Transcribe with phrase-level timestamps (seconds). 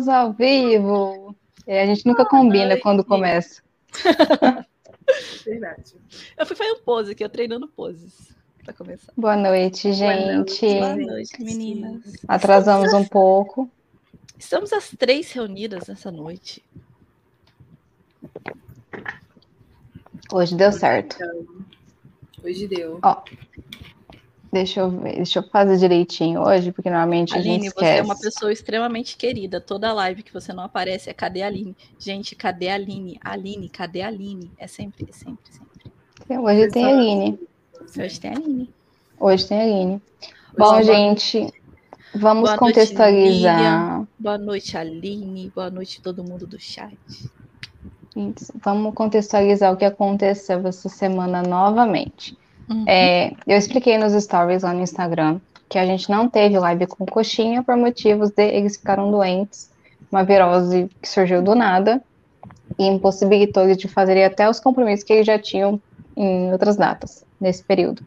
[0.00, 1.36] Estamos ao vivo.
[1.66, 3.62] É, a gente nunca combina quando começa.
[5.44, 5.94] Verdade.
[6.38, 9.12] Eu fui fazer um pose aqui, eu treinando poses para começar.
[9.14, 10.66] Boa noite, gente.
[10.66, 12.02] Boa noite, meninas.
[12.26, 13.70] Atrasamos um pouco.
[14.38, 16.64] Estamos as três reunidas nessa noite.
[20.32, 21.18] Hoje deu certo.
[22.42, 23.00] Hoje deu.
[23.02, 23.22] Ó,
[24.52, 27.92] deixa eu ver, deixa eu fazer direitinho hoje, porque normalmente a gente Aline, esquece.
[27.92, 29.60] você é uma pessoa extremamente querida.
[29.60, 31.76] Toda live que você não aparece é cadê a Aline?
[31.98, 33.18] Gente, cadê a Aline?
[33.22, 34.50] Aline, cadê a Aline?
[34.58, 35.92] É sempre, é sempre, sempre.
[36.38, 37.38] Hoje tem a Aline.
[37.98, 38.70] Hoje tem a Aline.
[39.18, 39.92] Hoje tem a Aline.
[39.92, 41.52] Hoje Bom, gente,
[42.14, 43.56] vamos Boa noite, contextualizar.
[43.56, 44.08] Lilian.
[44.18, 45.52] Boa noite, Aline.
[45.54, 46.96] Boa noite, todo mundo do chat.
[48.16, 52.36] Isso, Vamos contextualizar o que aconteceu essa semana novamente.
[52.70, 52.84] Uhum.
[52.86, 57.04] É, eu expliquei nos stories lá no Instagram que a gente não teve live com
[57.04, 59.70] coxinha por motivos de eles ficaram doentes,
[60.10, 62.02] uma virose que surgiu do nada
[62.78, 65.80] e impossibilitou eles de fazerem até os compromissos que eles já tinham
[66.16, 68.02] em outras datas nesse período.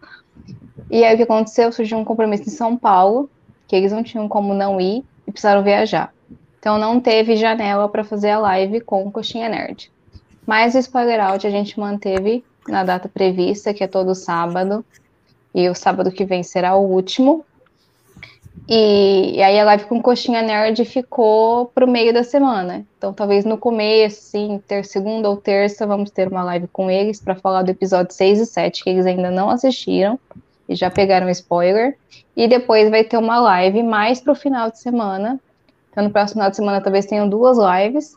[0.90, 1.72] E aí o que aconteceu?
[1.72, 3.30] Surgiu um compromisso em São Paulo,
[3.68, 6.14] que eles não tinham como não ir e precisaram viajar.
[6.60, 9.92] Então não teve janela para fazer a live com Coxinha Nerd.
[10.46, 14.84] Mas o spoiler out a gente manteve na data prevista, que é todo sábado.
[15.54, 17.46] E o sábado que vem será o último.
[18.68, 22.86] E, e aí a live com Coxinha Nerd ficou pro meio da semana.
[22.98, 27.20] Então talvez no começo, sim, ter segunda ou terça, vamos ter uma live com eles
[27.20, 30.18] para falar do episódio 6 e 7, que eles ainda não assistiram
[30.68, 31.98] e já pegaram spoiler.
[32.36, 35.40] E depois vai ter uma live mais pro final de semana.
[35.92, 38.16] Então no próximo final de semana talvez tenham duas lives.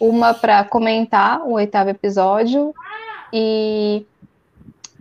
[0.00, 2.72] Uma para comentar o oitavo episódio
[3.32, 4.06] e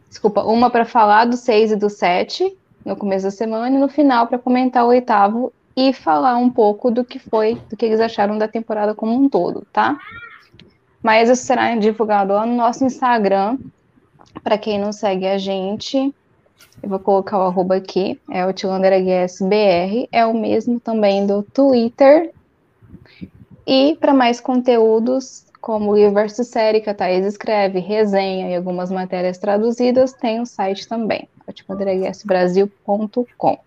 [0.09, 3.89] desculpa, uma para falar do 6 e do 7 no começo da semana e no
[3.89, 7.99] final para comentar o oitavo e falar um pouco do que foi, do que eles
[7.99, 9.99] acharam da temporada como um todo, tá?
[11.03, 13.57] Mas isso será divulgado lá no nosso Instagram.
[14.43, 16.13] Para quem não segue a gente,
[16.81, 22.31] eu vou colocar o arroba aqui, é o TilanderHSBR, é o mesmo também do Twitter.
[23.65, 28.91] E para mais conteúdos, como livro versus série, que a Thaís escreve, resenha e algumas
[28.91, 31.27] matérias traduzidas, tem o site também,
[32.25, 33.59] brasil.com.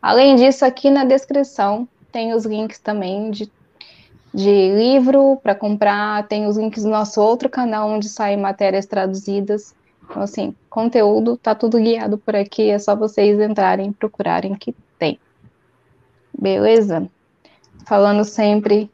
[0.00, 3.50] Além disso, aqui na descrição tem os links também de,
[4.32, 9.74] de livro para comprar, tem os links do nosso outro canal onde saem matérias traduzidas.
[10.08, 14.74] Então, assim, conteúdo tá tudo guiado por aqui, é só vocês entrarem e procurarem que
[14.98, 15.18] tem.
[16.38, 17.08] Beleza?
[17.86, 18.90] Falando sempre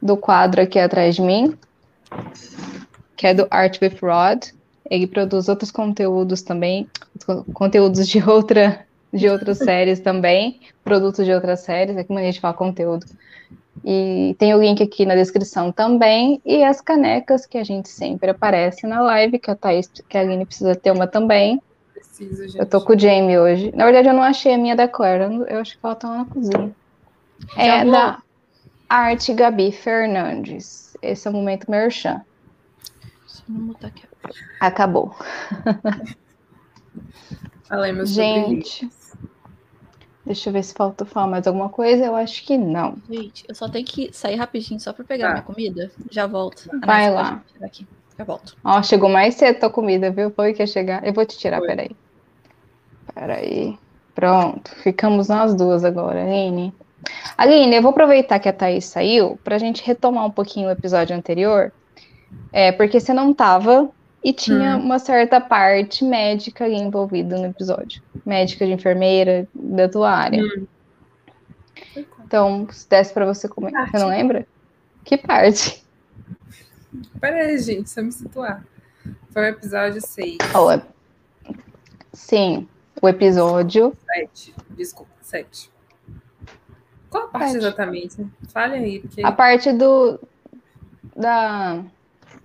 [0.00, 1.56] do quadro aqui atrás de mim,
[3.16, 4.46] que é do Art with Rod.
[4.88, 6.88] Ele produz outros conteúdos também,
[7.24, 12.22] co- conteúdos de outra de outras séries também, produtos de outras séries, é como a
[12.22, 13.06] gente fala conteúdo.
[13.84, 18.30] E tem o link aqui na descrição também, e as canecas que a gente sempre
[18.30, 21.60] aparece na live, que a Thaís, que a Aline precisa ter uma também.
[21.92, 22.58] Preciso, gente.
[22.58, 23.72] Eu tô com o Jamie hoje.
[23.74, 26.18] Na verdade, eu não achei a minha da Claire, eu acho que ela tá lá
[26.18, 26.70] na cozinha.
[27.56, 27.92] É vou.
[27.92, 28.18] da
[28.88, 30.85] Arte Gabi Fernandes.
[31.02, 32.22] Esse é o momento merchan.
[33.26, 34.04] Deixa eu mutar aqui.
[34.60, 35.14] Acabou.
[37.64, 38.88] Falemos sobre Gente,
[40.24, 42.04] deixa eu ver se falta falar mais alguma coisa.
[42.04, 42.96] Eu acho que não.
[43.10, 45.32] Gente, eu só tenho que sair rapidinho só para pegar Tá.
[45.34, 45.90] minha comida.
[46.10, 46.68] Já volto.
[46.84, 47.42] Vai lá.
[47.62, 47.86] Aqui.
[48.16, 48.56] Já volto.
[48.64, 50.30] Ó, chegou mais cedo tua comida, viu?
[50.30, 51.04] Foi que ia chegar.
[51.06, 51.66] Eu vou te tirar, Foi.
[51.68, 51.90] peraí.
[53.14, 53.78] Peraí.
[54.14, 54.70] Pronto.
[54.76, 56.72] Ficamos nós duas agora, Aline.
[57.36, 61.14] Aline, eu vou aproveitar que a Thaís saiu pra gente retomar um pouquinho o episódio
[61.16, 61.72] anterior.
[62.52, 63.90] É, porque você não tava
[64.24, 68.02] e tinha uma certa parte médica envolvida no episódio.
[68.24, 70.42] Médica de enfermeira da tua área.
[72.24, 73.88] Então, se desse pra você comentar.
[73.90, 74.46] Você não lembra?
[75.04, 75.84] Que parte?
[77.20, 78.64] Pera aí, gente, só me situar.
[79.30, 80.38] Foi o episódio 6.
[80.54, 80.82] Ó, é-
[82.12, 82.66] Sim,
[83.00, 84.54] o episódio 7.
[84.70, 85.70] Desculpa, 7.
[87.10, 88.26] Qual a parte exatamente?
[88.48, 89.22] Fale aí, porque.
[89.24, 90.20] A parte do.
[91.14, 91.82] Da.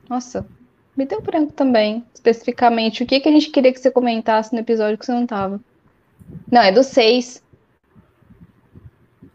[0.10, 0.46] Nossa,
[0.96, 2.06] me deu branco também.
[2.14, 5.26] Especificamente, o que, que a gente queria que você comentasse no episódio que você não
[5.26, 5.60] tava?
[6.52, 7.44] Não, é do 6.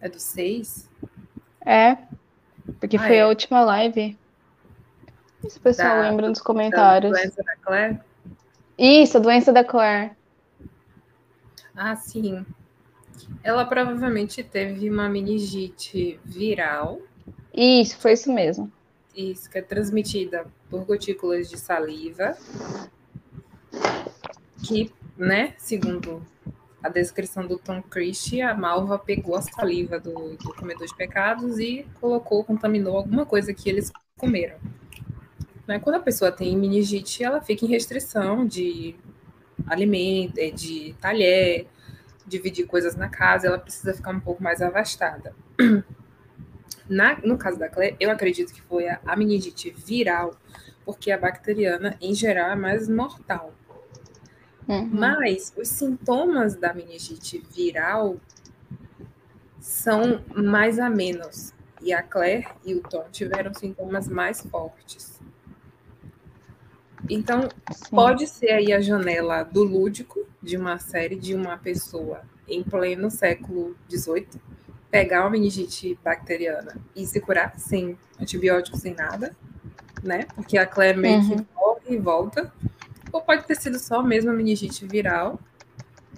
[0.00, 0.88] É do 6?
[1.64, 1.96] É.
[2.80, 3.22] Porque Ah, foi é?
[3.22, 4.16] a última live.
[5.48, 7.12] Se o pessoal Da- lembra nos Da comentários.
[7.12, 8.00] doença da Claire?
[8.78, 10.12] Isso, a doença da Claire.
[11.74, 12.44] Ah, sim.
[13.42, 17.00] Ela provavelmente teve uma meningite viral.
[17.54, 18.70] Isso, foi isso mesmo.
[19.14, 22.36] Isso, que é transmitida por gotículas de saliva.
[24.62, 26.22] Que, né, segundo
[26.82, 31.58] a descrição do Tom Christie, a malva pegou a saliva do, do comedor de pecados
[31.58, 34.56] e colocou, contaminou alguma coisa que eles comeram.
[35.66, 35.78] Né?
[35.80, 38.94] Quando a pessoa tem meningite, ela fica em restrição de
[39.66, 41.66] alimento, é, de talher,
[42.26, 45.34] dividir coisas na casa, ela precisa ficar um pouco mais avastada.
[46.88, 50.36] Na, no caso da Claire, eu acredito que foi a, meningite viral,
[50.84, 53.52] porque a bacteriana, em geral, é mais mortal.
[54.68, 54.88] Uhum.
[54.92, 58.16] Mas os sintomas da meningite viral
[59.60, 61.52] são mais a menos.
[61.82, 65.15] E a Claire e o Tom tiveram sintomas mais fortes.
[67.08, 67.90] Então, Sim.
[67.90, 73.10] pode ser aí a janela do lúdico de uma série de uma pessoa em pleno
[73.10, 74.28] século XVIII
[74.90, 79.36] pegar uma meningite bacteriana e se curar sem antibiótico, sem nada,
[80.02, 80.26] né?
[80.34, 81.36] Porque a Claire meio uhum.
[81.36, 82.52] que corre e volta.
[83.12, 85.38] Ou pode ter sido só mesmo a meningite viral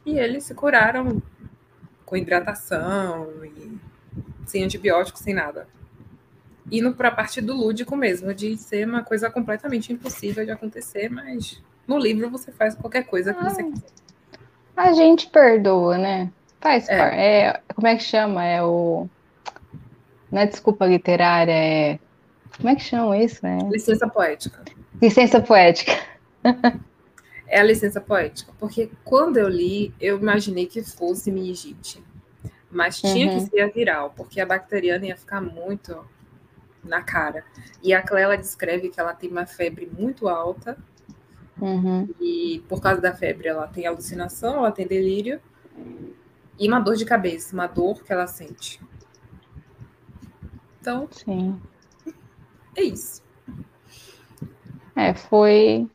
[0.05, 1.23] e eles se curaram
[2.05, 3.79] com hidratação e
[4.47, 5.67] sem antibiótico, sem nada.
[6.71, 11.09] Indo para a parte do lúdico mesmo, de ser uma coisa completamente impossível de acontecer,
[11.09, 13.87] mas no livro você faz qualquer coisa que ah, você quiser.
[14.77, 16.31] A gente perdoa, né?
[16.61, 16.99] Faz é.
[16.99, 17.17] parte.
[17.17, 18.45] É, como é que chama?
[18.45, 19.09] É o.
[20.31, 21.99] Não é desculpa literária, é.
[22.57, 23.59] Como é que chama isso, né?
[23.71, 24.63] Licença poética.
[25.01, 25.93] Licença poética.
[27.47, 28.53] é a licença poética.
[28.59, 32.03] Porque quando eu li, eu imaginei que fosse meningite.
[32.71, 33.45] Mas tinha uhum.
[33.45, 35.97] que ser a viral, porque a bacteriana ia ficar muito
[36.85, 37.45] na cara.
[37.83, 40.77] E a Clélia descreve que ela tem uma febre muito alta.
[41.61, 42.09] Uhum.
[42.21, 45.41] E por causa da febre, ela tem alucinação, ela tem delírio.
[46.59, 48.81] E uma dor de cabeça, uma dor que ela sente.
[50.81, 51.61] Então, Sim.
[52.77, 53.23] é isso.
[54.95, 55.89] É, foi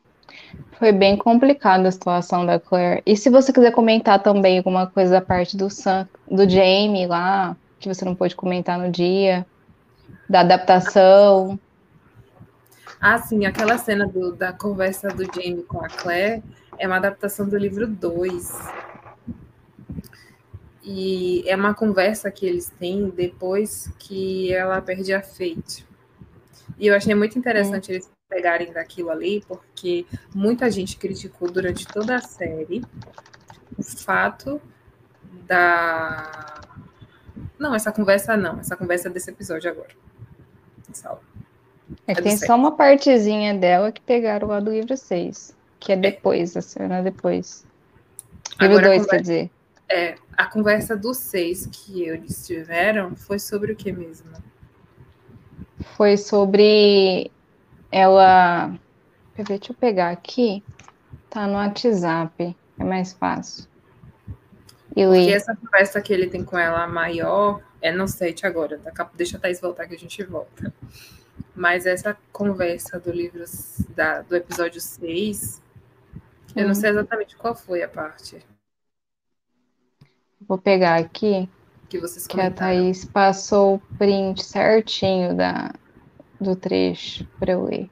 [0.83, 3.01] foi bem complicada a situação da Claire.
[3.05, 7.55] E se você quiser comentar também alguma coisa da parte do Sam, do Jamie lá,
[7.79, 9.45] que você não pôde comentar no dia,
[10.29, 11.59] da adaptação.
[12.99, 16.41] Ah, sim, aquela cena do, da conversa do Jamie com a Claire
[16.77, 18.51] é uma adaptação do livro 2.
[20.83, 25.85] E é uma conversa que eles têm depois que ela perde a Fate.
[26.77, 27.95] E eu achei muito interessante hum.
[27.95, 32.83] eles pegarem daquilo ali, porque muita gente criticou durante toda a série
[33.77, 34.61] o fato
[35.45, 36.61] da.
[37.59, 40.02] Não, essa conversa não, essa conversa é desse episódio agora.
[42.07, 45.95] É, é tem só uma partezinha dela que pegaram lá do livro 6, que é
[45.95, 46.59] depois, é.
[46.59, 47.65] a cena depois.
[48.59, 49.51] Livro 2, quer dizer.
[49.89, 54.31] É, a conversa dos seis que eles tiveram foi sobre o que mesmo?
[55.95, 57.31] Foi sobre
[57.91, 58.73] ela.
[59.35, 60.63] Deixa eu pegar aqui.
[61.29, 62.55] Tá no WhatsApp.
[62.79, 63.67] É mais fácil.
[64.95, 68.79] E Porque essa conversa que ele tem com ela maior é no set agora.
[69.13, 70.73] Deixa a Thaís voltar que a gente volta.
[71.53, 73.43] Mas essa conversa do livro
[73.89, 75.61] da, do episódio 6,
[76.55, 76.75] eu não uhum.
[76.75, 78.37] sei exatamente qual foi a parte.
[80.47, 81.49] Vou pegar aqui.
[81.89, 85.73] Que vocês Que a Thaís passou o print certinho da,
[86.39, 87.89] do trecho para eu ler.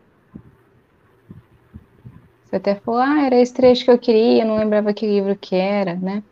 [2.46, 5.36] Você até falou, ah, era esse trecho que eu queria, eu não lembrava que livro
[5.36, 6.24] que era, né?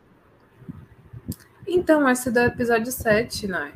[1.70, 3.72] Então, esse é do episódio 7, né?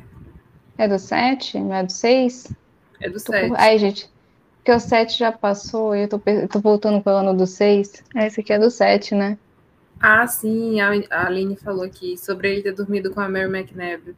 [0.76, 1.60] É do 7?
[1.60, 2.52] Não é do 6?
[3.00, 3.52] É do 7.
[3.56, 4.10] Ai, gente,
[4.56, 8.02] porque o 7 já passou e eu tô, tô voltando para o ano do 6.
[8.16, 9.38] Esse aqui é do 7, né?
[10.00, 14.16] Ah, sim, a, a Aline falou aqui sobre ele ter dormido com a Mary McNabb.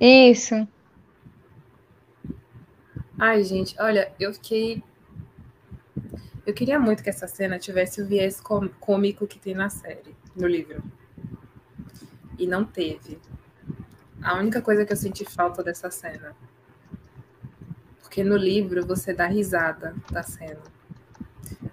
[0.00, 0.66] Isso.
[3.18, 4.82] Ai, gente, olha, eu fiquei.
[6.44, 8.40] Eu queria muito que essa cena tivesse o viés
[8.80, 10.82] cômico que tem na série, no livro.
[12.42, 13.20] E não teve.
[14.20, 16.34] A única coisa que eu senti falta dessa cena.
[18.00, 20.58] Porque no livro você dá risada da cena.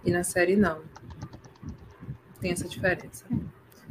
[0.06, 0.84] E na série não.
[2.40, 3.26] Tem essa diferença.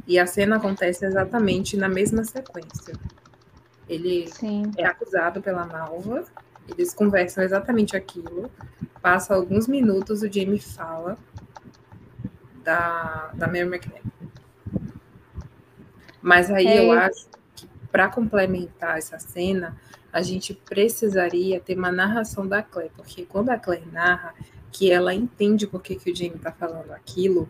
[0.07, 2.93] E a cena acontece exatamente na mesma sequência.
[3.85, 4.71] Ele Sim.
[4.77, 6.23] é acusado pela Malva,
[6.65, 8.49] eles conversam exatamente aquilo.
[9.01, 11.17] Passa alguns minutos, o Jamie fala
[12.63, 14.18] da, da Mary McNabb.
[16.21, 16.85] Mas aí é.
[16.85, 19.77] eu acho que para complementar essa cena,
[20.11, 24.33] a gente precisaria ter uma narração da Claire, porque quando a Claire narra
[24.71, 27.49] que ela entende por que, que o Jamie está falando aquilo,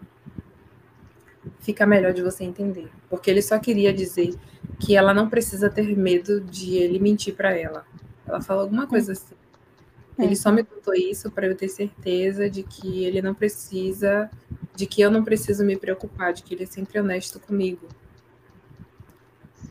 [1.59, 2.89] fica melhor de você entender.
[3.09, 4.35] Porque ele só queria dizer
[4.79, 7.85] que ela não precisa ter medo de ele mentir para ela.
[8.25, 9.35] Ela falou alguma coisa assim.
[10.17, 10.23] É.
[10.23, 14.29] Ele só me contou isso para eu ter certeza de que ele não precisa,
[14.75, 17.87] de que eu não preciso me preocupar, de que ele é sempre honesto comigo.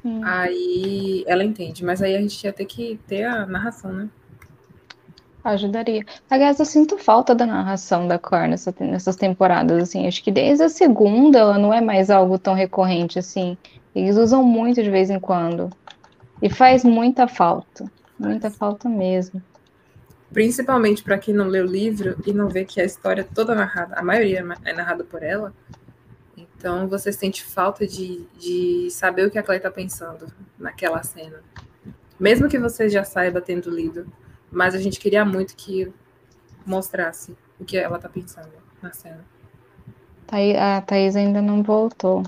[0.02, 0.20] Sim.
[0.24, 4.08] Aí ela entende, mas aí a gente ia ter que ter a narração, né?
[5.42, 6.04] Ajudaria.
[6.28, 10.06] Aliás, eu sinto falta da narração da Claire nessa, nessas temporadas, assim.
[10.06, 13.56] Acho que desde a segunda ela não é mais algo tão recorrente, assim.
[13.94, 15.70] Eles usam muito de vez em quando.
[16.42, 17.90] E faz muita falta.
[18.18, 19.40] Muita falta mesmo.
[20.32, 23.54] Principalmente para quem não lê o livro e não vê que a história é toda
[23.54, 25.54] narrada, a maioria é narrada por ela.
[26.58, 30.26] Então você sente falta de, de saber o que a Claire está pensando
[30.58, 31.40] naquela cena.
[32.18, 34.06] Mesmo que você já saiba tendo lido.
[34.50, 35.92] Mas a gente queria muito que
[36.66, 38.50] mostrasse o que ela tá pensando
[38.82, 39.24] na cena.
[40.30, 42.24] A Thaís ainda não voltou.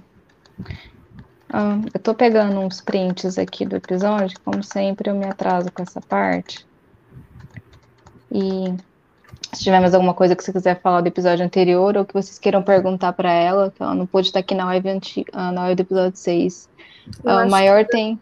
[1.53, 5.83] Ah, eu tô pegando uns prints aqui do episódio, como sempre eu me atraso com
[5.83, 6.65] essa parte.
[8.31, 8.75] E
[9.53, 12.39] se tiver mais alguma coisa que você quiser falar do episódio anterior ou que vocês
[12.39, 15.25] queiram perguntar para ela, que ela não pôde estar aqui na live, anti...
[15.33, 16.69] Ah, na live do episódio 6.
[17.25, 18.21] Ah, o maior tem.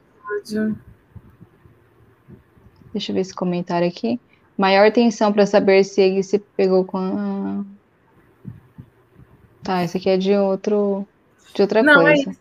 [2.92, 4.20] Deixa eu ver esse comentário aqui.
[4.56, 7.64] Maior tensão para saber se ele se pegou com a...
[9.62, 11.06] Tá, esse aqui é de outro
[11.54, 12.11] de outra não, coisa.
[12.11, 12.40] É isso.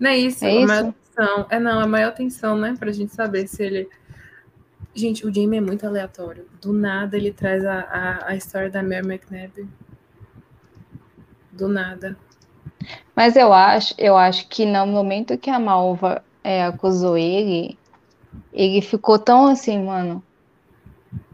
[0.00, 0.44] Não é isso.
[0.44, 0.66] É a isso?
[0.66, 1.46] maior tensão.
[1.50, 2.76] É não, a maior tensão, né?
[2.78, 3.88] Pra gente saber se ele.
[4.94, 6.46] Gente, o Jamie é muito aleatório.
[6.60, 9.68] Do nada ele traz a, a, a história da Mary McNabb.
[11.52, 12.16] Do nada.
[13.14, 17.78] Mas eu acho, eu acho que no momento que a Malva é, acusou ele,
[18.52, 20.22] ele ficou tão assim, mano,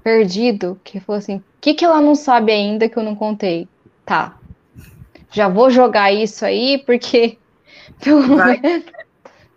[0.02, 3.68] perdido, que falou assim: o que, que ela não sabe ainda que eu não contei?
[4.04, 4.38] Tá.
[5.30, 7.38] Já vou jogar isso aí, porque
[8.02, 8.60] pelo Vai.
[8.60, 8.84] menos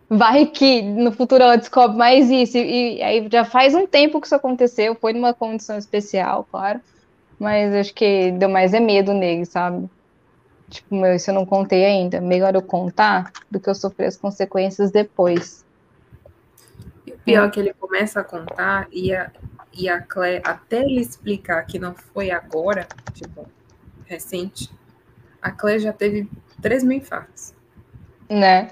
[0.10, 2.58] vai que no futuro ela descobre mais isso.
[2.58, 6.80] E, e aí já faz um tempo que isso aconteceu, foi numa condição especial, claro.
[7.40, 9.90] Mas acho que deu mais é medo nele, sabe?
[10.70, 12.20] Tipo, meu, isso eu não contei ainda.
[12.20, 15.66] Melhor eu contar do que eu sofrer as consequências depois.
[17.06, 19.32] E o pior é que ele começa a contar e a,
[19.72, 23.48] e a Claire, até ele explicar que não foi agora, tipo,
[24.06, 24.70] recente,
[25.42, 26.30] a Claire já teve
[26.62, 27.54] 3 mil infartos.
[28.30, 28.72] Né?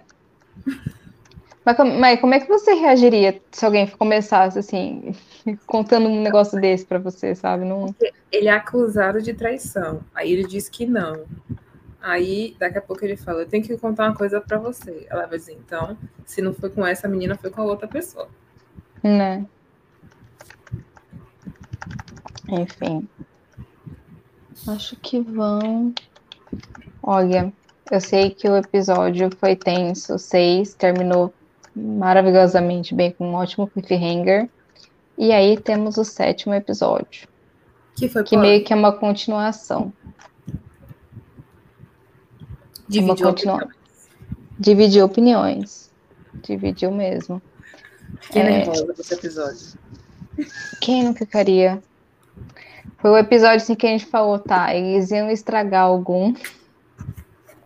[1.66, 5.16] Mas, como- mas como é que você reagiria se alguém começasse assim,
[5.66, 7.66] contando um negócio desse pra você, sabe?
[7.66, 7.94] Não...
[8.32, 10.02] Ele é acusado de traição.
[10.14, 11.26] Aí ele diz que não.
[12.00, 15.08] Aí, daqui a pouco ele fala, eu tenho que contar uma coisa pra você.
[15.10, 18.28] Ela vai dizer, então, se não foi com essa menina, foi com a outra pessoa.
[19.02, 19.44] Né?
[22.48, 23.10] Enfim.
[24.68, 25.94] Acho que vão.
[27.02, 27.52] Olha,
[27.92, 31.34] eu sei que o episódio foi tenso, seis, terminou
[31.76, 34.50] maravilhosamente bem, com um ótimo cliffhanger.
[35.18, 37.28] E aí temos o sétimo episódio,
[37.96, 39.92] Que foi que meio que é uma continuação.
[42.88, 43.76] dividiu uma continua- opinião.
[44.60, 45.92] Dividiu opiniões.
[46.44, 47.42] Dividiu mesmo.
[48.22, 48.46] Fiquei É.
[48.50, 49.80] nervosa desse episódio.
[50.82, 51.82] Quem não ficaria?
[53.00, 56.34] Foi o episódio assim que a gente falou, tá, eles iam estragar algum.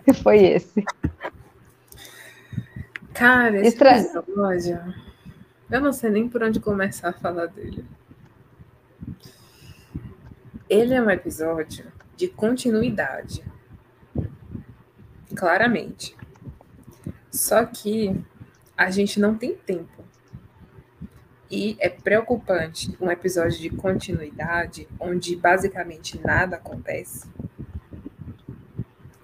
[0.08, 0.84] E foi esse.
[3.20, 4.96] Cara, esse Estra- episódio,
[5.70, 7.86] eu não sei nem por onde começar a falar dele.
[10.70, 13.44] Ele é um episódio de continuidade.
[15.36, 16.16] Claramente.
[17.30, 18.16] Só que
[18.78, 20.02] a gente não tem tempo.
[21.52, 27.28] E é preocupante um episódio de continuidade onde basicamente nada acontece.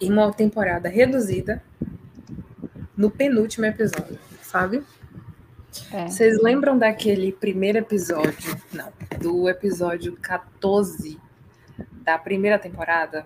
[0.01, 1.63] Em uma temporada reduzida
[2.95, 4.83] no penúltimo episódio, sabe?
[5.91, 6.07] É.
[6.07, 8.59] Vocês lembram daquele primeiro episódio?
[8.71, 11.19] Não, do episódio 14
[11.91, 13.25] da primeira temporada?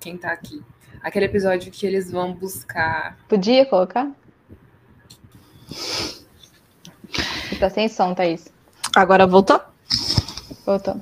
[0.00, 0.62] Quem tá aqui?
[1.02, 3.18] Aquele episódio que eles vão buscar.
[3.28, 4.10] Podia colocar?
[7.58, 8.48] Tá sem som, Thaís.
[8.94, 9.60] Agora voltou?
[10.64, 11.00] Voltou.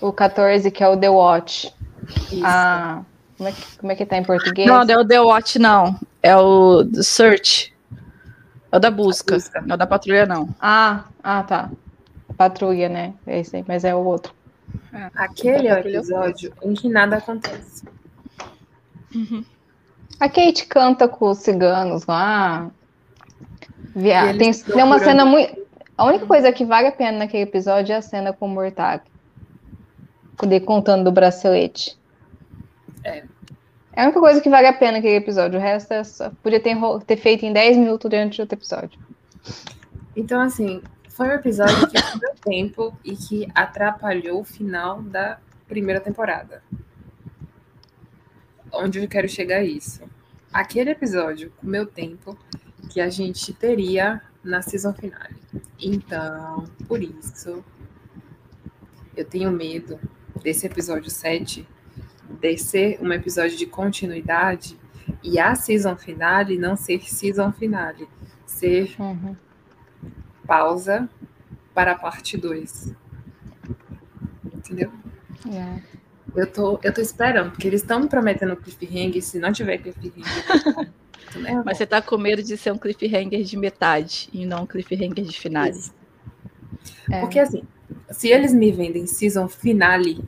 [0.00, 1.72] O 14, que é o The Watch.
[2.32, 2.42] Isso.
[2.44, 3.04] Ah,
[3.42, 4.68] como é que, como é que tá em português?
[4.68, 5.98] Não, é o The Watch, não.
[6.22, 7.74] É o The Search.
[8.70, 9.34] É o da busca.
[9.34, 9.60] busca.
[9.62, 10.48] Não é o da patrulha, não.
[10.60, 11.70] Ah, ah, tá.
[12.36, 13.14] Patrulha, né?
[13.26, 14.32] É esse aí, mas é o outro.
[15.16, 17.84] Aquele é o Patrulha episódio em que nada acontece.
[20.20, 22.70] A Kate canta com os ciganos lá.
[23.94, 24.36] Via...
[24.38, 25.60] Tem, tem uma cena muito.
[25.98, 29.02] A única coisa que vale a pena naquele episódio é a cena com o Mortag.
[30.36, 31.98] Poder contando do bracelete.
[33.04, 33.24] É.
[33.92, 35.58] É a única coisa que vale a pena naquele episódio.
[35.58, 36.30] O resto é só...
[36.42, 38.98] podia ter, ter feito em 10 minutos durante outro episódio.
[40.16, 46.00] Então, assim, foi um episódio que deu tempo e que atrapalhou o final da primeira
[46.00, 46.62] temporada.
[48.72, 50.02] Onde eu quero chegar a isso?
[50.52, 52.36] aquele episódio com meu tempo
[52.90, 55.36] que a gente teria na season finale.
[55.80, 57.64] Então, por isso,
[59.16, 59.98] eu tenho medo
[60.42, 61.66] desse episódio 7
[62.40, 64.78] de ser um episódio de continuidade
[65.22, 68.08] e a season finale não ser season finale,
[68.46, 69.36] ser uhum.
[70.46, 71.08] pausa
[71.74, 72.94] para a parte 2.
[74.54, 74.92] Entendeu?
[75.50, 75.80] É.
[76.34, 80.92] Eu tô, eu tô esperando, porque eles estão me prometendo cliffhanger, se não tiver cliffhanger.
[81.64, 85.24] Mas você tá com medo de ser um cliffhanger de metade e não um cliffhanger
[85.24, 85.78] de finale.
[87.10, 87.20] É.
[87.20, 87.62] Porque assim,
[88.10, 90.22] se eles me vendem season finale,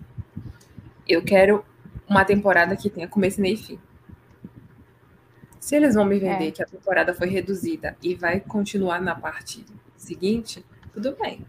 [1.06, 1.64] eu quero
[2.08, 3.78] uma temporada que tenha começo, meio e fim.
[5.58, 6.50] Se eles vão me vender é.
[6.50, 9.64] que a temporada foi reduzida e vai continuar na parte
[9.96, 11.44] seguinte, tudo bem.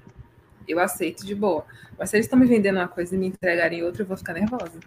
[0.68, 1.66] Eu aceito de boa.
[1.98, 4.34] Mas se eles estão me vendendo uma coisa e me entregarem outra, eu vou ficar
[4.34, 4.80] nervosa.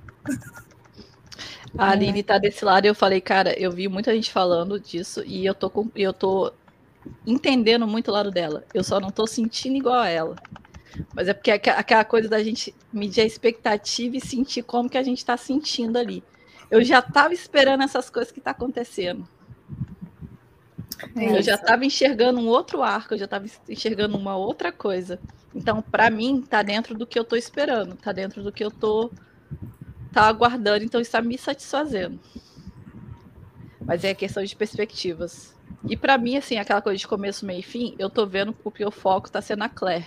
[1.77, 5.23] A Aline tá desse lado e eu falei, cara, eu vi muita gente falando disso
[5.27, 6.53] e eu tô, com, eu tô
[7.27, 8.65] entendendo muito o lado dela.
[8.73, 10.37] Eu só não tô sentindo igual a ela.
[11.15, 14.99] Mas é porque é aquela coisa da gente medir a expectativa e sentir como que
[14.99, 16.23] a gente está sentindo ali.
[16.71, 19.27] Eu já estava esperando essas coisas que tá acontecendo.
[21.17, 25.21] É eu já estava enxergando um outro arco, eu já estava enxergando uma outra coisa.
[25.55, 28.71] Então, para mim, tá dentro do que eu estou esperando, tá dentro do que eu
[28.71, 29.11] tô
[30.13, 32.19] tá aguardando, então está me satisfazendo.
[33.81, 35.55] Mas é questão de perspectivas.
[35.89, 38.85] E para mim, assim, aquela coisa de começo, meio e fim, eu tô vendo porque
[38.85, 40.07] o foco tá sendo a Claire.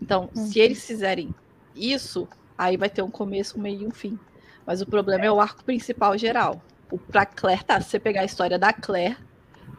[0.00, 0.46] Então, uhum.
[0.46, 1.34] se eles fizerem
[1.74, 4.18] isso, aí vai ter um começo, um meio e um fim.
[4.66, 6.60] Mas o problema é o arco principal geral.
[6.90, 7.80] O pra Claire, tá?
[7.80, 9.16] Se você pegar a história da Claire,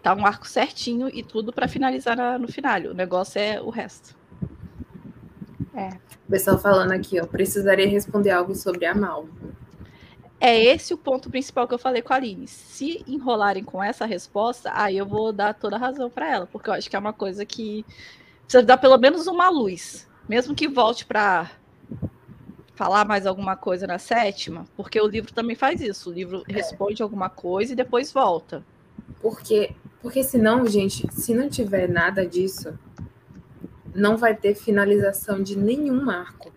[0.02, 2.80] tá um arco certinho e tudo para finalizar na, no final.
[2.82, 4.16] O negócio é o resto.
[5.76, 5.90] É.
[6.28, 9.28] O pessoal falando aqui, ó, precisaria responder algo sobre a Mal.
[10.42, 12.48] É esse o ponto principal que eu falei com a Aline.
[12.48, 16.70] Se enrolarem com essa resposta, aí eu vou dar toda a razão para ela, porque
[16.70, 17.86] eu acho que é uma coisa que
[18.44, 21.50] precisa dar pelo menos uma luz mesmo que volte para
[22.76, 26.12] falar mais alguma coisa na sétima, porque o livro também faz isso.
[26.12, 26.54] O livro é.
[26.54, 28.64] responde alguma coisa e depois volta.
[29.20, 32.78] Porque, porque senão, gente, se não tiver nada disso,
[33.94, 36.54] não vai ter finalização de nenhum arco.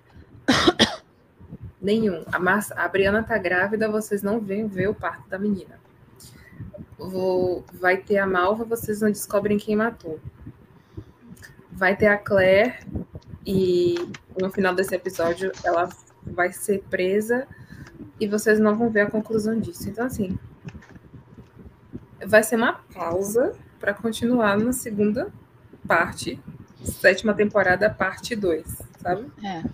[1.80, 2.22] nenhum.
[2.30, 5.80] A, Mar a Briana tá grávida, vocês não vêm ver o parto da menina.
[6.98, 10.20] Vou, vai ter a Malva, vocês não descobrem quem matou.
[11.72, 12.78] Vai ter a Claire,
[13.46, 13.94] e
[14.40, 15.88] no final desse episódio ela
[16.22, 17.46] vai ser presa
[18.20, 19.88] e vocês não vão ver a conclusão disso.
[19.88, 20.38] Então, assim,
[22.24, 25.32] vai ser uma pausa para continuar na segunda
[25.86, 26.40] parte,
[26.84, 28.64] sétima temporada, parte 2,
[29.00, 29.30] sabe?
[29.44, 29.64] É.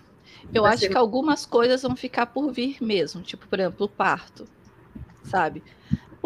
[0.52, 0.88] Eu vai acho ser...
[0.88, 4.46] que algumas coisas vão ficar por vir mesmo, tipo, por exemplo, o parto,
[5.24, 5.62] sabe?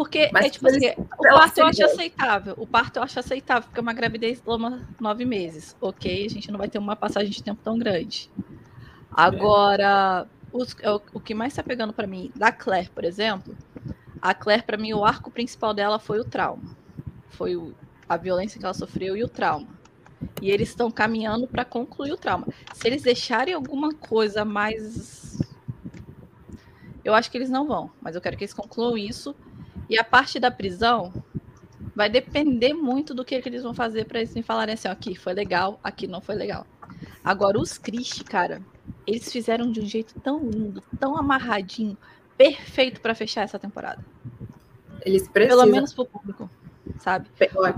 [0.03, 2.53] Porque Mas é tipo assim, o parto eu acho aceitável.
[2.57, 5.77] O parto eu acho aceitável, porque é uma gravidez toma nove meses.
[5.79, 8.29] Ok, a gente não vai ter uma passagem de tempo tão grande.
[9.09, 13.55] Agora, os, é o, o, que mais está pegando para mim, da Claire, por exemplo,
[14.21, 16.75] a Claire, para mim, o arco principal dela foi o trauma.
[17.29, 17.73] Foi o,
[18.07, 19.69] a violência que ela sofreu e o trauma.
[20.41, 22.45] E eles estão caminhando para concluir o trauma.
[22.73, 25.39] Se eles deixarem alguma coisa mais.
[27.05, 29.33] Eu acho que eles não vão, mas eu quero que eles concluam isso
[29.89, 31.13] e a parte da prisão
[31.95, 34.91] vai depender muito do que, que eles vão fazer para eles me falarem assim, ó,
[34.91, 36.65] aqui foi legal, aqui não foi legal.
[37.23, 38.61] Agora, os Christie, cara,
[39.05, 41.97] eles fizeram de um jeito tão lindo, tão amarradinho,
[42.37, 44.03] perfeito para fechar essa temporada.
[45.01, 45.59] Eles precisam.
[45.59, 46.49] Pelo menos pro público,
[46.99, 47.29] sabe?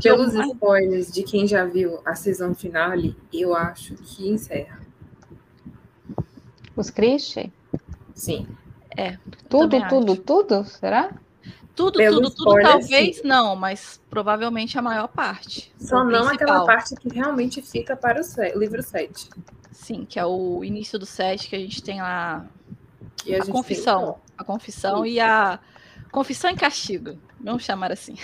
[0.01, 0.43] Pelos eu...
[0.43, 4.79] spoilers de quem já viu a season finale, eu acho que encerra.
[6.75, 7.51] Os Christie?
[8.13, 8.47] Sim.
[8.95, 9.17] É.
[9.49, 10.21] Tudo, tudo, acho.
[10.21, 10.63] tudo?
[10.65, 11.13] Será?
[11.75, 13.27] Tudo, Pelo tudo, tudo, talvez sim.
[13.27, 15.73] não, mas provavelmente a maior parte.
[15.77, 16.33] Só não principal.
[16.33, 19.29] aquela parte que realmente fica para o livro 7.
[19.71, 22.45] Sim, que é o início do 7, que a gente tem lá
[23.27, 24.13] a, a confissão.
[24.13, 24.21] Tem...
[24.37, 25.59] A confissão e a
[26.11, 27.17] confissão em castigo.
[27.39, 28.15] Vamos chamar assim.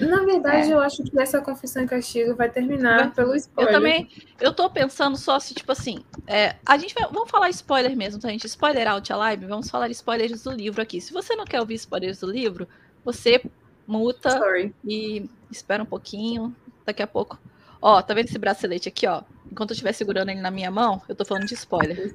[0.00, 0.74] Na verdade, é.
[0.74, 3.10] eu acho que essa confissão e castigo vai terminar vai.
[3.10, 3.74] pelo spoiler.
[3.74, 4.08] Eu também,
[4.40, 8.20] eu tô pensando só se, tipo assim, é, a gente vai, vamos falar spoiler mesmo,
[8.20, 8.46] tá, gente?
[8.46, 11.00] Spoiler out a live, vamos falar spoilers do livro aqui.
[11.00, 12.66] Se você não quer ouvir spoilers do livro,
[13.04, 13.42] você
[13.86, 14.74] muta Sorry.
[14.84, 17.38] e espera um pouquinho, daqui a pouco.
[17.82, 19.22] Ó, tá vendo esse bracelete aqui, ó?
[19.50, 22.14] Enquanto eu estiver segurando ele na minha mão, eu tô falando de spoiler.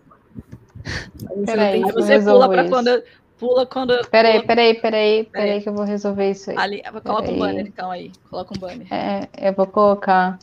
[1.46, 3.04] Peraí, aí você pula pra quando,
[3.38, 3.94] Pula quando.
[4.08, 6.58] Peraí, peraí, peraí, peraí, que eu vou resolver isso aí.
[6.58, 8.12] Ali, coloca um banner então aí.
[8.30, 8.94] Coloca um banner.
[8.94, 10.40] É, eu vou colocar.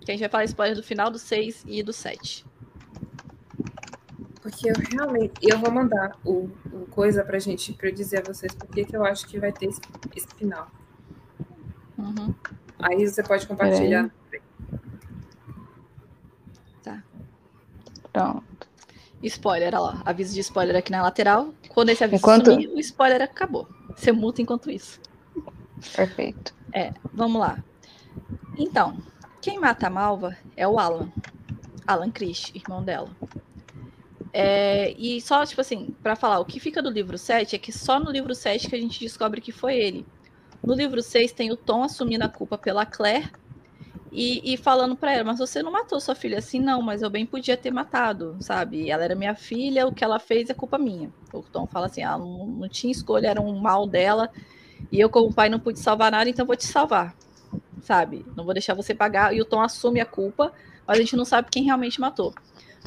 [0.00, 2.44] Que a gente vai falar spoiler do final do 6 e do 7.
[4.42, 5.32] Porque eu realmente.
[5.40, 8.94] Eu vou mandar o, o coisa pra gente, pra eu dizer a vocês porque que
[8.94, 9.80] eu acho que vai ter esse,
[10.14, 10.68] esse final.
[11.96, 12.34] Uhum.
[12.78, 14.10] Aí você pode compartilhar.
[16.82, 17.02] Tá.
[18.12, 18.53] Pronto.
[19.26, 20.02] Spoiler, olha lá.
[20.04, 21.54] Aviso de spoiler aqui na lateral.
[21.70, 22.50] Quando esse aviso Enquanto...
[22.50, 23.68] sumir, o spoiler acabou.
[23.96, 25.00] Você multa enquanto isso.
[25.96, 26.54] Perfeito.
[26.72, 27.62] É, vamos lá.
[28.58, 28.98] Então,
[29.40, 31.10] quem mata a Malva é o Alan.
[31.86, 33.10] Alan Christ, irmão dela.
[34.32, 37.72] É, e só, tipo assim, para falar, o que fica do livro 7 é que
[37.72, 40.06] só no livro 7 que a gente descobre que foi ele.
[40.62, 43.30] No livro 6 tem o Tom assumindo a culpa pela Claire
[44.16, 47.10] e, e falando para ela, mas você não matou sua filha assim, não, mas eu
[47.10, 48.88] bem podia ter matado, sabe?
[48.88, 51.12] Ela era minha filha, o que ela fez é culpa minha.
[51.32, 54.30] O Tom fala assim, ela não, não tinha escolha, era um mal dela,
[54.92, 57.12] e eu, como pai, não pude salvar nada, então vou te salvar,
[57.82, 58.24] sabe?
[58.36, 59.34] Não vou deixar você pagar.
[59.34, 60.52] E o Tom assume a culpa,
[60.86, 62.32] mas a gente não sabe quem realmente matou.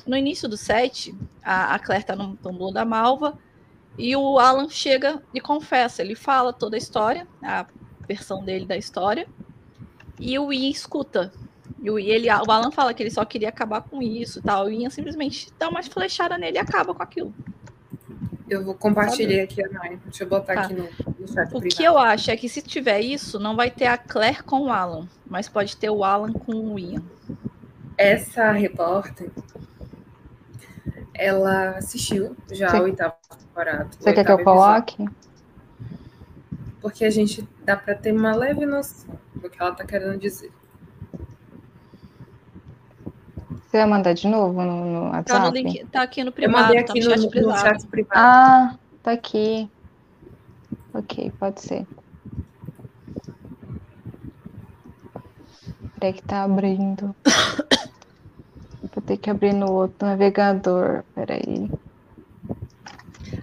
[0.06, 1.14] No início do set,
[1.44, 3.38] a, a Claire tá no túmulo da Malva,
[3.98, 7.66] e o Alan chega e confessa, ele fala toda a história, a
[8.08, 9.28] versão dele da história,
[10.20, 11.32] e o Ian escuta.
[11.82, 14.66] E o, ele, o Alan fala que ele só queria acabar com isso tal.
[14.66, 17.34] O Ian simplesmente dá uma flechada nele e acaba com aquilo.
[18.50, 20.02] Eu vou compartilhar aqui a Nine.
[20.06, 20.62] Deixa eu botar tá.
[20.62, 20.84] aqui no,
[21.20, 21.48] no chat.
[21.48, 21.76] O privado.
[21.76, 24.72] que eu acho é que se tiver isso, não vai ter a Claire com o
[24.72, 27.04] Alan, mas pode ter o Alan com o Ian.
[27.98, 29.30] Essa repórter,
[31.14, 32.80] ela assistiu já Sim.
[32.80, 33.16] o oitavo
[33.58, 33.90] temporada.
[34.00, 35.06] Você quer que eu coloque?
[36.82, 40.52] Porque a gente dá para ter uma leve noção do que ela está querendo dizer.
[43.68, 45.26] Você vai mandar de novo no, no WhatsApp?
[45.26, 46.58] Tá, no link, tá aqui no privado.
[46.58, 48.16] Eu mandei aqui tá no, no, no, chat privado.
[48.16, 49.70] Ah, tá aqui.
[50.94, 51.86] Ok, pode ser.
[56.00, 57.16] Peraí que tá abrindo.
[58.94, 61.04] Vou ter que abrir no outro navegador.
[61.14, 61.70] Peraí.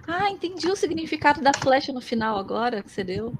[0.07, 3.33] Ah, entendi o significado da flecha no final agora que você deu.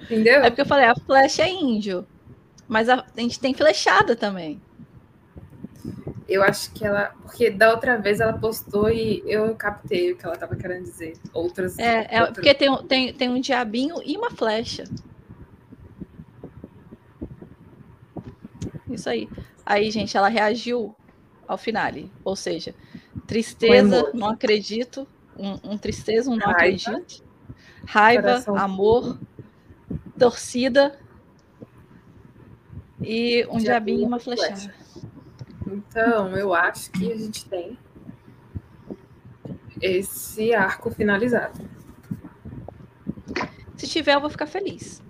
[0.00, 0.42] Entendeu?
[0.42, 2.06] É porque eu falei, a flecha é índio.
[2.68, 4.60] Mas a, a gente tem flechada também.
[6.28, 7.14] Eu acho que ela.
[7.22, 11.16] Porque da outra vez ela postou e eu captei o que ela estava querendo dizer.
[11.32, 11.78] Outras.
[11.78, 12.34] É, é outras...
[12.34, 14.84] porque tem, tem, tem um diabinho e uma flecha.
[18.90, 19.28] Isso aí.
[19.64, 20.96] Aí, gente, ela reagiu
[21.46, 22.10] ao finale.
[22.24, 22.74] Ou seja,
[23.26, 25.06] tristeza, não acredito.
[25.38, 26.56] Um, um tristeza, um não Raiva.
[26.56, 27.24] acredito.
[27.84, 29.18] Raiva, Coração amor,
[30.18, 30.98] torcida
[33.00, 34.74] e um diabinho e uma flechada.
[35.66, 37.78] Então, eu acho que a gente tem
[39.80, 41.68] esse arco finalizado.
[43.76, 45.02] Se tiver, eu vou ficar feliz.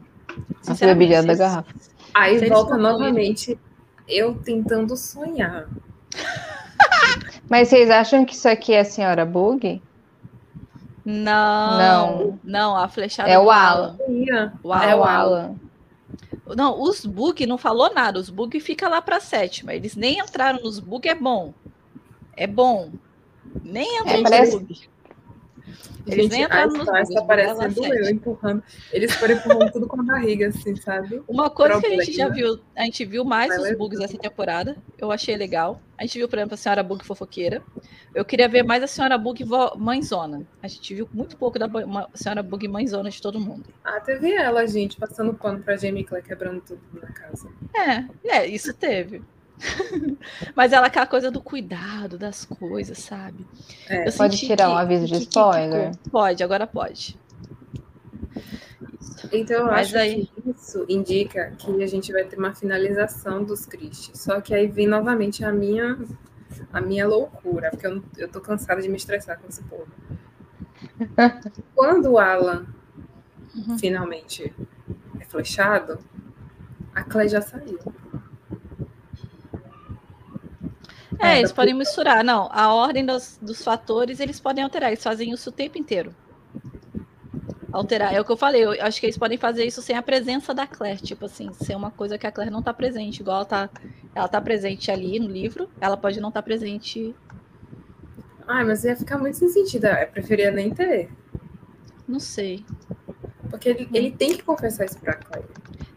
[0.67, 1.75] A da garrafa.
[2.13, 3.59] Aí volta novamente
[4.09, 5.69] eu tentando sonhar.
[7.49, 9.81] Mas vocês acham que isso aqui é a senhora Bug?
[11.05, 11.79] Não.
[11.79, 12.41] Não.
[12.43, 13.97] Não, a flechada é o Alan.
[14.65, 14.85] Alan.
[14.85, 15.55] É o Alan.
[16.57, 18.19] Não, os bug não falou nada.
[18.19, 19.73] Os bug fica lá para sétima.
[19.73, 21.55] Eles nem entraram nos bug, é bom.
[22.37, 22.91] É bom.
[23.63, 24.59] Nem entraram é, nos parece...
[24.59, 24.91] bug.
[26.07, 26.87] Eles Gente, nem entraram nos.
[26.87, 28.63] Tá parecendo eu empurrando.
[28.93, 31.23] Eles foram empurrando tudo com a barriga, assim, sabe?
[31.27, 31.97] Uma coisa Problema.
[31.97, 34.77] que a gente já viu, a gente viu mais Vai os bugs essa temporada.
[34.97, 35.81] Eu achei legal.
[35.99, 37.63] A gente viu, por exemplo, a senhora bug fofoqueira.
[38.15, 39.45] Eu queria ver mais a senhora bug
[39.77, 40.47] mãezona.
[40.63, 41.69] A gente viu muito pouco da
[42.15, 43.65] senhora bug mãezona de todo mundo.
[43.83, 47.49] Ah, teve ela, gente, passando pano pra Jamie Clay quebrando tudo na casa.
[47.75, 49.23] É, é, isso teve.
[50.55, 53.47] Mas ela aquela coisa do cuidado das coisas, sabe?
[53.89, 55.93] É, pode tirar que, um aviso de spoiler?
[55.93, 57.19] Que, que, pode, agora pode.
[59.01, 59.29] Isso.
[59.33, 60.27] Então eu Mas acho aí...
[60.27, 64.17] que isso indica que a gente vai ter uma finalização dos Christie.
[64.17, 65.99] Só que aí vem novamente a minha
[66.73, 69.89] a minha loucura, porque eu, eu tô cansada de me estressar com esse povo.
[71.75, 72.67] Quando o Alan
[73.55, 73.79] uhum.
[73.79, 74.55] finalmente
[75.19, 75.99] é flechado,
[76.95, 77.79] a Clay já saiu.
[81.19, 82.25] É, eles podem misturar.
[82.25, 84.91] Não, a ordem dos, dos fatores eles podem alterar.
[84.91, 86.15] Eles fazem isso o tempo inteiro.
[87.73, 88.15] Alterar.
[88.15, 88.65] É o que eu falei.
[88.65, 91.01] Eu acho que eles podem fazer isso sem a presença da Claire.
[91.01, 93.21] Tipo assim, ser uma coisa que a Claire não está presente.
[93.21, 93.71] Igual ela tá,
[94.15, 97.15] ela tá presente ali no livro, ela pode não estar tá presente.
[98.49, 99.87] Ai, mas ia ficar muito sem sentido.
[99.87, 101.11] Eu preferia nem ter.
[102.07, 102.65] Não sei.
[103.51, 105.49] Porque ele, ele tem que confessar isso pra Claire.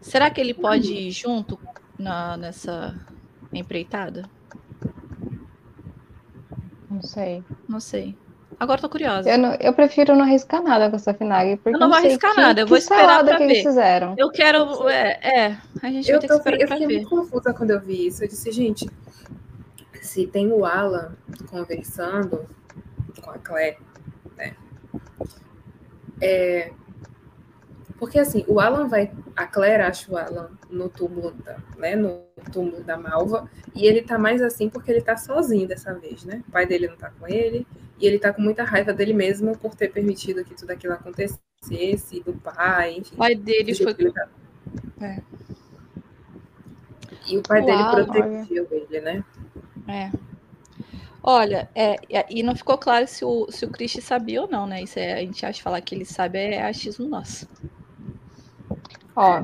[0.01, 1.59] Será que ele pode ir junto
[1.97, 2.95] na, nessa
[3.53, 4.29] empreitada?
[7.01, 7.43] Não sei.
[7.67, 8.15] Não sei.
[8.59, 9.29] Agora tô curiosa.
[9.29, 11.57] Eu, não, eu prefiro não arriscar nada com essa Finag.
[11.57, 13.51] Porque eu não vou arriscar que, nada, eu vou esperar pra que ver.
[13.51, 14.15] Eles fizeram.
[14.17, 14.89] Eu quero.
[14.89, 17.79] É, é a gente eu vai ter que esperar eu fiquei muito confusa quando eu
[17.79, 18.23] vi isso.
[18.23, 18.89] Eu disse, gente,
[20.01, 21.13] se tem o Alan
[21.49, 22.45] conversando
[23.21, 23.77] com a Claire,
[24.35, 24.55] né?
[26.21, 26.73] É,
[27.99, 29.11] porque assim, o Alan vai.
[29.35, 34.01] A Claire acha o Alan no túmulo da, né, no túmulo da Malva, e ele
[34.01, 36.41] tá mais assim porque ele tá sozinho dessa vez, né?
[36.47, 37.67] O pai dele não tá com ele,
[37.99, 42.21] e ele tá com muita raiva dele mesmo por ter permitido que tudo aquilo acontecesse,
[42.21, 43.15] do pai, enfim.
[43.15, 43.93] O pai dele foi.
[43.93, 44.29] Tá.
[45.01, 45.21] É.
[47.27, 49.23] E o pai o dele Alan, protegeu ele, né?
[49.89, 50.11] É.
[51.21, 51.97] Olha, é,
[52.29, 54.81] e não ficou claro se o, se o Christie sabia ou não, né?
[54.81, 57.45] Isso é, a gente acha falar que ele sabe é achismo nosso.
[59.15, 59.43] Ó,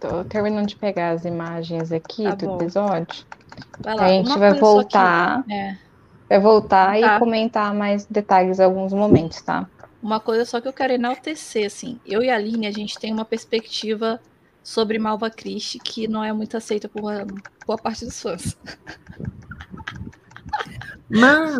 [0.00, 2.56] tô terminando de pegar as imagens aqui tá do bom.
[2.56, 3.24] episódio.
[3.84, 5.42] Lá, a gente vai voltar.
[5.44, 5.78] Que, é.
[6.28, 7.16] Vai voltar tá.
[7.16, 9.68] e comentar mais detalhes em alguns momentos, tá?
[10.02, 13.12] Uma coisa só que eu quero enaltecer, assim, eu e a Aline, a gente tem
[13.12, 14.20] uma perspectiva
[14.62, 17.02] sobre Malva Christie que não é muito aceita por
[17.66, 18.56] boa parte dos fãs.
[21.08, 21.56] Mas...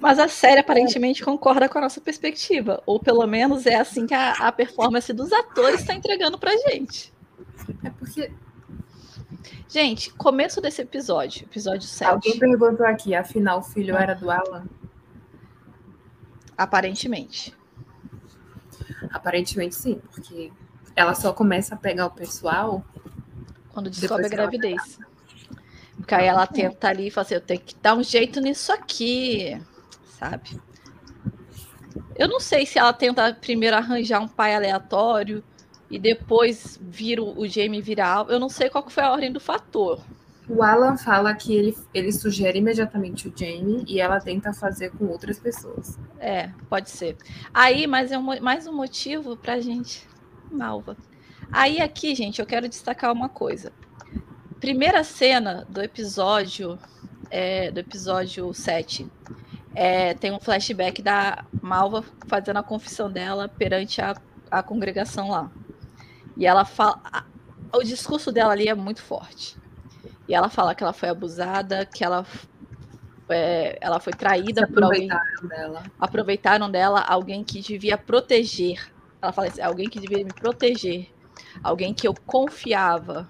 [0.00, 2.82] Mas a série aparentemente concorda com a nossa perspectiva.
[2.84, 7.12] Ou pelo menos é assim que a, a performance dos atores está entregando pra gente.
[7.82, 8.30] É porque.
[9.68, 12.08] Gente, começo desse episódio, episódio 7.
[12.08, 14.66] Alguém perguntou aqui, afinal o filho era do Alan?
[16.56, 17.54] Aparentemente.
[19.10, 20.52] Aparentemente sim, porque
[20.94, 22.84] ela só começa a pegar o pessoal
[23.70, 24.98] quando descobre a gravidez.
[25.96, 28.72] Porque aí ela tenta ali e fala assim: eu tenho que dar um jeito nisso
[28.72, 29.60] aqui,
[30.24, 30.58] sabe?
[32.16, 35.44] Eu não sei se ela tenta primeiro arranjar um pai aleatório
[35.90, 38.26] e depois vira o Jamie virar.
[38.28, 40.00] Eu não sei qual foi a ordem do fator.
[40.48, 45.06] O Alan fala que ele, ele sugere imediatamente o Jamie e ela tenta fazer com
[45.06, 45.98] outras pessoas.
[46.18, 47.16] É, pode ser.
[47.52, 50.06] Aí, mas é um, mais um motivo pra gente.
[50.50, 50.96] Malva.
[51.50, 53.72] Aí aqui, gente, eu quero destacar uma coisa
[54.60, 56.78] primeira cena do episódio
[57.30, 59.06] é, do episódio 7
[59.74, 64.14] é, tem um flashback da Malva fazendo a confissão dela perante a,
[64.50, 65.50] a congregação lá.
[66.36, 67.00] E ela fala.
[67.04, 67.24] A,
[67.76, 69.56] o discurso dela ali é muito forte.
[70.28, 72.24] E ela fala que ela foi abusada, que ela,
[73.28, 75.08] é, ela foi traída por alguém.
[75.48, 75.82] Dela.
[75.98, 78.92] Aproveitaram dela alguém que devia proteger.
[79.20, 81.08] Ela fala assim, alguém que devia me proteger.
[81.62, 83.28] Alguém que eu confiava.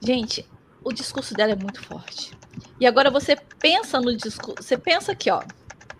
[0.00, 0.48] Gente,
[0.82, 2.36] o discurso dela é muito forte.
[2.78, 4.62] E agora você pensa no discurso.
[4.62, 5.42] Você pensa aqui, ó.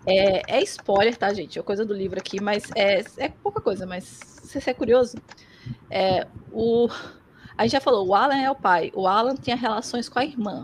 [0.05, 1.59] É, é spoiler, tá, gente?
[1.59, 5.15] É coisa do livro aqui, mas é, é pouca coisa, mas se você é curioso,
[5.89, 6.89] é, o,
[7.55, 8.91] a gente já falou, o Alan é o pai.
[8.95, 10.63] O Alan tinha relações com a irmã.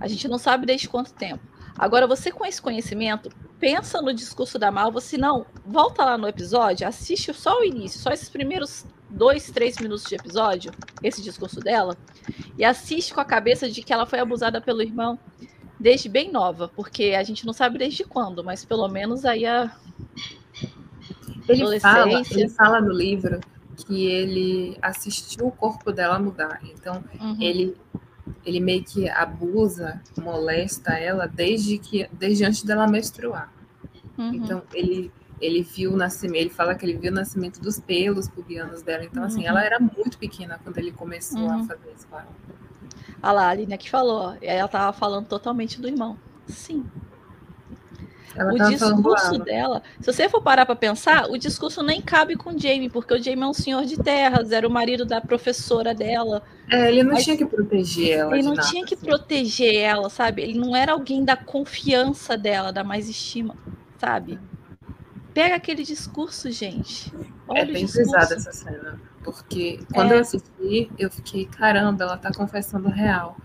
[0.00, 1.42] A gente não sabe desde quanto tempo.
[1.76, 3.30] Agora, você com esse conhecimento,
[3.60, 8.00] pensa no discurso da Malva, se não, volta lá no episódio, assiste só o início,
[8.00, 11.96] só esses primeiros dois, três minutos de episódio, esse discurso dela,
[12.56, 15.18] e assiste com a cabeça de que ela foi abusada pelo irmão
[15.78, 19.72] desde bem nova, porque a gente não sabe desde quando, mas pelo menos aí a
[21.48, 23.40] ele fala, ele fala no livro
[23.76, 26.60] que ele assistiu o corpo dela mudar.
[26.64, 27.36] Então, uhum.
[27.40, 27.76] ele
[28.44, 33.52] ele meio que abusa, molesta ela desde que desde antes dela menstruar.
[34.18, 34.34] Uhum.
[34.34, 38.28] Então, ele ele viu o nascimento, ele fala que ele viu o nascimento dos pelos
[38.28, 39.04] pubianos dela.
[39.04, 39.48] Então, assim, uhum.
[39.48, 41.62] ela era muito pequena quando ele começou uhum.
[41.62, 42.28] a fazer isso com ela.
[43.22, 46.16] Ah lá, a Aline que falou, ela tava falando totalmente do irmão.
[46.46, 46.84] Sim.
[48.36, 52.50] Ela o discurso dela, se você for parar para pensar, o discurso nem cabe com
[52.50, 55.92] o Jamie, porque o Jamie é um senhor de terras, era o marido da professora
[55.92, 56.42] dela.
[56.70, 58.34] É, ele não tinha que proteger ela.
[58.34, 59.04] Ele não nada, tinha que assim.
[59.04, 60.42] proteger ela, sabe?
[60.42, 63.56] Ele não era alguém da confiança dela, da mais estima,
[63.98, 64.38] sabe?
[65.38, 67.14] Pega aquele discurso, gente.
[67.46, 69.00] Olha é bem pesada essa cena.
[69.22, 70.16] Porque quando é.
[70.16, 73.36] eu assisti, eu fiquei, caramba, ela tá confessando real.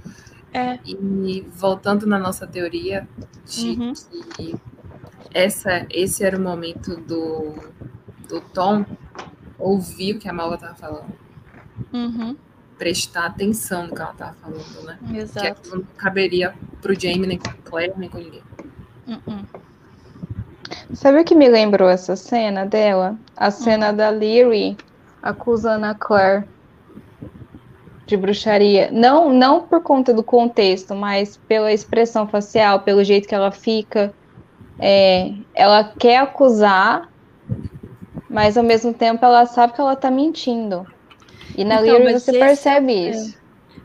[0.52, 0.80] É.
[0.84, 3.08] E voltando na nossa teoria
[3.46, 3.94] de uhum.
[4.36, 4.56] que
[5.36, 7.54] essa, esse era o momento do,
[8.28, 8.84] do Tom
[9.60, 11.14] ouvir o que a Malva tava falando.
[11.94, 12.36] Uhum.
[12.76, 14.98] Prestar atenção no que ela tava falando, né?
[15.14, 15.62] Exato.
[15.62, 18.42] Que não caberia pro Jamie, nem com a Claire, nem com ninguém.
[19.08, 19.46] Uhum.
[20.94, 23.16] Sabe o que me lembrou essa cena dela?
[23.38, 23.96] A cena uhum.
[23.96, 24.78] da Leary
[25.22, 26.46] acusando a Claire
[28.06, 28.90] de bruxaria.
[28.92, 34.14] Não, não por conta do contexto, mas pela expressão facial, pelo jeito que ela fica.
[34.80, 37.10] É, ela quer acusar,
[38.30, 40.86] mas ao mesmo tempo ela sabe que ela tá mentindo.
[41.56, 43.10] E na então, Leary você percebe é...
[43.12, 43.43] isso.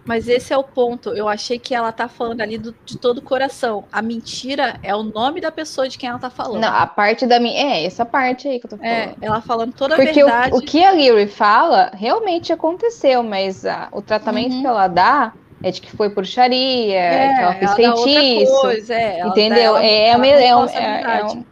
[0.09, 1.11] Mas esse é o ponto.
[1.11, 3.85] Eu achei que ela tá falando ali do, de todo o coração.
[3.93, 6.63] A mentira é o nome da pessoa de quem ela tá falando.
[6.63, 7.75] Não, a parte da minha.
[7.75, 9.23] É, essa parte aí que eu tô é, falando.
[9.23, 10.51] É, ela falando toda a Porque verdade.
[10.51, 14.63] Porque o, o, que a Leary fala realmente aconteceu, mas a, o tratamento uhum.
[14.63, 18.61] que ela dá é de que foi bruxaria, é, que ela fez feitiço.
[18.63, 19.77] Coisa, é, entendeu?
[19.77, 21.43] Ela, é, ela, é, ela é, é,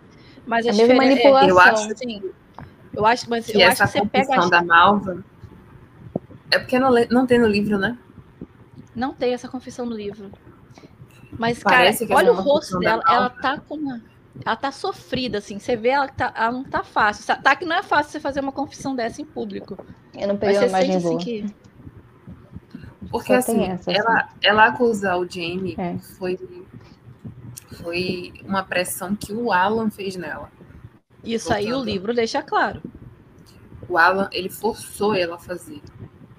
[0.46, 1.48] mas a, a mesma manipulação.
[1.50, 2.22] eu acho, assim,
[2.94, 5.22] eu acho, mas que eu essa acho que você pega da Malva
[6.50, 7.98] é porque não, não tem no livro, né?
[8.96, 10.32] Não tem essa confissão no livro.
[11.38, 14.02] Mas, Parece cara, olha o rosto dela, ela tá com uma.
[14.44, 15.58] Ela tá sofrida, assim.
[15.58, 17.24] Você vê, ela, tá, ela não tá fácil.
[17.42, 19.76] Tá que não é fácil você fazer uma confissão dessa em público.
[20.18, 21.16] Eu não peguei a imagem boa.
[21.16, 21.54] Assim, que...
[23.10, 24.34] Porque assim, essa, ela, assim.
[24.42, 25.96] ela acusar o Jamie é.
[25.98, 26.38] foi,
[27.82, 30.50] foi uma pressão que o Alan fez nela.
[31.22, 32.82] Isso aí o livro deixa claro.
[33.88, 35.80] O Alan, ele forçou ela a fazer.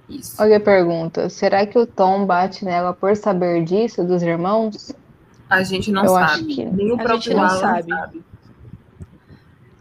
[0.08, 0.40] Isso.
[0.40, 4.92] Olha a pergunta: será que o Tom bate nela por saber disso dos irmãos?
[5.48, 6.54] A gente não Eu sabe.
[6.54, 6.64] Que...
[6.64, 7.92] Nem o a próprio não Alan sabe.
[7.92, 8.24] sabe.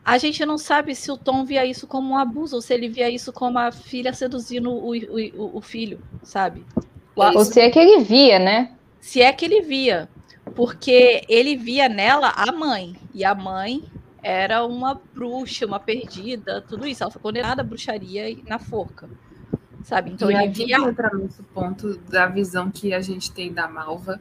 [0.04, 2.88] A gente não sabe se o Tom via isso como um abuso ou se ele
[2.88, 6.66] via isso como a filha seduzindo o, o, o filho, sabe?
[7.13, 8.72] Ou se é que ele via, né?
[9.02, 10.08] Se é que ele via.
[10.56, 12.96] Porque ele via nela a mãe.
[13.13, 13.84] E a mãe
[14.24, 17.04] era uma bruxa, uma perdida, tudo isso.
[17.04, 19.10] Ela foi condenada à bruxaria na forca
[19.84, 20.12] sabe?
[20.12, 20.78] Então e ele via...
[20.78, 24.20] entra nesse ponto da visão que a gente tem da Malva,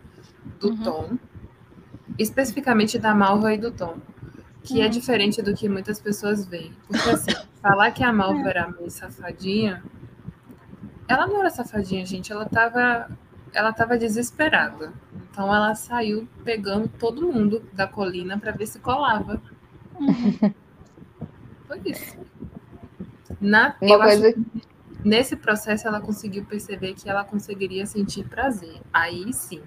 [0.60, 0.82] do uhum.
[0.82, 1.18] Tom,
[2.18, 3.96] especificamente da Malva e do Tom,
[4.62, 4.86] que é uhum.
[4.86, 6.72] é diferente do que muitas pessoas veem.
[6.86, 9.82] Porque assim, falar que a Malva era meio safadinha,
[11.08, 13.10] ela não era safadinha, gente, ela tava
[13.52, 14.92] ela tava desesperada.
[15.30, 19.40] Então ela saiu pegando todo mundo da colina para ver se colava.
[19.98, 20.52] Uhum.
[21.66, 22.16] Foi isso.
[23.40, 24.44] Na, Uma coisa acho...
[25.06, 28.80] Nesse processo, ela conseguiu perceber que ela conseguiria sentir prazer.
[28.92, 29.62] Aí sim.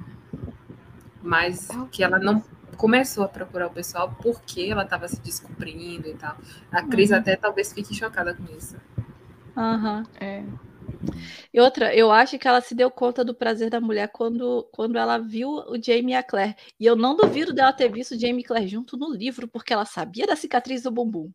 [1.24, 2.44] Mas que ela não
[2.76, 6.38] começou a procurar o pessoal porque ela estava se descobrindo e tal.
[6.70, 7.18] A Cris uhum.
[7.18, 8.76] até talvez fique chocada com isso.
[9.56, 10.00] Aham.
[10.00, 10.06] Uhum.
[10.20, 10.44] É.
[11.54, 14.98] E outra, eu acho que ela se deu conta do prazer da mulher quando, quando
[14.98, 16.58] ela viu o Jamie e a Claire.
[16.78, 19.72] E eu não duvido dela ter visto o Jamie e Claire junto no livro, porque
[19.72, 21.32] ela sabia da cicatriz do bumbum.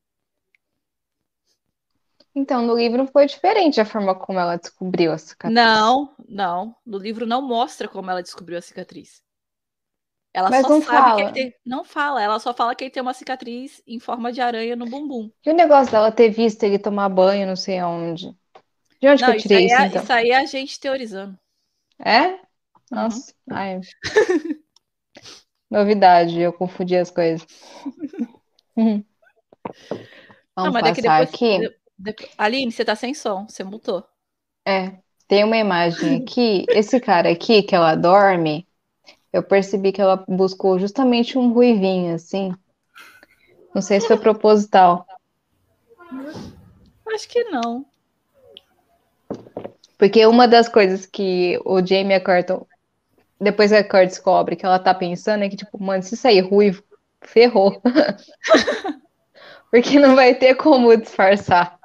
[2.35, 5.55] Então, no livro foi diferente a forma como ela descobriu a cicatriz.
[5.55, 6.75] Não, não.
[6.85, 9.23] No livro não mostra como ela descobriu a cicatriz.
[10.33, 11.14] Ela Mas só não sabe fala.
[11.14, 11.55] que ele tem.
[11.64, 14.85] Não fala, ela só fala que ele tem uma cicatriz em forma de aranha no
[14.85, 15.31] bumbum.
[15.47, 18.37] E o negócio dela ter visto ele tomar banho, não sei aonde.
[19.01, 19.75] De onde não, que eu tirei isso?
[19.75, 20.03] Isso, aí, é, então?
[20.03, 21.38] isso aí é a gente teorizando.
[22.05, 22.40] É?
[22.90, 23.33] Nossa.
[23.49, 23.57] Uhum.
[23.57, 23.81] Ai.
[25.70, 27.47] Novidade, eu confundi as coisas.
[28.77, 29.05] Vamos
[30.57, 31.84] não, passar depois, aqui.
[32.37, 34.05] Aline, você tá sem som, você mutou.
[34.67, 36.65] É, tem uma imagem aqui.
[36.69, 38.67] Esse cara aqui, que ela dorme,
[39.33, 42.53] eu percebi que ela buscou justamente um ruivinho, assim.
[43.75, 45.07] Não sei se foi proposital.
[47.13, 47.85] Acho que não.
[49.99, 52.65] Porque uma das coisas que o Jamie Curtin,
[53.41, 56.41] depois que a Curtin descobre que ela tá pensando é que, tipo, mano, se sair
[56.41, 56.83] ruivo,
[57.23, 57.81] ferrou.
[59.71, 61.79] Porque não vai ter como disfarçar.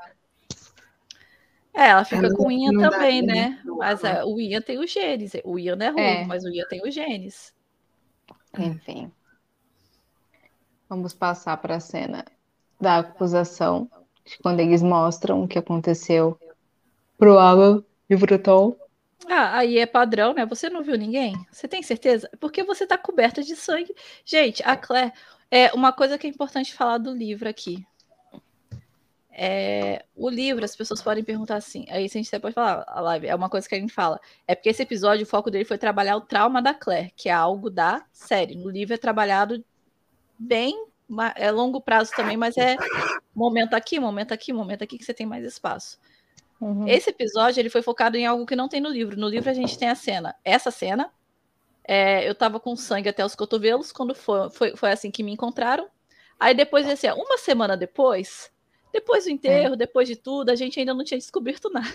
[1.74, 3.62] É, ela fica ela com o Ian também, né?
[3.66, 5.34] Mas é, o Ian tem os genes.
[5.44, 6.26] O Ian não é ruim, é.
[6.26, 7.54] mas o Ian tem os genes.
[8.58, 9.12] Enfim.
[10.90, 12.26] Vamos passar para a cena
[12.82, 13.90] da acusação,
[14.42, 16.40] quando eles mostram o que aconteceu
[17.18, 18.76] pro Alan e pro Tom.
[19.28, 20.46] Ah, aí é padrão, né?
[20.46, 21.36] Você não viu ninguém?
[21.52, 22.30] Você tem certeza?
[22.40, 23.94] Porque você tá coberta de sangue.
[24.26, 25.14] Gente, a Claire.
[25.52, 27.84] É uma coisa que é importante falar do livro aqui.
[29.42, 32.84] É, o livro, as pessoas podem perguntar assim, aí se a gente até pode falar,
[32.86, 34.20] a live, é uma coisa que a gente fala.
[34.46, 37.32] É porque esse episódio, o foco dele foi trabalhar o trauma da Claire, que é
[37.32, 38.56] algo da série.
[38.56, 39.64] No livro é trabalhado
[40.38, 40.86] bem,
[41.38, 42.76] é longo prazo também, mas é
[43.34, 45.98] momento aqui, momento aqui, momento aqui que você tem mais espaço.
[46.60, 46.86] Uhum.
[46.86, 49.18] Esse episódio ele foi focado em algo que não tem no livro.
[49.18, 51.10] No livro a gente tem a cena, essa cena.
[51.88, 55.32] É, eu tava com sangue até os cotovelos quando foi, foi, foi assim que me
[55.32, 55.88] encontraram.
[56.38, 58.52] Aí depois, assim, uma semana depois,
[58.94, 59.78] depois do enterro, é.
[59.78, 61.90] depois de tudo, a gente ainda não tinha descoberto nada.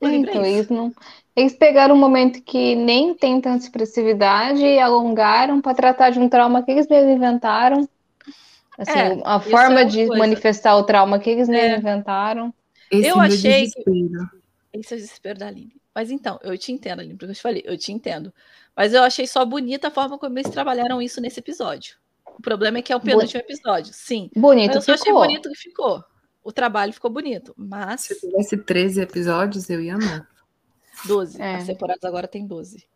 [0.00, 0.92] É, então, eles, não...
[1.34, 6.28] eles pegaram um momento que nem tem tanta expressividade e alongaram para tratar de um
[6.28, 7.88] trauma que eles mesmos inventaram.
[8.76, 10.18] Assim, é, a forma é de coisa.
[10.18, 11.78] manifestar o trauma que eles mesmos é.
[11.78, 12.52] inventaram.
[12.90, 13.84] Esse eu achei desespero.
[14.72, 14.78] que.
[14.78, 15.76] Esse é o desespero da Aline.
[15.94, 18.34] Mas então, eu te entendo, Aline, porque eu te falei, eu te entendo.
[18.76, 21.96] Mas eu achei só bonita a forma como eles trabalharam isso nesse episódio.
[22.36, 24.30] O problema é que é o penúltimo episódio, sim.
[24.36, 25.00] Bonito mas eu ficou.
[25.00, 26.04] achei bonito que ficou.
[26.42, 28.02] O trabalho ficou bonito, mas...
[28.02, 30.28] Se tivesse 13 episódios, eu ia amar.
[31.06, 31.40] 12.
[31.40, 31.56] É.
[31.56, 32.86] As temporadas agora tem 12.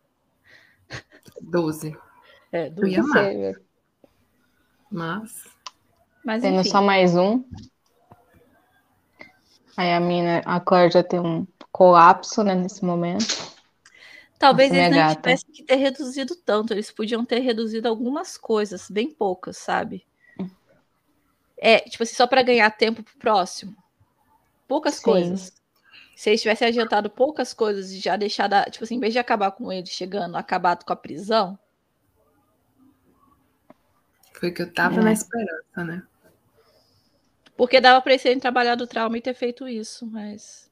[1.41, 1.97] 12.
[2.51, 2.81] É, 12.
[2.81, 3.61] Eu ia amar.
[4.91, 5.43] Mas...
[6.23, 7.43] Mas, Tendo só mais um.
[9.77, 13.25] Aí a mina, a Claire já tem um colapso, né, nesse momento.
[14.39, 19.11] Talvez eles não tivessem que ter reduzido tanto, eles podiam ter reduzido algumas coisas, bem
[19.11, 20.07] poucas, sabe?
[21.57, 23.75] É, tipo assim, só para ganhar tempo pro próximo.
[24.65, 25.03] Poucas Sim.
[25.03, 25.53] coisas.
[26.15, 29.51] Se eles tivessem adiantado poucas coisas e já deixado, tipo assim, em vez de acabar
[29.51, 31.59] com ele chegando, acabado com a prisão.
[34.33, 35.03] Foi que eu tava é.
[35.03, 36.03] na esperança, né?
[37.57, 40.71] Porque dava para eles terem trabalhado o trauma e ter feito isso, mas.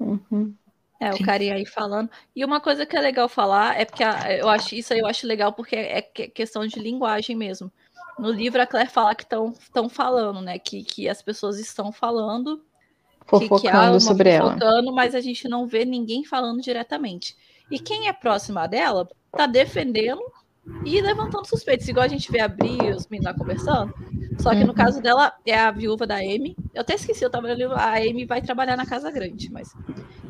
[0.00, 0.52] Uhum.
[1.02, 2.08] É, o carinha aí falando.
[2.34, 5.06] E uma coisa que é legal falar é porque a, eu acho isso aí eu
[5.06, 7.72] acho legal porque é, questão de linguagem mesmo.
[8.16, 10.60] No livro a Claire fala que estão falando, né?
[10.60, 12.62] Que, que as pessoas estão falando
[13.26, 14.92] fofocando que, sobre fofocando, ela.
[14.92, 17.36] Mas a gente não vê ninguém falando diretamente.
[17.68, 20.22] E quem é próxima dela tá defendendo
[20.84, 23.92] e levantando suspeitos, igual a gente vê abrir os meninos lá conversando.
[24.38, 24.66] Só que uhum.
[24.66, 26.56] no caso dela é a viúva da Amy.
[26.74, 29.74] Eu até esqueci, eu tava lendo, a Amy vai trabalhar na Casa Grande, mas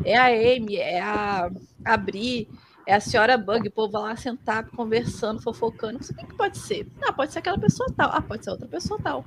[0.04, 1.50] é a Amy, é a,
[1.84, 2.48] a Bri,
[2.86, 5.94] é a senhora Bug, o povo lá sentar conversando, fofocando.
[5.94, 6.86] Não sei quem que pode ser.
[7.02, 8.10] Ah, pode ser aquela pessoa tal.
[8.12, 9.24] Ah, pode ser outra pessoa tal.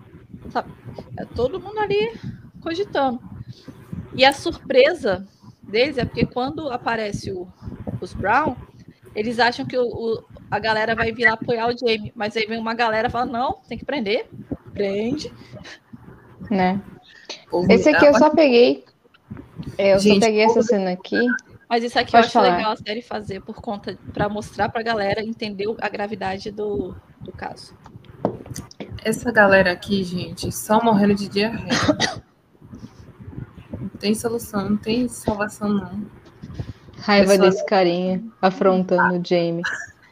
[0.52, 0.72] Sabe?
[1.18, 2.14] É todo mundo ali
[2.62, 3.20] cogitando.
[4.14, 5.26] E a surpresa
[5.64, 7.48] deles é porque quando aparece o,
[8.02, 8.56] os Brown,
[9.16, 12.46] eles acham que o, o, a galera vai vir lá apoiar o Jamie, mas aí
[12.46, 14.28] vem uma galera e fala: não, tem que prender,
[14.74, 15.32] prende.
[16.50, 16.82] Né?
[17.70, 18.86] Esse aqui eu só peguei.
[19.78, 21.20] Eu Gente, só peguei essa cena aqui.
[21.68, 22.58] Mas isso aqui Pode eu acho falar.
[22.58, 26.96] legal a série fazer por conta para mostrar para a galera entender a gravidade do,
[27.20, 27.76] do caso.
[29.04, 31.70] Essa galera aqui, gente, só morrendo de diarreia.
[34.00, 36.06] tem solução, não tem salvação, não.
[37.00, 37.50] Raiva Pessoa...
[37.50, 39.64] desse carinha afrontando o Jamie.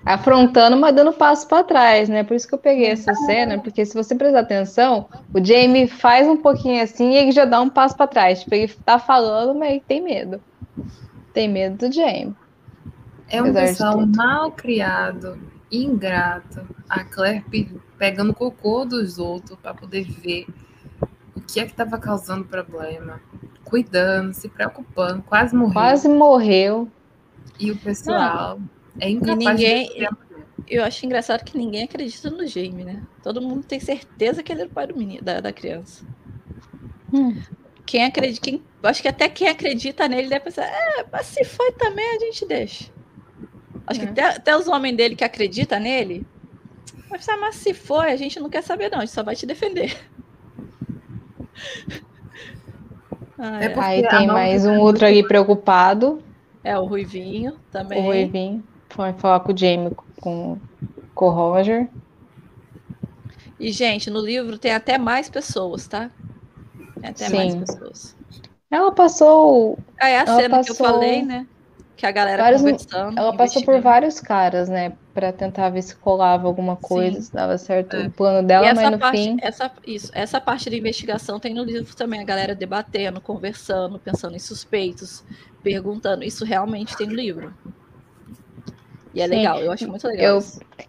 [0.06, 2.24] Afrontando, mas dando passo para trás, né?
[2.24, 6.28] Por isso que eu peguei essa cena, porque se você prestar atenção, o Jamie faz
[6.28, 8.42] um pouquinho assim e ele já dá um passo para trás.
[8.42, 10.42] Tipo, ele tá falando, mas ele tem medo.
[11.34, 12.36] Tem medo do Jamie.
[13.30, 15.40] É um pessoal mal criado,
[15.72, 16.68] ingrato.
[16.90, 17.44] A Claire
[17.98, 20.46] pegando cocô dos outros para poder ver
[21.36, 23.22] o que é que estava causando problema
[23.74, 25.74] cuidando, se preocupando, quase morreu.
[25.74, 26.88] Quase morreu.
[27.60, 28.70] E o pessoal Não.
[29.00, 30.08] É incapaz ninguém, de
[30.68, 33.04] Eu acho engraçado que ninguém acredita no Jamie, né?
[33.22, 36.06] Todo mundo tem certeza que ele é o pai do menino, da, da criança.
[37.12, 37.36] Hum.
[37.86, 41.72] Quem acredita, quem, acho que até quem acredita nele deve pensar, é, mas se foi
[41.74, 42.92] também, a gente deixa.
[43.86, 44.06] Acho é.
[44.06, 46.26] que até, até, os homens dele que acreditam nele,
[47.10, 49.36] vai pensar, mas se foi, a gente não quer saber, não, a gente só vai
[49.36, 49.96] te defender.
[53.46, 56.24] Ah, é Aí tem mais um outro ali preocupado.
[56.64, 58.00] É o Ruivinho também.
[58.00, 58.64] O Ruivinho.
[58.94, 59.92] Foi falar com o Jamie,
[60.22, 60.58] com,
[61.16, 61.90] com o Roger.
[63.60, 66.12] E, gente, no livro tem até mais pessoas, tá?
[67.02, 67.36] Tem até Sim.
[67.36, 68.16] mais pessoas.
[68.70, 69.80] Ela passou.
[70.00, 70.76] Ah, é a cena passou...
[70.76, 71.48] que eu falei, né?
[71.98, 73.18] Que a galera vários, conversando.
[73.18, 74.94] Ela passou por vários caras, né?
[75.12, 77.22] Para tentar ver se colava alguma coisa, Sim.
[77.22, 78.08] se dava certo é.
[78.08, 79.38] o plano dela, mas no parte, fim.
[79.42, 84.36] Essa, isso, essa parte da investigação tem no livro também, a galera debatendo, conversando, pensando
[84.36, 85.24] em suspeitos,
[85.64, 86.24] perguntando.
[86.24, 87.54] Isso realmente tem no livro.
[89.14, 89.36] E é Sim.
[89.36, 90.38] legal, eu acho muito legal.
[90.38, 90.44] Eu,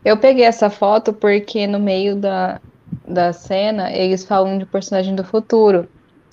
[0.04, 2.60] eu peguei essa foto porque no meio da,
[3.06, 5.86] da cena eles falam de personagem do futuro.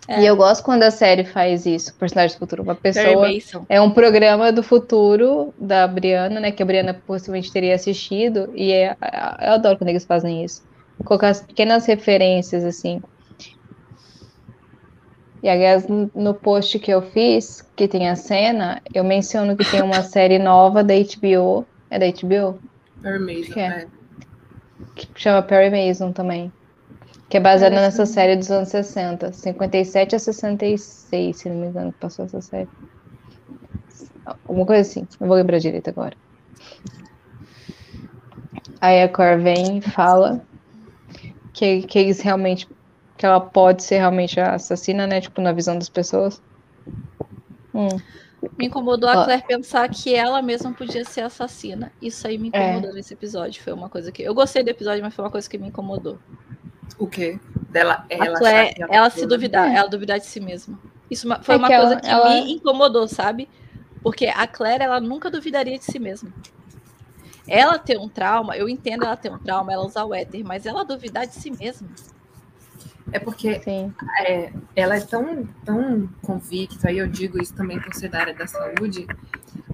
[0.08, 0.22] É.
[0.22, 2.64] E eu gosto quando a série faz isso, personagem do futuro.
[2.64, 3.28] Uma pessoa.
[3.70, 6.52] É um programa do futuro da Briana, né?
[6.52, 8.52] Que a Briana possivelmente teria assistido.
[8.56, 8.96] E é,
[9.42, 10.64] eu adoro quando eles fazem isso.
[11.06, 13.02] Colocar as pequenas referências, assim.
[15.44, 19.82] E aliás, no post que eu fiz, que tem a cena, eu menciono que tem
[19.82, 21.66] uma série nova da HBO.
[21.92, 22.60] É da HBO?
[23.04, 23.64] Perry Mason, é.
[23.64, 23.88] é.
[24.96, 26.52] Que chama Perry Mason também
[27.32, 31.68] que é baseada Parece nessa série dos anos 60, 57 a 66, se não me
[31.68, 32.68] engano, que passou essa série.
[34.26, 36.14] Alguma coisa assim, não vou lembrar direito agora.
[38.82, 40.42] Aí a Cor vem e fala
[41.54, 42.68] que, que eles realmente,
[43.18, 46.42] que ela pode ser realmente a assassina, né, tipo, na visão das pessoas.
[47.74, 47.88] Hum.
[48.58, 51.92] Me incomodou a Claire pensar que ela mesma podia ser assassina.
[52.02, 52.94] Isso aí me incomodou é.
[52.94, 53.62] nesse episódio.
[53.62, 54.24] Foi uma coisa que.
[54.24, 56.18] Eu gostei do episódio, mas foi uma coisa que me incomodou.
[56.98, 57.40] O quê?
[57.70, 60.78] Dela, ela, Claire, ela, ela se duvidar, ela duvidar de si mesma.
[61.10, 62.30] Isso foi é uma coisa ela, que ela...
[62.30, 63.48] me incomodou, sabe?
[64.02, 66.32] Porque a Claire, ela nunca duvidaria de si mesma.
[67.48, 70.66] Ela ter um trauma, eu entendo ela ter um trauma, ela usar o éter, mas
[70.66, 71.90] ela duvidar de si mesma.
[73.12, 73.62] É porque
[74.20, 78.34] é, ela é tão, tão convicta, e eu digo isso também por ser da área
[78.34, 79.08] da saúde,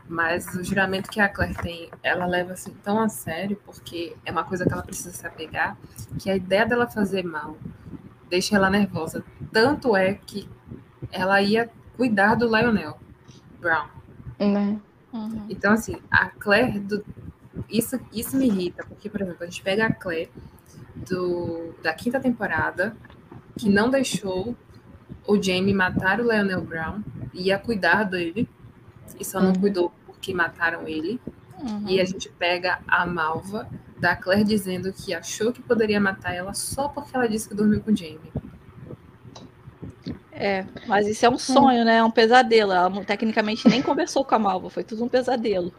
[0.07, 4.31] mas o juramento que a Claire tem, ela leva assim tão a sério, porque é
[4.31, 5.77] uma coisa que ela precisa se apegar,
[6.19, 7.57] que a ideia dela fazer mal
[8.29, 9.23] deixa ela nervosa.
[9.51, 10.49] Tanto é que
[11.11, 12.97] ela ia cuidar do Lionel
[13.59, 13.87] Brown.
[14.39, 14.79] Né?
[15.11, 15.45] Uhum.
[15.49, 17.03] Então, assim, a Claire, do...
[17.69, 20.31] isso, isso me irrita, porque, por exemplo, a gente pega a Claire
[20.95, 21.73] do...
[21.81, 22.95] da quinta temporada,
[23.57, 24.55] que não deixou
[25.25, 27.01] o Jamie matar o Lionel Brown,
[27.33, 28.47] ia cuidar dele,
[29.19, 29.59] e só não uhum.
[29.59, 31.19] cuidou porque mataram ele.
[31.59, 31.89] Uhum.
[31.89, 33.67] E a gente pega a Malva
[33.99, 37.81] da Claire dizendo que achou que poderia matar ela só porque ela disse que dormiu
[37.81, 38.31] com o Jamie.
[40.31, 41.97] É, mas isso é um sonho, né?
[41.97, 42.71] É um pesadelo.
[42.71, 45.73] Ela tecnicamente nem conversou com a Malva, foi tudo um pesadelo.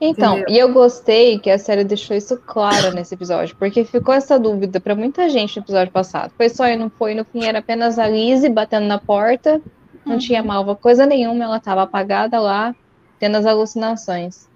[0.00, 0.54] Então, Entendeu?
[0.54, 4.78] e eu gostei que a série deixou isso claro nesse episódio, porque ficou essa dúvida
[4.78, 6.32] para muita gente no episódio passado.
[6.36, 7.14] Foi sonho, não foi?
[7.14, 9.60] No fim era apenas a Lizzie batendo na porta,
[10.04, 10.18] não uhum.
[10.18, 12.74] tinha Malva coisa nenhuma, ela estava apagada lá,
[13.18, 14.48] tendo as alucinações.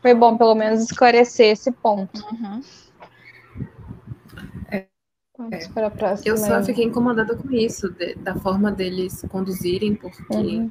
[0.00, 2.24] Foi bom pelo menos esclarecer esse ponto.
[2.32, 2.62] Uhum.
[5.38, 6.28] Vamos para a próxima.
[6.28, 10.68] Eu só fiquei incomodada com isso, de, da forma deles conduzirem, porque uhum.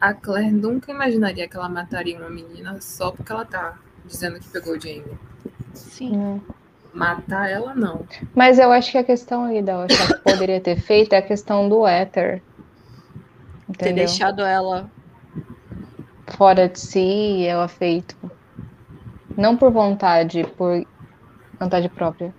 [0.00, 4.48] A Claire nunca imaginaria que ela mataria uma menina só porque ela tá dizendo que
[4.48, 5.18] pegou o Jamie.
[5.74, 6.16] Sim.
[6.16, 6.40] Uhum.
[6.92, 8.06] Matar ela, não.
[8.34, 11.68] Mas eu acho que a questão aí da que poderia ter feito é a questão
[11.68, 12.42] do éter.
[13.68, 13.76] Entendeu?
[13.76, 14.90] Ter deixado ela
[16.26, 18.16] fora de si, ela feito.
[19.36, 20.86] Não por vontade, por
[21.60, 22.34] vontade própria.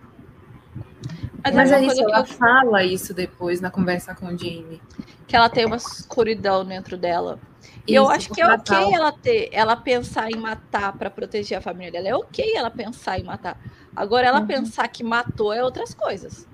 [1.53, 2.25] Mas, Mas é isso, ela eu...
[2.25, 4.81] fala isso depois na conversa com o Jamie.
[5.25, 7.39] Que ela tem uma escuridão dentro dela.
[7.87, 11.57] E isso, eu acho que é ok ela ter, ela pensar em matar para proteger
[11.57, 12.07] a família dela.
[12.07, 13.59] É ok ela pensar em matar.
[13.95, 14.47] Agora, ela uhum.
[14.47, 16.47] pensar que matou é outras coisas.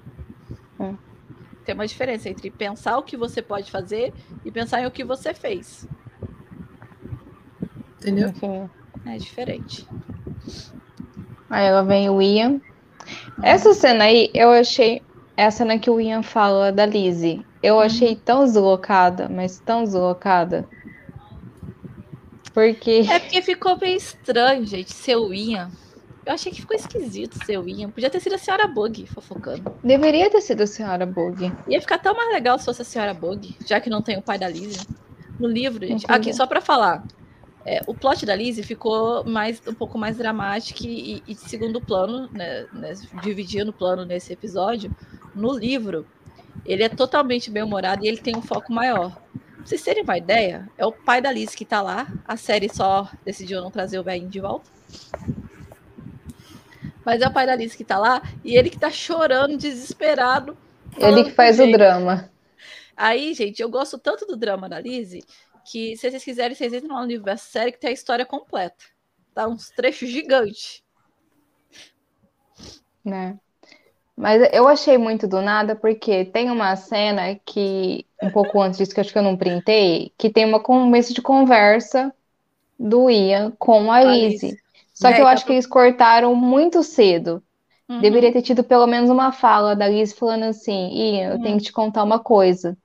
[0.77, 0.97] Uhum.
[1.65, 4.13] Tem uma diferença entre pensar o que você pode fazer
[4.45, 5.87] e pensar em o que você fez.
[7.97, 8.29] Entendeu?
[8.29, 8.69] Enfim.
[9.05, 9.87] É diferente.
[11.49, 12.61] Aí ela vem o Ian,
[13.41, 15.01] essa cena aí, eu achei.
[15.35, 17.43] É a cena que o Ian fala da Lizzie.
[17.61, 17.81] Eu uhum.
[17.81, 20.67] achei tão deslocada, mas tão deslocada.
[22.53, 23.03] Porque.
[23.09, 25.71] É porque ficou bem estranho, gente, seu Ian.
[26.25, 27.89] Eu achei que ficou esquisito seu Ian.
[27.89, 29.73] Podia ter sido a senhora Bug fofocando.
[29.83, 31.51] Deveria ter sido a senhora Bug.
[31.67, 34.21] Ia ficar tão mais legal se fosse a senhora Bug, já que não tem o
[34.21, 34.87] pai da Lizzie.
[35.39, 36.05] No livro, gente.
[36.07, 37.03] Aqui, só para falar.
[37.65, 41.79] É, o plot da Lizzie ficou mais, um pouco mais dramático e, e de segundo
[41.79, 44.93] plano, né, né, dividindo o plano nesse episódio.
[45.33, 46.05] No livro,
[46.65, 49.15] ele é totalmente bem-humorado e ele tem um foco maior.
[49.55, 52.07] Pra vocês terem uma ideia, é o pai da Liz que tá lá.
[52.27, 54.69] A série só decidiu não trazer o velhinho de volta.
[57.05, 60.57] Mas é o pai da Liz que tá lá e ele que tá chorando, desesperado.
[60.97, 62.29] Ele que faz o drama.
[62.95, 65.13] Aí, gente, eu gosto tanto do drama da Liz
[65.65, 68.85] que se vocês quiserem, vocês entram no universo série que tem a história completa.
[69.33, 70.83] Tá uns trechos gigantes.
[73.03, 73.37] Né?
[74.15, 78.93] Mas eu achei muito do nada, porque tem uma cena que, um pouco antes disso,
[78.93, 82.13] que eu acho que eu não printei, que tem uma começo de conversa
[82.79, 84.55] do Ian com a Lizzie.
[84.93, 87.41] Só é, que eu acho que eles cortaram muito cedo.
[87.89, 88.01] Uhum.
[88.01, 91.41] Deveria ter tido pelo menos uma fala da Liz falando assim, Ian, eu uhum.
[91.41, 92.77] tenho que te contar uma coisa.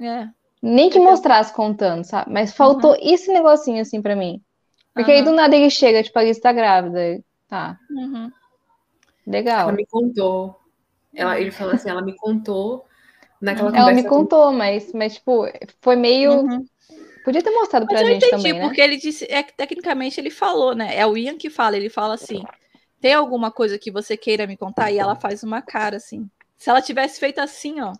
[0.00, 0.28] É.
[0.62, 2.30] Nem que mostrasse contando, sabe?
[2.30, 2.98] Mas faltou uhum.
[3.00, 4.42] esse negocinho assim para mim.
[4.94, 5.16] Porque uhum.
[5.16, 7.22] aí do nada ele chega, tipo, a Alice tá grávida.
[7.48, 7.78] Tá.
[7.90, 8.30] Uhum.
[9.26, 9.60] Legal.
[9.60, 10.56] Ela me contou.
[11.14, 12.84] Ela, ele falou assim, ela me contou
[13.40, 13.90] naquela ela conversa.
[13.90, 14.52] Ela me contou, com...
[14.52, 15.46] mas, mas, tipo,
[15.80, 16.32] foi meio.
[16.32, 16.64] Uhum.
[17.24, 18.66] Podia ter mostrado pra mas gente entendi, também, né?
[18.66, 20.96] Porque ele disse, é que tecnicamente ele falou, né?
[20.96, 22.42] É o Ian que fala, ele fala assim:
[23.00, 24.90] tem alguma coisa que você queira me contar?
[24.90, 26.28] E ela faz uma cara assim.
[26.56, 27.92] Se ela tivesse feito assim, ó.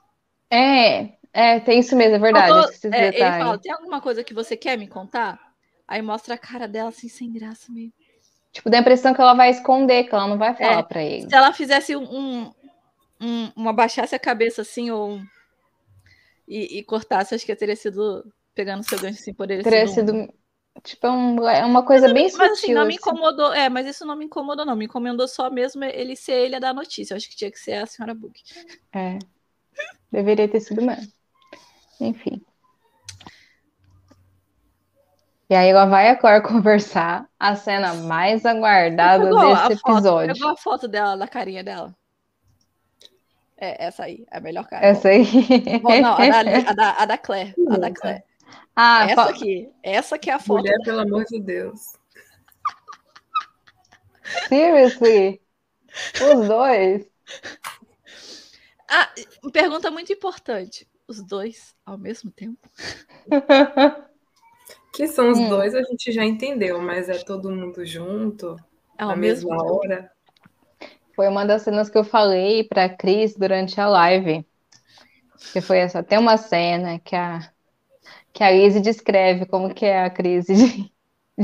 [0.50, 2.68] É, é, tem isso mesmo, é verdade.
[2.92, 5.38] é, ele fala, tem alguma coisa que você quer me contar?
[5.86, 7.92] Aí mostra a cara dela assim, sem graça mesmo.
[8.52, 11.02] Tipo, dá a impressão que ela vai esconder, que ela não vai falar é, pra
[11.02, 11.28] ele.
[11.28, 12.50] Se ela fizesse um,
[13.20, 15.20] um, uma baixasse a cabeça assim, ou
[16.48, 18.24] e, e, cortasse, acho que teria sido
[18.54, 20.12] pegando seu gancho assim, poderia teria sido.
[20.12, 20.28] Um...
[20.82, 22.48] Tipo, é, um, é uma coisa mas, bem mas, sutil.
[22.48, 22.96] Mas assim, não me assim.
[22.96, 23.52] incomodou.
[23.52, 24.74] É, mas isso não me incomodou, não.
[24.74, 27.12] Me incomodou só mesmo ele ser ele a dar notícia.
[27.14, 28.40] Eu acho que tinha que ser a senhora Book.
[28.92, 29.18] É.
[30.10, 31.12] Deveria ter sido mesmo.
[32.00, 32.42] Enfim.
[35.50, 40.34] E aí ela vai a Cor conversar a cena mais aguardada desse episódio.
[40.34, 41.94] Pegou a foto dela, da carinha dela.
[43.58, 44.86] É, essa aí, a melhor cara.
[44.86, 45.24] Essa aí?
[45.82, 46.40] Bom, não, a da,
[46.70, 47.54] a da, a da Claire.
[47.68, 48.22] A da Claire.
[48.74, 49.68] Ah, essa aqui.
[49.82, 50.58] Essa que é a foto.
[50.58, 51.80] Mulher, pelo amor de Deus.
[54.48, 55.42] Seriously?
[56.14, 57.06] Os dois?
[58.88, 59.10] Ah,
[59.52, 62.58] pergunta muito importante os dois ao mesmo tempo?
[64.92, 65.48] que são os hum.
[65.48, 68.56] dois, a gente já entendeu, mas é todo mundo junto,
[68.98, 69.76] é na mesma tempo.
[69.76, 70.10] hora.
[71.14, 74.46] Foi uma das cenas que eu falei para Cris durante a live.
[75.52, 76.02] Que foi essa.
[76.02, 77.50] Tem uma cena que a,
[78.32, 80.92] que a Izzy descreve como que é a crise de,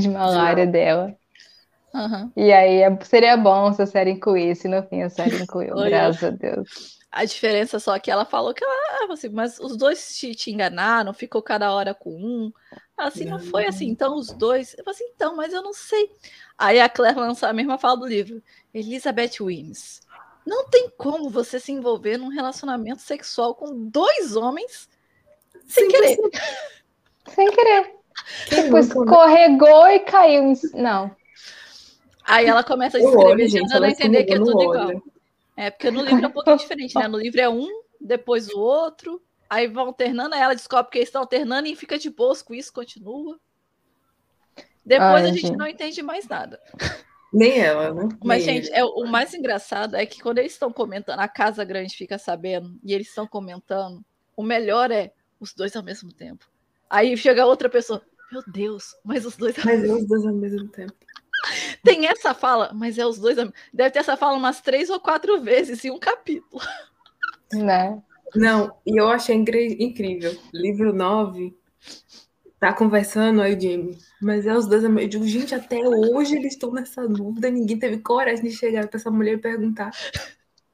[0.01, 0.73] de malária Não.
[0.73, 1.17] dela.
[1.95, 2.33] Aham.
[2.37, 6.23] E aí é- seria bom se a série incluísse, no fim a série incluiu, graças
[6.23, 6.99] a Deus.
[7.17, 11.15] A diferença só que ela falou que ela, assim, mas os dois te, te enganaram,
[11.15, 12.53] ficou cada hora com um.
[12.95, 13.89] Assim, não foi assim.
[13.89, 14.75] Então, os dois.
[14.77, 16.11] Eu falei assim, então, mas eu não sei.
[16.59, 18.43] Aí a Claire lançou a mesma fala do livro.
[18.75, 20.03] Elizabeth Wins.
[20.45, 24.87] Não tem como você se envolver num relacionamento sexual com dois homens
[25.67, 26.19] sem querer.
[27.35, 27.93] Sem querer.
[28.51, 29.17] Depois nunca, né?
[29.17, 30.55] escorregou e caiu em...
[30.75, 31.11] Não.
[32.25, 35.03] Aí ela começa a descrever, olho, se entender que é tudo no igual.
[35.57, 37.09] É, porque no livro é um pouquinho diferente, né?
[37.09, 37.67] No livro é um,
[38.01, 41.99] depois o outro, aí vão alternando, aí ela descobre que eles estão alternando e fica
[41.99, 43.41] de boas com isso, continua.
[44.85, 45.57] Depois Ai, a gente gente.
[45.57, 46.61] não entende mais nada.
[47.33, 48.09] Nem ela, né?
[48.23, 51.65] Mas, Nem gente, é, o mais engraçado é que quando eles estão comentando, a Casa
[51.65, 54.05] Grande fica sabendo, e eles estão comentando,
[54.37, 56.47] o melhor é os dois ao mesmo tempo.
[56.89, 58.01] Aí chega outra pessoa,
[58.31, 59.57] meu Deus, mas os dois.
[59.65, 60.95] Mas é os dois ao mesmo tempo.
[61.83, 63.37] Tem essa fala, mas é os dois.
[63.73, 66.63] Deve ter essa fala umas três ou quatro vezes em um capítulo.
[67.53, 68.03] Né?
[68.35, 70.37] Não, e eu achei incrível.
[70.53, 71.57] Livro 9,
[72.59, 73.99] tá conversando aí o Jamie.
[74.21, 74.83] Mas é os dois.
[74.83, 77.51] Eu digo, gente, até hoje eles estão nessa dúvida.
[77.51, 79.91] Ninguém teve coragem de chegar pra essa mulher e perguntar.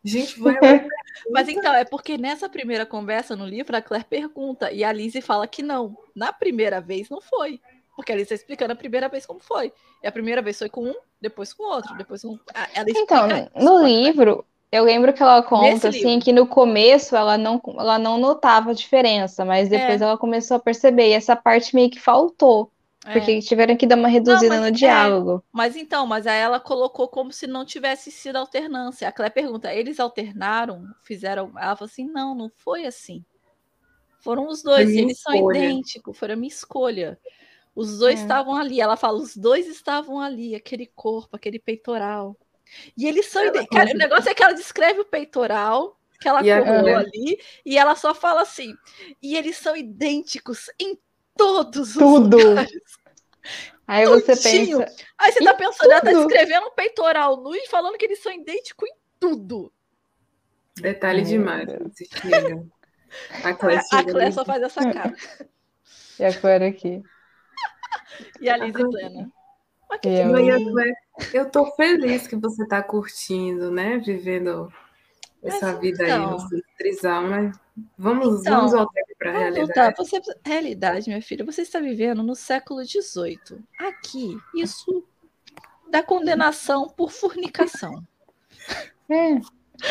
[0.04, 0.60] Gente, vai lá.
[1.30, 5.20] Mas então, é porque nessa primeira conversa no livro, a Claire pergunta e a Lizzie
[5.20, 5.96] fala que não.
[6.16, 7.60] Na primeira vez não foi.
[7.94, 9.72] Porque a Lizzie está explicando a primeira vez como foi.
[10.02, 12.38] E a primeira vez foi com um, depois com outro, depois com.
[12.54, 13.88] a- Ela Então, no né?
[13.88, 16.24] livro, eu lembro que ela conta Nesse assim livro.
[16.24, 20.04] que no começo ela não, ela não notava a diferença, mas depois É.
[20.04, 22.72] ela começou a perceber, e essa parte meio que faltou,
[23.04, 23.12] É.
[23.12, 24.70] porque tiveram que dar uma reduzida mas no é.
[24.70, 25.44] diálogo.
[25.52, 29.06] Mas então, mas aí ela colocou como se não tivesse sido alternância.
[29.06, 30.86] A Claire pergunta: eles alternaram?
[31.02, 31.52] Fizeram.
[31.58, 33.22] Ela falou assim: não, não foi assim.
[34.20, 37.18] Foram os dois, e eles são idênticos, foi a minha escolha.
[37.74, 38.22] Os dois É.
[38.22, 38.80] estavam ali.
[38.80, 42.36] Ela fala: os dois estavam ali, aquele corpo, aquele peitoral.
[42.96, 43.76] E eles são Ela idênticos.
[43.78, 46.42] Cara, o negócio é que ela descreve o peitoral que ela
[46.80, 46.96] mulher?
[46.96, 48.74] ali, e ela só fala assim:
[49.22, 50.98] e eles são idênticos em
[51.36, 52.36] todos os Tudo.
[52.36, 52.82] lugares.
[53.86, 54.78] Aí você Tudinho.
[54.78, 56.26] pensa, Aí você tá pensando, ela tá tudo.
[56.28, 59.72] descrevendo um peitoral nu e falando que eles são idênticos em tudo.
[60.80, 61.68] Detalhe demais.
[63.44, 63.52] A
[64.22, 64.32] ali.
[64.32, 65.14] só faz essa cara.
[66.18, 67.02] e agora aqui?
[68.40, 69.30] E a Lizzie plena.
[70.04, 70.56] Eu- e a
[71.34, 73.98] eu tô feliz que você tá curtindo, né?
[73.98, 74.72] Vivendo
[75.42, 77.58] essa Mas vida então- aí no trisal, mas
[77.98, 79.94] vamos, Então, vamos voltar aqui pra Vamos realidade.
[79.94, 79.94] voltar.
[79.96, 83.58] Você, realidade, minha filha, você está vivendo no século XVIII.
[83.78, 85.04] Aqui, isso
[85.90, 88.02] dá condenação por fornicação.
[89.10, 89.40] É.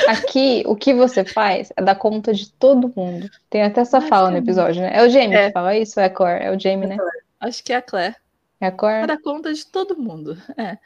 [0.07, 3.29] Aqui, o que você faz é dar conta de todo mundo.
[3.49, 4.91] Tem até essa fala no episódio, né?
[4.95, 5.47] É o Jamie É.
[5.47, 5.99] que fala isso?
[5.99, 6.45] É a Claire?
[6.45, 6.97] É o Jamie, né?
[7.41, 8.15] Acho que é a Claire.
[8.61, 9.07] É a Claire?
[9.07, 10.35] Dar conta de todo mundo.
[10.57, 10.77] É.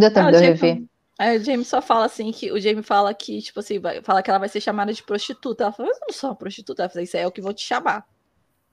[0.00, 0.76] Deu tempo Ah, eu o rever.
[0.76, 4.02] Jamie- Aí o Jamie só fala assim que o Jamie fala que, tipo assim, vai,
[4.02, 5.64] fala que ela vai ser chamada de prostituta.
[5.64, 6.82] Ela fala, mas eu não sou uma prostituta.
[6.82, 8.06] Ela fala, isso aí é o que vão te chamar.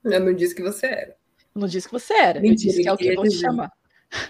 [0.04, 1.16] Eu não disse que você era.
[1.54, 2.38] Eu não disse que você era.
[2.38, 3.70] eu Mentira, disse que é o que vão te chamar.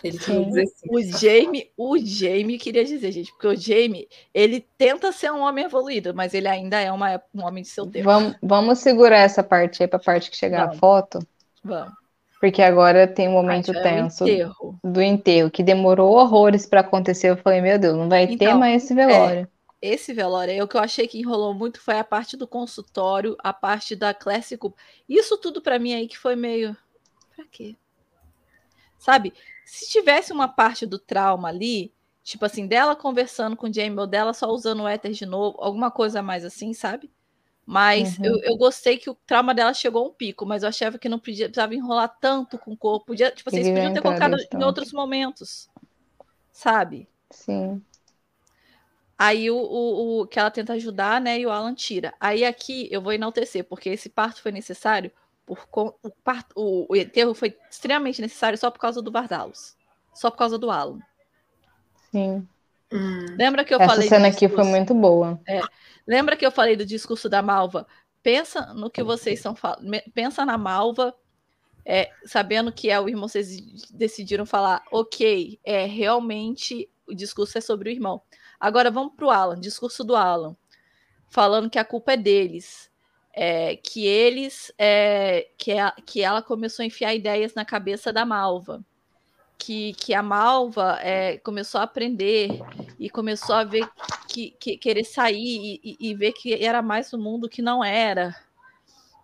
[0.02, 0.66] Ele queria dizer.
[0.88, 5.64] O Jamie, o Jamie queria dizer, gente, porque o Jamie, ele tenta ser um homem
[5.66, 8.06] evoluído, mas ele ainda é uma- um homem de seu tempo.
[8.06, 10.78] Vamos, vamos segurar essa parte aí pra parte que chegar a Vamos.
[10.78, 11.18] foto,
[11.64, 11.97] Vamos.
[12.40, 14.78] Porque agora tem um momento Ai, é tenso enterro.
[14.82, 17.30] do enterro, que demorou horrores pra acontecer.
[17.30, 19.48] Eu falei, meu Deus, não vai ter Então, mais esse velório.
[19.80, 23.36] Esse velório aí, o que eu achei que enrolou muito foi a parte do consultório,
[23.38, 24.12] a parte da
[24.58, 24.76] culpa.
[25.08, 26.76] Isso tudo pra mim aí que foi meio.
[27.34, 27.76] Pra quê?
[28.98, 29.32] Sabe?
[29.64, 31.92] Se tivesse uma parte do trauma ali,
[32.24, 35.56] tipo assim, dela conversando com o Jamie ou dela só usando o éter de novo,
[35.60, 37.10] alguma coisa mais assim, sabe?
[37.70, 38.24] Mas Uhum.
[38.24, 41.08] eu, eu gostei que o trauma dela chegou a um pico, mas eu achava que
[41.08, 43.06] não podia, precisava enrolar tanto com o corpo.
[43.08, 45.68] Podia, tipo assim, eles já podiam ter colocado em outros momentos.
[46.52, 47.08] Sabe?
[47.30, 47.84] Sim.
[49.16, 51.38] Aí o, o, o- que ela tenta ajudar, né?
[51.40, 52.14] E o Alan tira.
[52.20, 55.10] Aí aqui eu vou enaltecer, porque esse parto foi necessário.
[55.44, 55.58] Por,
[56.02, 59.76] o, parto, o, o enterro foi extremamente necessário só por causa do Vardalos.
[60.14, 61.00] Só por causa do Alan.
[62.10, 62.48] Sim.
[62.92, 63.36] Hum.
[63.38, 64.70] Lembra que eu Essa falei do cena aqui foi discurso?
[64.70, 65.40] muito boa.
[66.06, 67.86] Lembra que eu falei do discurso da Malva?
[68.22, 69.90] Pensa no que vocês estão falando.
[70.14, 71.14] Pensa na Malva,
[71.84, 73.56] é, sabendo que é o irmão, vocês
[73.90, 78.22] decidiram falar, ok, é realmente o discurso é sobre o irmão.
[78.60, 80.56] Agora vamos para o Alan, discurso do Alan,
[81.28, 82.88] falando que a culpa é deles.
[83.40, 84.72] é, que eles.
[84.78, 88.84] é, que, a- que ela começou a enfiar ideias na cabeça da Malva.
[89.58, 92.48] Que, que a Malva é, começou a aprender
[92.98, 93.88] e começou a ver
[94.28, 98.34] que, que- querer sair e, e- ver que era mais do mundo que não era.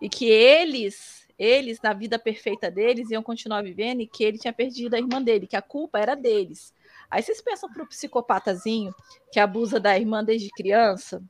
[0.01, 4.53] E que eles eles, na vida perfeita deles, iam continuar vivendo e que ele tinha
[4.53, 6.73] perdido a irmã dele, que a culpa era deles.
[7.11, 8.95] Aí vocês pensam pro psicopatazinho
[9.31, 11.21] que abusa da irmã desde criança,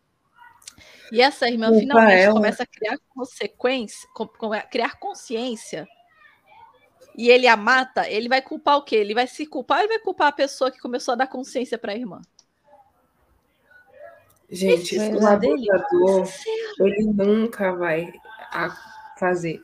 [1.12, 2.34] e essa irmã culpa finalmente ela.
[2.34, 4.08] começa a criar consequência,
[4.70, 5.88] criar consciência,
[7.18, 8.98] e ele a mata, ele vai culpar o quê?
[8.98, 11.94] Ele vai se culpar e vai culpar a pessoa que começou a dar consciência para
[11.94, 12.22] a irmã.
[14.50, 16.28] Gente, o abusador,
[16.80, 18.14] ele nunca vai
[19.18, 19.62] fazer.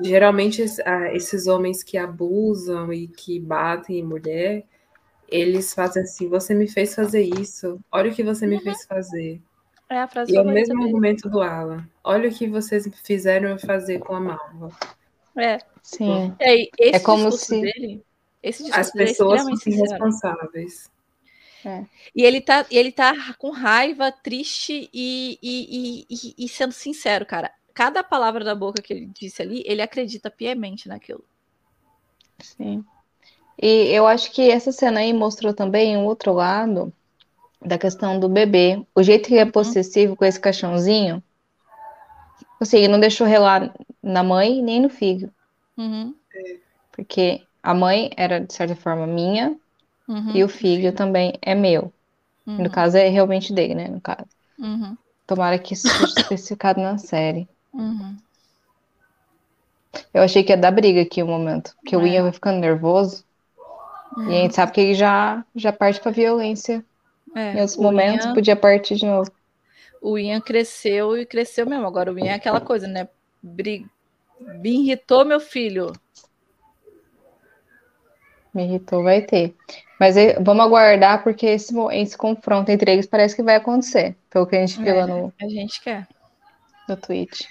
[0.00, 0.64] Geralmente,
[1.12, 4.64] esses homens que abusam e que batem em mulher,
[5.28, 8.62] eles fazem assim: você me fez fazer isso, olha o que você me uhum.
[8.62, 9.40] fez fazer.
[9.88, 10.88] É a frase e é o mesmo dele.
[10.88, 11.88] argumento do Alan.
[12.04, 14.70] Olha o que vocês fizeram eu fazer com a Malva.
[15.38, 15.58] É.
[15.82, 16.34] Sim.
[16.38, 18.02] É, é como se dele,
[18.72, 20.90] as é pessoas fossem responsáveis.
[21.64, 21.84] É.
[22.14, 27.50] E ele tá, ele tá com raiva, triste e, e, e, e, sendo sincero, cara.
[27.74, 31.24] Cada palavra da boca que ele disse ali, ele acredita piamente naquilo.
[32.38, 32.84] Sim.
[33.60, 36.92] E eu acho que essa cena aí mostrou também um outro lado
[37.60, 38.84] da questão do bebê.
[38.94, 39.50] O jeito que ele é uhum.
[39.50, 41.22] possessivo com esse caixãozinho,
[42.64, 45.32] assim, não deixou relar na mãe nem no filho.
[45.76, 46.14] Uhum.
[46.92, 49.56] Porque a mãe era, de certa forma, minha,
[50.08, 51.92] Uhum, e o filho também é meu.
[52.46, 52.62] Uhum.
[52.62, 53.88] No caso, é realmente dele, né?
[53.88, 54.26] No caso.
[54.58, 54.96] Uhum.
[55.26, 57.46] Tomara que isso seja especificado na série.
[57.74, 58.16] Uhum.
[60.14, 61.76] Eu achei que ia dar briga aqui um momento.
[61.76, 61.98] Porque é.
[61.98, 63.22] o Ian vai ficando nervoso.
[64.16, 64.50] E a gente uhum.
[64.52, 66.82] sabe que ele já, já parte pra violência.
[67.36, 68.34] É, em outros momentos, Ian...
[68.34, 69.30] podia partir de novo.
[70.00, 71.86] O Ian cresceu e cresceu mesmo.
[71.86, 73.08] Agora o Ian é aquela coisa, né?
[73.42, 73.86] Brig...
[74.40, 75.92] Me irritou meu filho.
[78.54, 79.54] Me irritou, vai ter.
[79.98, 84.16] Mas vamos aguardar, porque esse, esse confronto entre eles parece que vai acontecer.
[84.30, 85.32] Pelo que a gente viu é, lá no.
[85.40, 86.06] A gente quer.
[86.88, 87.48] No tweet.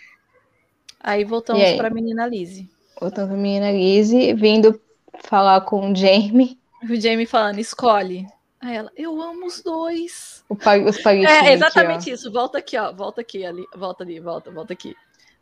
[0.99, 2.69] Aí voltamos para a menina Lizzie.
[2.99, 4.81] Voltamos para a menina Lizzie, vindo
[5.19, 6.57] falar com o Jamie.
[6.83, 8.25] O Jamie falando, escolhe.
[8.59, 10.43] Aí ela, eu amo os dois.
[10.49, 11.47] O pai, os paguetinhos.
[11.47, 12.31] É, exatamente isso.
[12.31, 12.91] Volta aqui, ó.
[12.91, 13.65] Volta aqui, ali.
[13.75, 14.95] Volta ali, volta, volta aqui.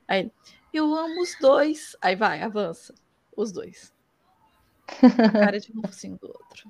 [0.08, 0.30] Aí,
[0.74, 1.96] eu amo os dois.
[2.02, 2.94] Aí vai, avança.
[3.36, 3.94] Os dois.
[4.88, 6.70] A cara de um focinho do outro.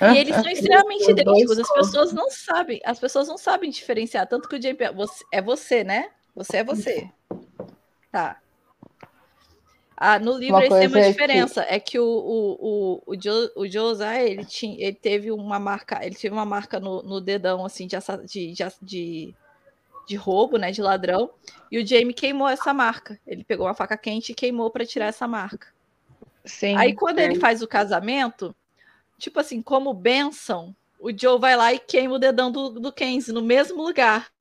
[0.00, 1.58] E eles são extremamente idênticos.
[1.58, 4.26] As pessoas não sabem, as pessoas não sabem diferenciar.
[4.26, 6.10] Tanto que o JP você, é você, né?
[6.34, 7.10] Você é você.
[8.10, 8.41] Tá.
[9.96, 11.64] Ah, no livro uma tem uma é diferença.
[11.64, 11.74] Que...
[11.74, 16.04] É que o, o, o, o, jo, o José, ele, tinha, ele teve uma marca,
[16.04, 17.96] ele teve uma marca no, no dedão assim de,
[18.52, 19.34] de, de,
[20.06, 20.70] de roubo, né?
[20.70, 21.30] De ladrão.
[21.70, 23.18] E o Jamie queimou essa marca.
[23.26, 25.68] Ele pegou uma faca quente e queimou para tirar essa marca.
[26.44, 28.54] Sim, Aí quando ele faz o casamento,
[29.16, 33.32] tipo assim, como benção, o Joe vai lá e queima o dedão do, do Kenzie
[33.32, 34.32] no mesmo lugar.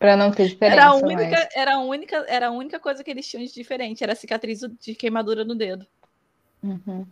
[0.00, 0.80] Para não ter diferença.
[0.80, 4.02] Era a, única, era, a única, era a única coisa que eles tinham de diferente,
[4.02, 5.86] era a cicatriz de queimadura no dedo.
[6.62, 7.06] Uhum.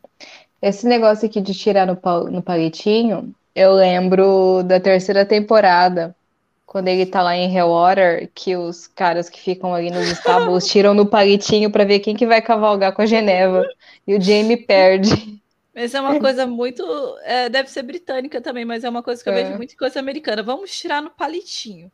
[0.63, 1.99] Esse negócio aqui de tirar no,
[2.31, 6.17] no palitinho, eu lembro da terceira temporada,
[6.65, 10.95] quando ele tá lá em Hellwater, que os caras que ficam ali nos estábulos tiram
[10.95, 13.69] no palitinho para ver quem que vai cavalgar com a Geneva.
[14.07, 15.39] E o Jamie perde.
[15.75, 16.83] Mas é uma coisa muito.
[17.23, 19.43] É, deve ser britânica também, mas é uma coisa que eu é.
[19.43, 20.43] vejo muito em coisa americana.
[20.43, 21.93] Vamos tirar no palitinho.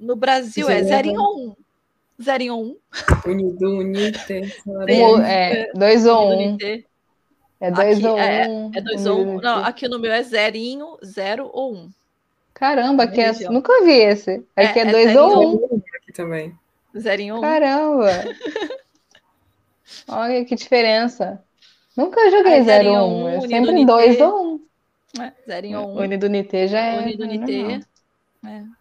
[0.00, 1.56] No Brasil é zerinho ou um.
[2.20, 2.76] Zerinho ou um.
[3.26, 4.54] Unido, unite.
[5.26, 6.56] É, dois ou um.
[7.60, 8.70] É dois aqui, ou é, um.
[8.74, 9.40] É dois ou um.
[9.40, 11.90] Não, aqui no meu é zerinho, zero ou um.
[12.54, 14.42] Caramba, aqui é, nunca vi esse.
[14.56, 15.82] Aqui é, é, é dois ou um.
[15.96, 16.54] Aqui também.
[16.98, 17.42] Zerinho ou um.
[17.42, 18.08] Caramba.
[20.08, 21.42] Olha que diferença.
[21.96, 24.54] Nunca joguei 0 1, um, é sempre 2 ou 1.
[24.54, 25.22] Um.
[25.22, 25.80] É, 0 em 1.
[25.80, 25.98] Um.
[25.98, 27.00] Unidunité já é.
[27.00, 27.80] Unidunité.
[28.46, 28.79] É.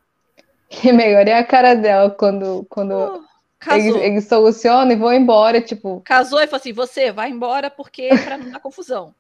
[0.70, 3.26] E melhor é a cara dela quando, quando uh,
[3.72, 6.01] eles, eles, solucionam e vão embora, tipo.
[6.01, 9.13] Casou e falou assim: você vai embora porque pra não dar confusão.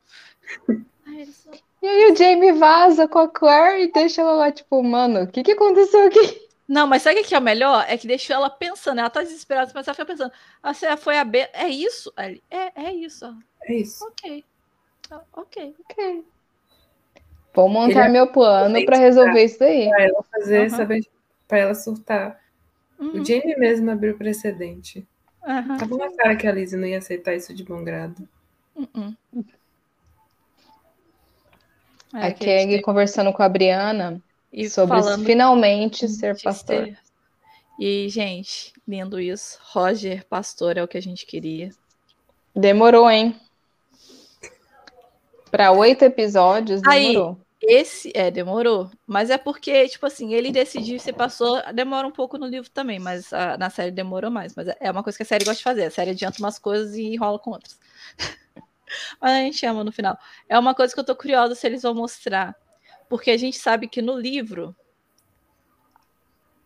[1.81, 5.27] E aí o Jamie vaza com a Claire e deixa ela lá, tipo, mano, o
[5.27, 6.47] que, que aconteceu aqui?
[6.67, 7.85] Não, mas sabe o que é o melhor?
[7.87, 10.31] É que deixou ela pensando, ela tá desesperada, mas ela fica pensando,
[10.61, 11.49] ah, você foi a B.
[11.53, 12.13] É isso?
[12.15, 12.37] É,
[12.75, 13.33] é isso.
[13.63, 14.05] É isso.
[14.05, 14.43] Ok.
[15.09, 15.75] Ah, ok.
[15.89, 16.25] Ok.
[17.53, 19.87] Vou montar Ele meu plano para resolver isso daí.
[19.87, 20.77] Ela fazer, uhum.
[20.77, 21.05] saber,
[21.49, 22.39] para ela surtar.
[22.99, 23.21] Uhum.
[23.21, 25.05] O Jamie mesmo abriu precedente.
[25.45, 25.77] Uhum.
[25.77, 28.29] Tava uma cara que a Lizzie não ia aceitar isso de bom grado.
[28.75, 29.15] Uhum.
[32.13, 34.21] É, a Kelly conversando com a Briana
[34.53, 36.95] e sobre finalmente ser pastor.
[37.79, 39.57] E, gente, lindo isso.
[39.71, 41.69] Roger, pastor, é o que a gente queria.
[42.55, 43.39] Demorou, hein?
[45.49, 47.29] Para oito episódios, demorou.
[47.29, 52.11] Aí, esse é demorou, mas é porque tipo assim ele decidiu se passou demora um
[52.11, 54.55] pouco no livro também, mas a, na série demorou mais.
[54.55, 55.83] Mas é uma coisa que a série gosta de fazer.
[55.83, 57.77] A série adianta umas coisas e enrola com outras.
[59.19, 60.17] mas a gente ama no final.
[60.47, 62.55] É uma coisa que eu tô curiosa se eles vão mostrar,
[63.09, 64.73] porque a gente sabe que no livro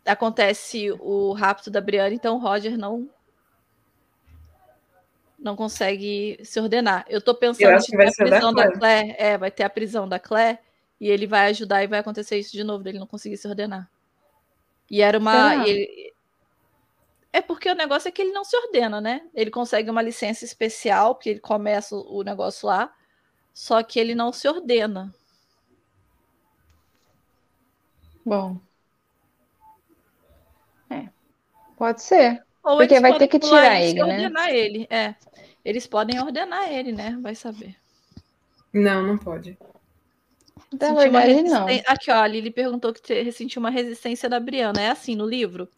[0.06, 3.10] acontece o rapto da Brianna, então o Roger não
[5.40, 7.04] não consegue se ordenar.
[7.10, 9.16] Eu tô pensando eu que vai a prisão da Claire.
[9.18, 10.60] É, vai ter a prisão da Claire
[11.04, 13.92] e ele vai ajudar e vai acontecer isso de novo, dele não conseguir se ordenar.
[14.90, 15.68] E era uma.
[15.68, 16.14] Ele...
[17.34, 19.28] É porque o negócio é que ele não se ordena, né?
[19.36, 22.96] Ele consegue uma licença especial, porque ele começa o negócio lá,
[23.54, 25.14] só que ele não se ordena.
[28.26, 28.58] Bom.
[30.90, 31.10] É.
[31.76, 32.42] Pode ser.
[32.64, 34.06] Ou Porque vai ter que tirar ele, né?
[34.06, 35.16] ordenar ele, é.
[35.66, 37.18] Eles podem ordenar ele, né?
[37.22, 37.76] Vai saber.
[38.72, 39.58] Não, não pode.
[40.74, 41.68] Da verdade, não.
[41.88, 44.82] Aqui, ó, a Lili perguntou que sentiu uma resistência da Briana.
[44.82, 45.70] É assim no livro?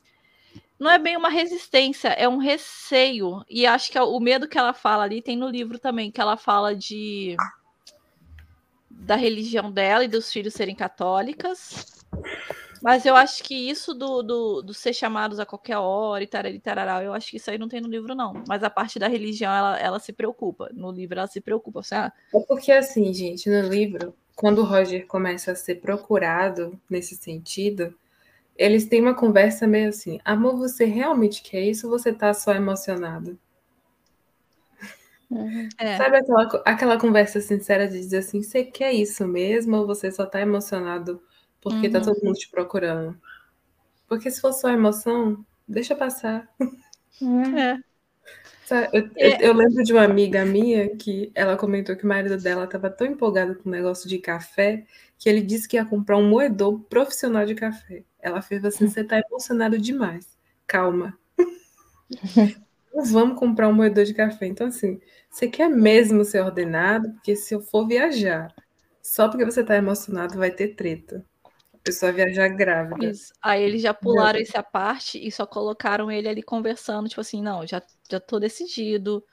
[0.77, 3.43] Não é bem uma resistência, é um receio.
[3.49, 6.19] E acho que é o medo que ela fala ali tem no livro também, que
[6.19, 7.35] ela fala de
[8.89, 12.03] da religião dela e dos filhos serem católicas.
[12.81, 16.59] Mas eu acho que isso do, do, do, ser chamados a qualquer hora e tarari,
[16.59, 18.43] tarará, eu acho que isso aí não tem no livro, não.
[18.47, 20.69] Mas a parte da religião, ela, ela se preocupa.
[20.73, 21.79] No livro, ela se preocupa.
[21.79, 26.79] Assim, ah, é porque, assim, gente, no livro, quando o Roger começa a ser procurado
[26.89, 27.93] nesse sentido,
[28.57, 32.53] eles têm uma conversa meio assim: amor, você realmente quer isso ou você tá só
[32.53, 33.38] emocionado?
[35.29, 35.69] Uhum.
[35.77, 35.97] É.
[35.97, 40.25] Sabe aquela, aquela conversa sincera de dizer assim: você quer isso mesmo ou você só
[40.25, 41.21] tá emocionado?
[41.65, 42.05] porque tá uhum.
[42.05, 43.19] tá todo mundo te procurando.
[44.07, 46.47] Porque se for só emoção, deixa passar.
[47.19, 47.79] É.
[48.91, 52.66] Eu, eu, eu, lembro de uma amiga minha que ela comentou que o marido dela
[52.66, 54.86] estava tão empolgado com o negócio de café
[55.20, 58.03] que ele disse que ia comprar um moedor profissional de café.
[58.20, 60.36] Ela fez assim: você tá emocionado demais.
[60.66, 61.18] Calma.
[62.93, 64.47] Não vamos comprar um moedor de café.
[64.47, 64.99] Então, assim,
[65.30, 67.11] você quer mesmo ser ordenado?
[67.11, 68.53] Porque se eu for viajar,
[69.01, 71.26] só porque você tá emocionado, vai ter treta
[71.86, 73.05] pessoa viajar grávida.
[73.05, 73.31] Isso.
[73.41, 77.65] Aí eles já pularam essa parte e só colocaram ele ali conversando, tipo assim, não,
[77.65, 79.23] já, já tô decidido,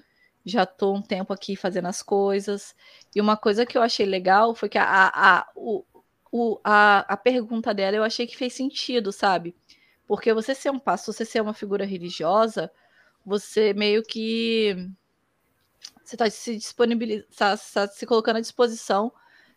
[0.44, 2.76] já tô um tempo aqui fazendo as coisas.
[3.14, 5.82] E uma coisa que eu achei legal foi que a, a, a, o,
[6.30, 9.56] o, a, a pergunta dela eu achei que fez sentido, sabe?
[10.06, 12.70] Porque você ser um pastor, você ser uma figura religiosa,
[13.24, 14.76] você meio que
[16.04, 19.10] você está se disponibilizando, tá, tá se colocando à disposição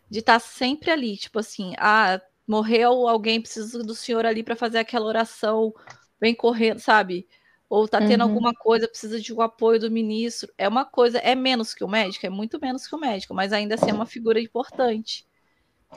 [0.08, 4.54] de estar tá sempre ali, tipo assim, ah, morreu alguém, precisa do senhor ali para
[4.54, 5.74] fazer aquela oração,
[6.20, 7.26] vem correndo, sabe?
[7.68, 8.30] Ou tá tendo uhum.
[8.30, 10.52] alguma coisa, precisa de um apoio do ministro.
[10.56, 13.52] É uma coisa, é menos que o médico, é muito menos que o médico, mas
[13.52, 15.26] ainda assim é uma figura importante.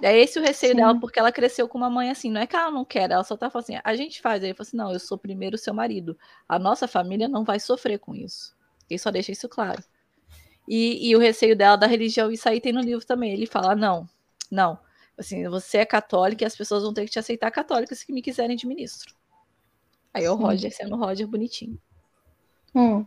[0.02, 0.78] É esse o receio Sim.
[0.78, 2.32] dela, porque ela cresceu com uma mãe assim.
[2.32, 4.42] Não é que ela não quer, ela só tá falando assim: a gente faz.
[4.42, 6.18] Aí ele falou assim: não, eu sou primeiro seu marido.
[6.48, 8.56] A nossa família não vai sofrer com isso.
[8.90, 9.84] Ele só deixa isso claro.
[10.68, 13.34] E, e o receio dela da religião, isso aí tem no livro também.
[13.34, 14.08] Ele fala: não,
[14.50, 14.80] não
[15.20, 18.22] Assim, você é católica e as pessoas vão ter que te aceitar católica se me
[18.22, 19.14] quiserem de ministro.
[20.14, 21.78] Aí é o Roger sendo o Roger bonitinho.
[22.74, 23.06] Hum.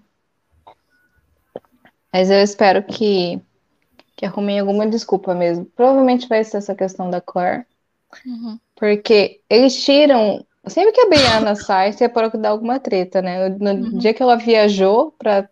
[2.13, 3.41] Mas eu espero que,
[4.15, 5.65] que arrumem alguma desculpa mesmo.
[5.65, 7.65] Provavelmente vai ser essa questão da Claire.
[8.27, 8.59] Uhum.
[8.77, 10.45] Porque eles tiram.
[10.67, 13.49] Sempre que a Brianna sai, você pode dar alguma treta, né?
[13.49, 13.99] No uhum.
[13.99, 15.49] dia que ela viajou pra,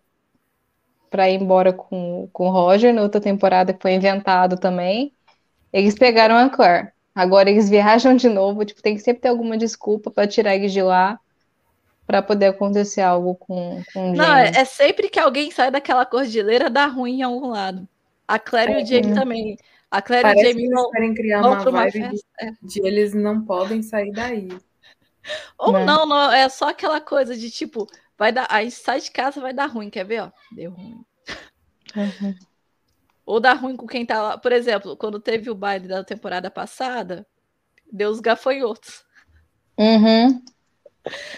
[1.09, 5.11] pra ir embora com, com o Roger, na outra temporada que foi inventado também.
[5.71, 6.91] Eles pegaram a Claire.
[7.13, 10.71] Agora eles viajam de novo, tipo, tem que sempre ter alguma desculpa para tirar eles
[10.71, 11.19] de lá
[12.07, 16.05] para poder acontecer algo com, com o Não, é, é sempre que alguém sai daquela
[16.05, 17.87] cordilheira, dá ruim em algum lado.
[18.27, 19.13] A Claire é, e o Jamie é.
[19.13, 19.57] também.
[19.89, 22.51] A Claire Parece e o Jamie que vão, querem criar uma vibe uma de, é.
[22.61, 24.49] de, eles não podem sair daí.
[25.57, 25.85] Ou não.
[25.85, 29.39] não, não, é só aquela coisa de tipo, vai dar, a gente sai de casa,
[29.39, 30.31] vai dar ruim, quer ver, ó?
[30.53, 31.03] Deu ruim.
[31.95, 32.35] Uhum.
[33.25, 34.37] Ou dá ruim com quem tá lá.
[34.37, 37.25] Por exemplo, quando teve o baile da temporada passada,
[37.91, 39.03] deu os gafanhotos.
[39.77, 40.43] Uhum.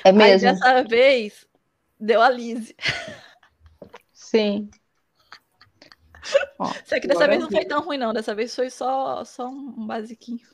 [0.04, 0.48] É mesmo.
[0.48, 1.48] Aí dessa vez,
[2.00, 2.76] deu a Lise.
[4.12, 4.70] Sim.
[6.58, 8.14] Ó, Só que dessa vez não foi tão ruim, não.
[8.14, 10.48] Dessa vez foi só, só um basiquinho.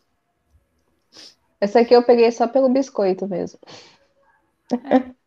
[1.61, 3.59] Essa aqui eu peguei só pelo biscoito mesmo.
[4.71, 5.18] É.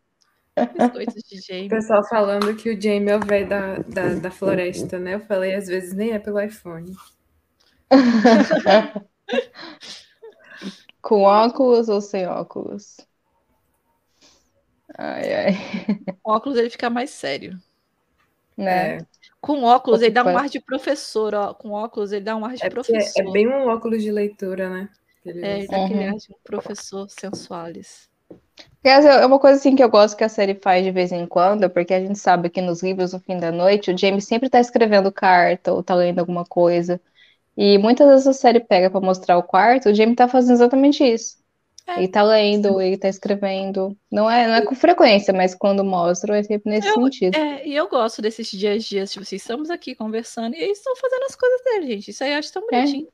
[0.55, 1.65] Biscoitos de Jamie.
[1.67, 5.15] O pessoal falando que o Jamie é o velho da, da, da, floresta, né?
[5.15, 6.95] Eu falei, às vezes nem é pelo iPhone.
[11.01, 12.97] Com óculos ou sem óculos?
[14.97, 15.53] Ai, ai.
[16.21, 17.59] Com óculos ele fica mais sério.
[18.55, 18.97] Né?
[18.97, 19.05] É.
[19.41, 21.53] Com óculos, ele dá um ar de professor, ó.
[21.53, 23.21] Com óculos, ele dá um ar de é professor.
[23.21, 24.89] É bem um óculos de leitura, né?
[25.25, 25.85] Ele é, ele dá uhum.
[25.85, 28.09] aquele ar de um professor sensuales.
[28.83, 31.69] É uma coisa assim que eu gosto que a série faz de vez em quando,
[31.69, 34.59] porque a gente sabe que nos livros no fim da noite, o James sempre tá
[34.59, 36.99] escrevendo carta ou tá lendo alguma coisa.
[37.55, 41.03] E muitas vezes a série pega para mostrar o quarto, o Jamie tá fazendo exatamente
[41.03, 41.37] isso.
[41.85, 41.99] É.
[41.99, 43.95] Ele tá lendo, ele tá escrevendo.
[44.11, 47.37] Não é, não é com frequência, mas quando mostram é sempre nesse eu, sentido.
[47.37, 50.77] É, e eu gosto desses dias a dias, tipo assim, estamos aqui conversando e eles
[50.77, 52.11] estão fazendo as coisas dele, gente.
[52.11, 52.71] Isso aí eu acho tão é.
[52.71, 53.07] bonitinho.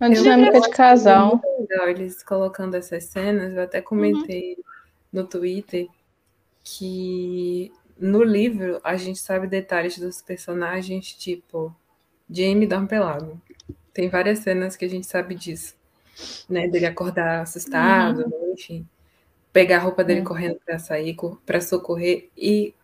[0.00, 0.06] É.
[0.06, 1.40] Uma dinâmica de casal.
[1.44, 4.64] É legal eles colocando essas cenas, eu até comentei uhum.
[5.12, 5.88] No Twitter
[6.62, 11.74] que no livro a gente sabe detalhes dos personagens, tipo,
[12.28, 13.40] Jamie dorme pelado.
[13.92, 15.74] Tem várias cenas que a gente sabe disso,
[16.48, 16.68] né?
[16.68, 18.52] Dele acordar assustado, uhum.
[18.54, 18.86] enfim,
[19.52, 20.26] pegar a roupa dele uhum.
[20.26, 22.74] correndo para sair, para socorrer e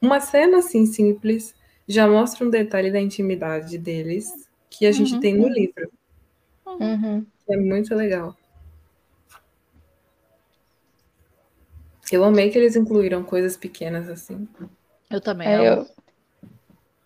[0.00, 1.54] uma cena assim simples
[1.86, 5.20] já mostra um detalhe da intimidade deles que a gente uhum.
[5.20, 5.90] tem no livro.
[6.66, 7.26] Uhum.
[7.48, 8.36] É muito legal.
[12.14, 14.48] Eu amei que eles incluíram coisas pequenas assim.
[15.10, 15.48] Eu também.
[15.48, 15.86] É, eu,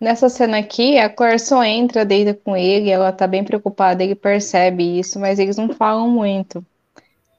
[0.03, 4.15] Nessa cena aqui, a Claire só entra, deita com ele, ela tá bem preocupada, ele
[4.15, 6.65] percebe isso, mas eles não falam muito.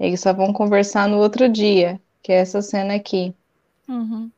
[0.01, 3.35] Eles só vão conversar no outro dia, que é essa cena aqui.
[3.87, 4.31] Uhum.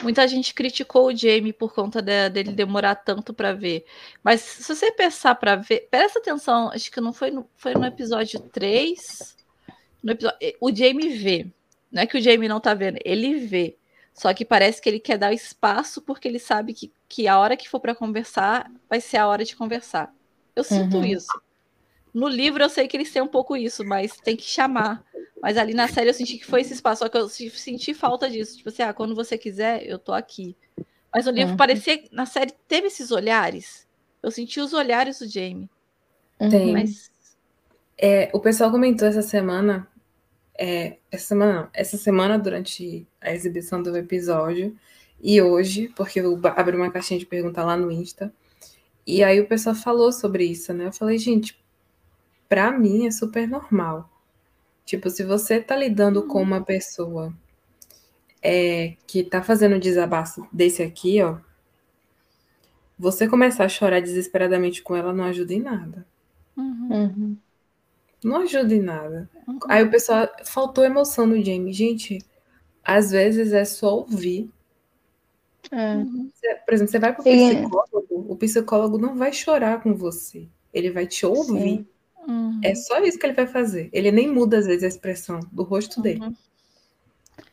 [0.00, 3.84] Muita gente criticou o Jamie por conta de, dele demorar tanto para ver.
[4.22, 7.84] Mas se você pensar para ver, presta atenção, acho que não foi no, foi no
[7.84, 9.36] episódio 3.
[10.00, 11.48] No episódio, o Jamie vê.
[11.90, 13.76] Não é que o Jamie não tá vendo, ele vê.
[14.14, 17.56] Só que parece que ele quer dar espaço porque ele sabe que, que a hora
[17.56, 20.14] que for para conversar vai ser a hora de conversar.
[20.54, 21.04] Eu sinto uhum.
[21.04, 21.40] isso.
[22.12, 25.02] No livro eu sei que eles têm um pouco isso, mas tem que chamar.
[25.40, 28.28] Mas ali na série eu senti que foi esse espaço, só que eu senti falta
[28.28, 28.56] disso.
[28.56, 30.56] Tipo assim, ah, quando você quiser, eu tô aqui.
[31.14, 31.56] Mas no livro uhum.
[31.56, 33.88] parecia, na série teve esses olhares.
[34.22, 35.70] Eu senti os olhares do Jamie.
[36.38, 36.72] Tem.
[36.72, 37.10] Mas...
[37.96, 39.86] É, o pessoal comentou essa semana
[40.62, 44.76] é, essa semana, essa semana durante a exibição do episódio
[45.18, 48.30] e hoje, porque eu abri uma caixinha de pergunta lá no Insta.
[49.06, 50.88] E aí o pessoal falou sobre isso, né?
[50.88, 51.58] Eu falei, gente,
[52.46, 54.10] pra mim é super normal.
[54.84, 57.32] Tipo, se você tá lidando com uma pessoa
[58.42, 61.38] é, que tá fazendo um desabafo desse aqui, ó,
[62.98, 66.06] você começar a chorar desesperadamente com ela não ajuda em nada.
[66.54, 67.38] Uhum.
[68.24, 68.30] Uhum.
[68.30, 69.28] Não ajuda em nada.
[69.46, 69.58] Uhum.
[69.68, 70.28] Aí o pessoal.
[70.44, 71.72] Faltou emoção no Jamie.
[71.72, 72.18] Gente,
[72.84, 74.50] às vezes é só ouvir.
[75.70, 75.96] É.
[76.64, 80.48] Por exemplo, você vai para o psicólogo, o psicólogo não vai chorar com você.
[80.72, 81.86] Ele vai te ouvir.
[82.26, 82.60] Uhum.
[82.62, 83.88] É só isso que ele vai fazer.
[83.92, 86.02] Ele nem muda, às vezes, a expressão do rosto uhum.
[86.02, 86.36] dele.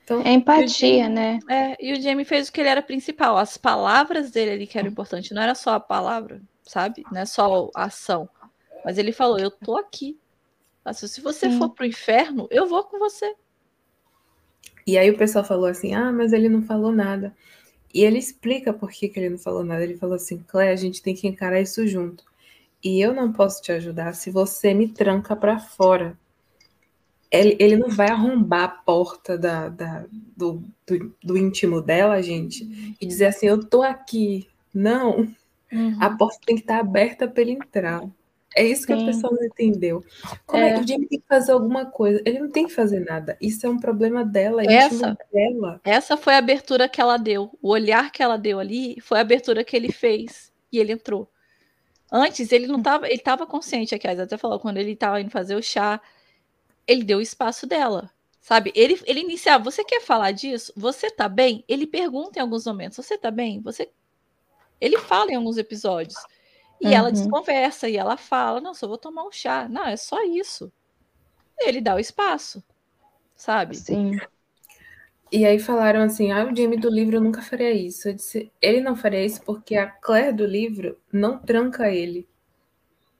[0.03, 1.39] Então, é empatia, Jamie, né?
[1.49, 3.38] É, e o Jamie fez o que ele era principal.
[3.38, 5.32] As palavras dele ali que eram importantes.
[5.32, 7.03] Não era só a palavra, sabe?
[7.11, 8.30] Não é só a ação.
[8.86, 10.18] Mas ele falou: Eu tô aqui.
[10.94, 11.58] Se você Sim.
[11.58, 13.34] for pro inferno, eu vou com você.
[14.86, 17.36] E aí o pessoal falou assim: ah, mas ele não falou nada.
[17.94, 19.84] E ele explica por que, que ele não falou nada.
[19.84, 22.24] Ele falou assim: Clé, a gente tem que encarar isso junto.
[22.84, 26.18] E eu não posso te ajudar se você me tranca para fora.
[27.30, 32.96] Ele, ele não vai arrombar a porta da, da do, do, do, íntimo dela, gente,
[33.02, 34.48] e dizer assim: eu tô aqui.
[34.74, 35.28] Não.
[35.70, 35.98] Uhum.
[36.00, 38.04] A porta tem que estar aberta para ele entrar.
[38.58, 39.03] É isso que Sim.
[39.03, 40.03] a pessoa não entendeu.
[40.47, 40.70] Como é.
[40.70, 40.74] é.
[40.74, 42.20] que o Jamie tem que fazer alguma coisa?
[42.26, 43.38] Ele não tem que fazer nada.
[43.39, 44.64] Isso é um problema dela.
[44.66, 45.80] Essa, dela.
[45.84, 47.55] essa foi a abertura que ela deu.
[47.62, 50.51] O olhar que ela deu ali foi a abertura que ele fez.
[50.72, 51.30] E ele entrou.
[52.12, 53.05] Antes, ele não estava.
[53.05, 56.01] Ele estava consciente, aqui, até falou, quando ele estava indo fazer o chá,
[56.88, 58.10] ele deu o espaço dela.
[58.41, 58.72] Sabe?
[58.74, 60.74] Ele, ele iniciava, você quer falar disso?
[60.76, 61.64] Você tá bem?
[61.68, 63.62] Ele pergunta em alguns momentos, você tá bem?
[63.62, 63.91] Você.
[64.82, 66.18] Ele fala em alguns episódios.
[66.80, 66.93] E uhum.
[66.93, 69.67] ela desconversa e ela fala: Não, só vou tomar um chá.
[69.67, 70.71] Não, é só isso.
[71.59, 72.63] Ele dá o espaço,
[73.36, 73.75] sabe?
[73.75, 74.19] Sim.
[75.32, 78.07] E aí falaram assim: Ah, o Jamie do livro nunca faria isso.
[78.07, 82.28] Eu disse: Ele não faria isso porque a Claire do livro não tranca ele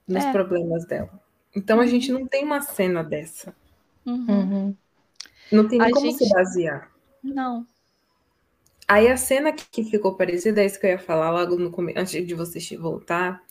[0.08, 0.32] nos é.
[0.32, 1.20] problemas dela.
[1.56, 1.88] Então a uhum.
[1.88, 3.56] gente não tem uma cena dessa.
[4.06, 4.26] Uhum.
[4.30, 4.76] uhum.
[5.52, 6.26] Não tem como gente...
[6.26, 6.92] se basear.
[7.24, 7.66] Não.
[8.88, 12.00] Aí a cena que ficou parecida, é isso que eu ia falar logo no começo,
[12.00, 13.42] antes de você voltar,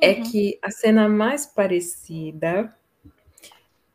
[0.00, 0.12] é uhum.
[0.12, 2.74] é que a cena mais parecida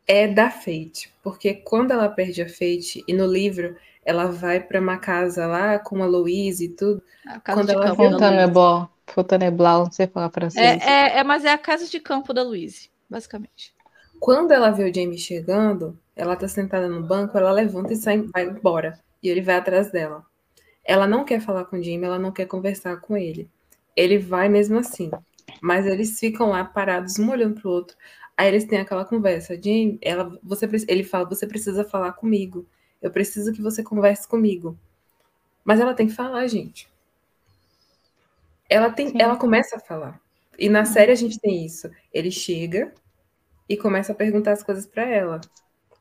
[0.06, 4.80] é da Fate, porque quando ela perde a Fate e no livro ela vai para
[4.80, 7.02] uma casa lá com a Louise e tudo,
[7.44, 10.82] quando ela Fontainebleau, Fontainebleau, não sei falar francês.
[10.82, 13.74] É, é, é, mas é a casa de campo da Louise, basicamente.
[14.18, 18.22] Quando ela vê o Jamie chegando, ela tá sentada no banco, ela levanta e sai,
[18.32, 18.98] vai embora.
[19.22, 20.24] E ele vai atrás dela.
[20.88, 23.50] Ela não quer falar com o Jimmy, ela não quer conversar com ele.
[23.94, 25.10] ele vai mesmo assim.
[25.60, 27.94] Mas eles ficam lá parados, um olhando pro outro.
[28.34, 29.54] Aí eles têm aquela conversa.
[29.54, 32.66] Jane, ela, você, ele fala, você precisa falar comigo.
[33.02, 34.78] Eu preciso que você converse comigo.
[35.62, 36.88] Mas ela tem que falar, gente.
[38.66, 40.18] Ela tem, ela começa a falar.
[40.58, 41.90] E na série a gente tem isso.
[42.14, 42.94] Ele chega
[43.68, 45.40] e começa a perguntar as coisas para ela.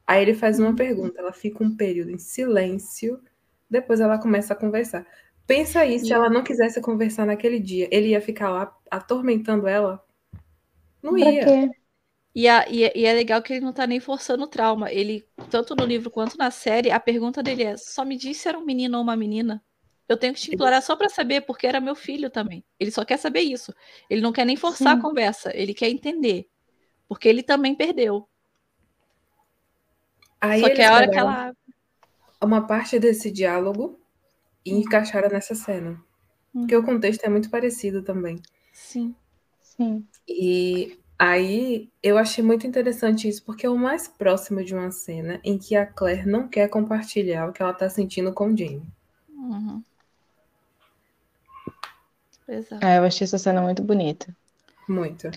[0.06, 3.20] Aí ele faz uma pergunta, ela fica um período em silêncio,
[3.70, 5.06] depois ela começa a conversar.
[5.46, 10.04] Pensa aí, se ela não quisesse conversar naquele dia, ele ia ficar lá atormentando ela?
[11.02, 11.46] Não pra ia.
[11.46, 11.72] Quê?
[12.36, 14.92] E, a, e, e, é legal que ele não tá nem forçando o trauma.
[14.92, 18.50] Ele, tanto no livro quanto na série, a pergunta dele é: só me disse se
[18.50, 19.64] era um menino ou uma menina.
[20.08, 22.64] Eu tenho que te implorar só para saber, porque era meu filho também.
[22.80, 23.74] Ele só quer saber isso.
[24.10, 25.00] Ele não quer nem forçar Sim.
[25.00, 26.48] a conversa, ele quer entender.
[27.08, 28.28] Porque ele também perdeu.
[30.40, 31.54] Aí Só que é a hora que ela
[32.46, 34.00] uma parte desse diálogo
[34.66, 34.80] e hum.
[34.80, 36.02] encaixaram nessa cena.
[36.54, 36.62] Hum.
[36.62, 38.42] Porque o contexto é muito parecido também.
[38.74, 39.16] Sim.
[39.62, 40.06] Sim.
[40.28, 45.40] E aí eu achei muito interessante isso, porque é o mais próximo de uma cena
[45.44, 48.84] em que a Claire não quer compartilhar o que ela tá sentindo com o Jamie.
[49.30, 49.84] Uhum.
[52.48, 52.86] Exato.
[52.86, 54.36] É, eu achei essa cena muito bonita.
[54.88, 55.30] Muito.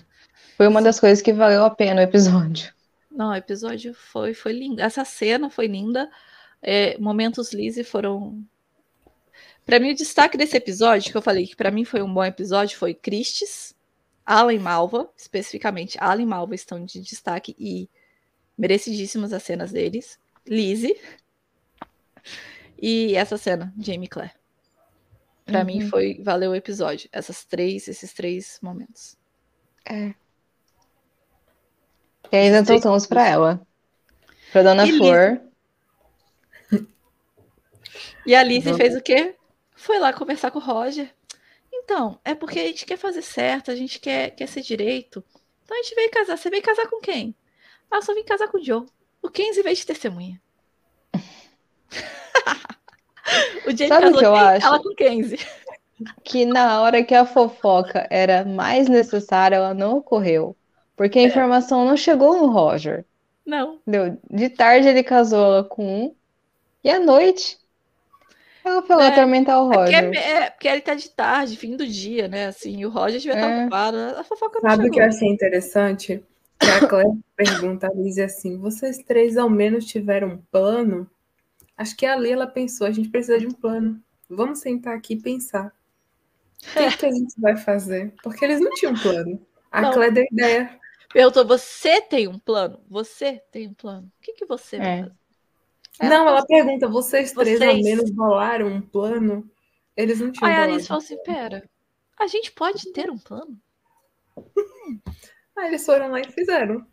[0.55, 2.73] Foi uma das coisas que valeu a pena o episódio.
[3.11, 4.81] Não, o episódio foi, foi lindo.
[4.81, 6.09] Essa cena foi linda.
[6.61, 8.43] É, momentos Lizzie foram.
[9.65, 12.23] Para mim, o destaque desse episódio, que eu falei que para mim foi um bom
[12.23, 13.75] episódio, foi Christies,
[14.25, 17.89] Alan e Malva, especificamente Alan e Malva estão de destaque e
[18.57, 20.19] merecidíssimas as cenas deles.
[20.45, 20.99] Lizzie.
[22.81, 24.31] E essa cena, Jamie Clare.
[25.45, 25.65] Para uhum.
[25.65, 29.17] mim foi valeu o episódio, essas três, esses três momentos.
[29.85, 30.13] É.
[32.31, 33.67] E ainda voltamos para ela.
[34.51, 35.41] Para Dona e Flor.
[38.31, 39.35] E a Alice fez o quê?
[39.75, 41.13] Foi lá conversar com o Roger.
[41.69, 45.21] Então, é porque a gente quer fazer certo, a gente quer, quer ser direito.
[45.65, 46.37] Então a gente veio casar.
[46.37, 47.35] Você veio casar com quem?
[47.91, 48.85] Ah, eu só vim casar com o Joe.
[49.21, 50.41] O Kenzie veio de testemunha.
[53.67, 54.65] o Jane Sabe o que eu acho?
[54.65, 55.39] Ela com Kenzie.
[56.23, 60.55] Que na hora que a fofoca era mais necessária, ela não ocorreu.
[60.95, 61.25] Porque a é.
[61.25, 63.03] informação não chegou no Roger.
[63.45, 63.81] Não.
[63.85, 64.17] Deu.
[64.29, 66.15] De tarde ele casou ela com um.
[66.81, 67.59] E à noite
[68.63, 69.95] ela foi lá é, atormentar o Roger.
[69.95, 72.47] É porque, é, porque ele tá de tarde, fim do dia, né?
[72.47, 73.61] Assim, o Roger devia estar é.
[73.61, 73.97] ocupado.
[73.97, 76.23] A fofoca não Sabe o que eu achei interessante?
[76.59, 81.09] Que a Claire pergunta a Liz assim: vocês três ao menos tiveram um plano?
[81.75, 83.99] Acho que ali ela pensou: a gente precisa de um plano.
[84.29, 85.73] Vamos sentar aqui e pensar.
[86.61, 88.13] O que, que a gente vai fazer?
[88.21, 89.41] Porque eles não tinham plano.
[89.71, 89.93] A não.
[89.93, 90.79] Claire deu ideia.
[91.11, 92.79] Perguntou: você tem um plano?
[92.89, 94.11] Você tem um plano?
[94.19, 95.11] O que, que você vai é.
[95.97, 96.09] Fazer?
[96.09, 97.69] não, ela pergunta: vocês três vocês...
[97.69, 99.49] ao menos bolaram um plano?
[99.95, 100.49] Eles não tinham.
[100.49, 101.69] Aí a Alice falou assim: pera,
[102.19, 103.57] a gente pode ter um plano?
[105.57, 106.85] Aí eles foram lá e fizeram.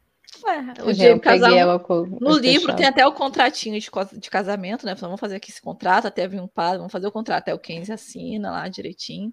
[0.46, 1.84] É, o Diego casava.
[2.20, 4.94] no livro tem até o contratinho de, de casamento, né?
[4.94, 7.42] Vamos fazer aqui esse contrato, até vir um padre, vamos fazer o contrato.
[7.42, 9.32] Até o Kenzie assina lá direitinho.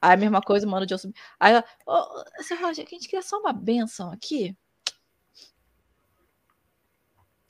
[0.00, 1.18] Aí a mesma coisa, mano, eu subir.
[1.38, 4.56] Aí ela, oh, seu Roger, a gente queria só uma benção aqui.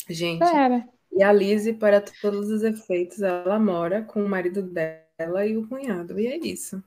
[0.09, 0.89] Gente, Pera.
[1.17, 5.67] E a Lizzie, para todos os efeitos, ela mora com o marido dela e o
[5.67, 6.21] cunhado.
[6.21, 6.85] E é isso.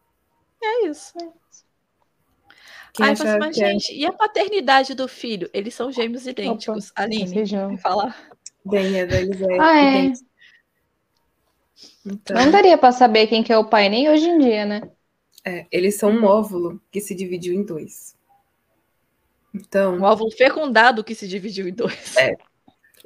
[0.64, 1.18] É isso.
[1.20, 1.66] É isso.
[3.00, 5.50] Ai, mas, mas é gente, e a paternidade do filho?
[5.52, 6.92] Eles são gêmeos idênticos.
[6.92, 8.32] Opa, Aline, vai falar.
[8.64, 10.14] Bem, a deles é ah, é.
[12.06, 12.36] Então...
[12.36, 14.92] Não daria para saber quem que é o pai nem hoje em dia, né?
[15.44, 18.16] É, eles são um óvulo que se dividiu em dois.
[19.56, 19.96] Então.
[19.96, 22.16] Um óvulo fecundado que se dividiu em dois.
[22.16, 22.36] É.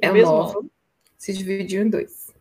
[0.02, 0.68] É um óvulo
[1.24, 2.34] se dividiu em dois.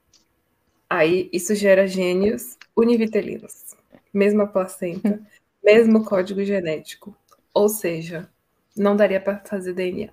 [0.90, 3.78] Aí isso gera gênios univitelinos.
[4.14, 5.22] Mesma placenta,
[5.64, 7.16] mesmo código genético.
[7.54, 8.30] Ou seja,
[8.76, 10.10] não daria para fazer DNA.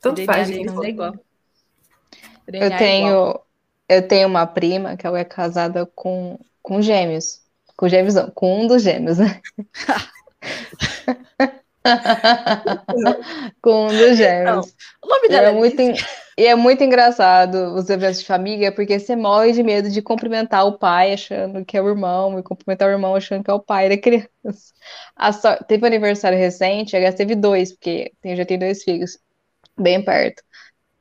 [0.00, 0.48] Tanto DNA faz.
[0.48, 1.14] Não é igual.
[2.48, 3.46] eu é tenho, igual.
[3.86, 7.42] eu tenho uma prima que ela é casada com, com gêmeos.
[7.76, 9.42] Com gêmeos não, com um dos gêmeos, né?
[13.60, 14.44] com um dos gêmeos.
[14.44, 14.62] Não,
[15.04, 15.76] o nome dela é, é muito
[16.36, 20.66] E é muito engraçado os eventos de família, porque você morre de medo de cumprimentar
[20.66, 23.60] o pai achando que é o irmão, e cumprimentar o irmão achando que é o
[23.60, 24.28] pai da criança.
[25.32, 25.64] So...
[25.68, 29.16] Teve um aniversário recente, aliás, teve dois, porque eu já tenho dois filhos,
[29.78, 30.42] bem perto,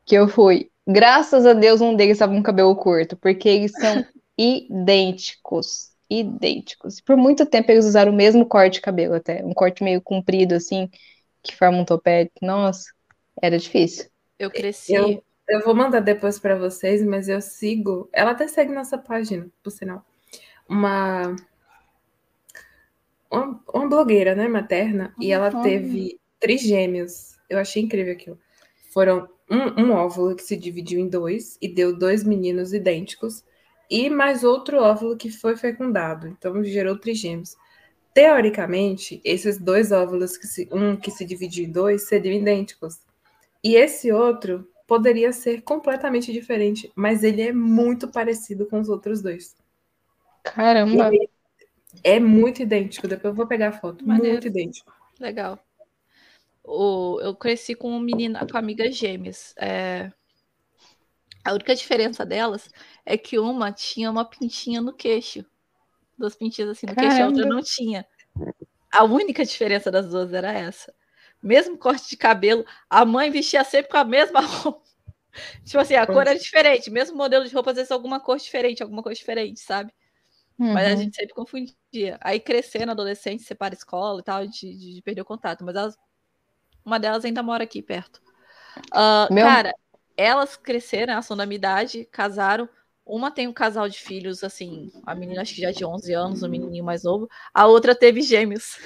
[0.05, 0.69] que eu fui.
[0.88, 4.05] Graças a Deus, um deles estava com cabelo curto, porque eles são
[4.38, 7.02] idênticos idênticos.
[7.02, 10.56] Por muito tempo eles usaram o mesmo corte de cabelo até, um corte meio comprido
[10.56, 10.90] assim,
[11.41, 12.34] que forma um topete.
[12.41, 12.91] Nossa,
[13.41, 14.06] era difícil.
[14.38, 14.94] Eu cresci.
[14.94, 18.10] Eu, eu vou mandar depois para vocês, mas eu sigo.
[18.11, 20.06] Ela até segue nossa página, por sinal.
[20.68, 21.35] Uma
[23.34, 25.23] uma, uma blogueira, né, materna, uhum.
[25.23, 27.38] e ela teve trigêmeos.
[27.49, 28.40] Eu achei incrível aquilo.
[28.91, 33.44] Foram um, um óvulo que se dividiu em dois e deu dois meninos idênticos,
[33.93, 37.55] e mais outro óvulo que foi fecundado, então gerou trigêmeos.
[38.11, 43.01] Teoricamente, esses dois óvulos, que se, um que se dividiu em dois, seriam idênticos.
[43.63, 49.21] E esse outro poderia ser completamente diferente, mas ele é muito parecido com os outros
[49.21, 49.55] dois.
[50.43, 51.11] Caramba!
[52.03, 53.07] é muito idêntico.
[53.07, 54.03] Depois eu vou pegar a foto.
[54.07, 54.33] Maneiro.
[54.33, 54.91] Muito idêntico.
[55.19, 55.59] Legal.
[56.63, 59.53] O, eu cresci com um menino, com amigas gêmeas.
[59.55, 60.11] É...
[61.43, 62.69] A única diferença delas
[63.05, 65.45] é que uma tinha uma pintinha no queixo.
[66.17, 67.13] Duas pintinhas assim no Caramba.
[67.13, 68.05] queixo, a outra não tinha.
[68.91, 70.93] A única diferença das duas era essa.
[71.41, 74.81] Mesmo corte de cabelo, a mãe vestia sempre com a mesma roupa.
[75.65, 78.81] tipo assim, a cor era diferente, mesmo modelo de roupa, às vezes alguma cor diferente,
[78.81, 79.91] alguma cor diferente, sabe?
[80.57, 80.73] Uhum.
[80.73, 80.97] Mas a uhum.
[80.97, 82.17] gente sempre confundia.
[82.21, 85.65] Aí crescendo, adolescente, separa escola e tal, de perder o contato.
[85.65, 85.97] Mas elas,
[86.85, 88.21] uma delas ainda mora aqui perto.
[88.93, 89.45] Uh, Meu...
[89.45, 89.73] Cara,
[90.18, 92.68] elas cresceram, elas são da minha idade, casaram.
[93.06, 96.41] Uma tem um casal de filhos, assim, a menina acho que já de 11 anos,
[96.41, 97.30] o um menininho mais novo.
[97.53, 98.77] A outra teve gêmeos.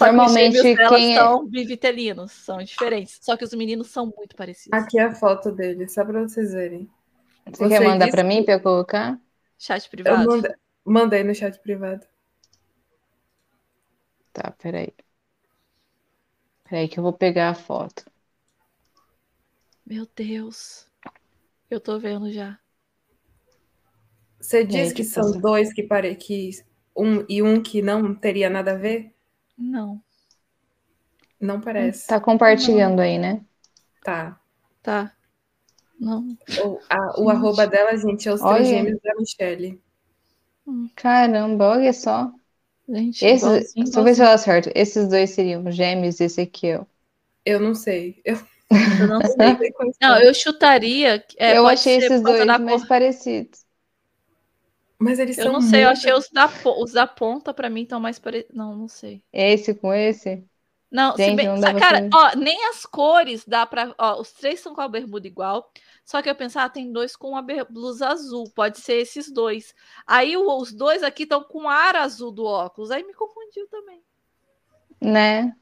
[0.00, 3.18] Normalmente que quem é são bivitelinos, são diferentes.
[3.22, 4.76] Só que os meninos são muito parecidos.
[4.76, 6.90] Aqui é a foto deles, só para vocês verem.
[7.46, 9.18] Você, Você quer mandar para mim para eu colocar?
[9.58, 10.22] Chat privado?
[10.22, 10.58] Eu manda...
[10.84, 12.04] mandei no chat privado.
[14.32, 14.92] Tá, peraí.
[16.64, 18.04] Peraí que eu vou pegar a foto.
[19.84, 20.86] Meu Deus.
[21.70, 22.58] Eu tô vendo já.
[24.40, 26.50] Você diz que são dois que pare que
[26.96, 29.14] um e um que não teria nada a ver?
[29.56, 30.02] Não.
[31.40, 32.06] Não parece.
[32.06, 33.02] Tá compartilhando não.
[33.02, 33.44] aí, né?
[34.02, 34.40] Tá.
[34.82, 35.12] Tá.
[35.98, 36.36] Não.
[36.64, 38.56] O, a, o arroba dela, gente, é os olha.
[38.56, 39.80] três gêmeos da Michelle.
[40.66, 40.88] Hum.
[40.96, 42.32] Caramba, olha só.
[42.88, 44.70] Gente, Esse, deixa eu ver se eu acerto.
[44.74, 46.84] Esses dois seriam gêmeos, esse aqui, ó.
[47.44, 48.20] Eu não sei.
[48.24, 48.38] Eu,
[49.00, 49.72] eu não sei.
[50.00, 51.24] não, eu chutaria.
[51.36, 53.64] É, eu achei esses dois mais parecidos.
[54.98, 55.52] Mas eles eu são.
[55.52, 55.82] Eu não sei, muito...
[55.84, 58.56] eu achei os da, os da ponta, pra mim, estão mais parecidos.
[58.56, 59.22] Não, não sei.
[59.32, 60.44] Esse com esse?
[60.92, 63.94] Não, Gente, bem, não cara, ó, nem as cores dá pra.
[63.98, 65.72] Ó, os três são com a bermuda igual.
[66.04, 69.74] Só que eu pensava, ah, tem dois com uma blusa azul, pode ser esses dois.
[70.06, 74.02] Aí os dois aqui estão com ar azul do óculos, aí me confundiu também.
[75.00, 75.56] Né?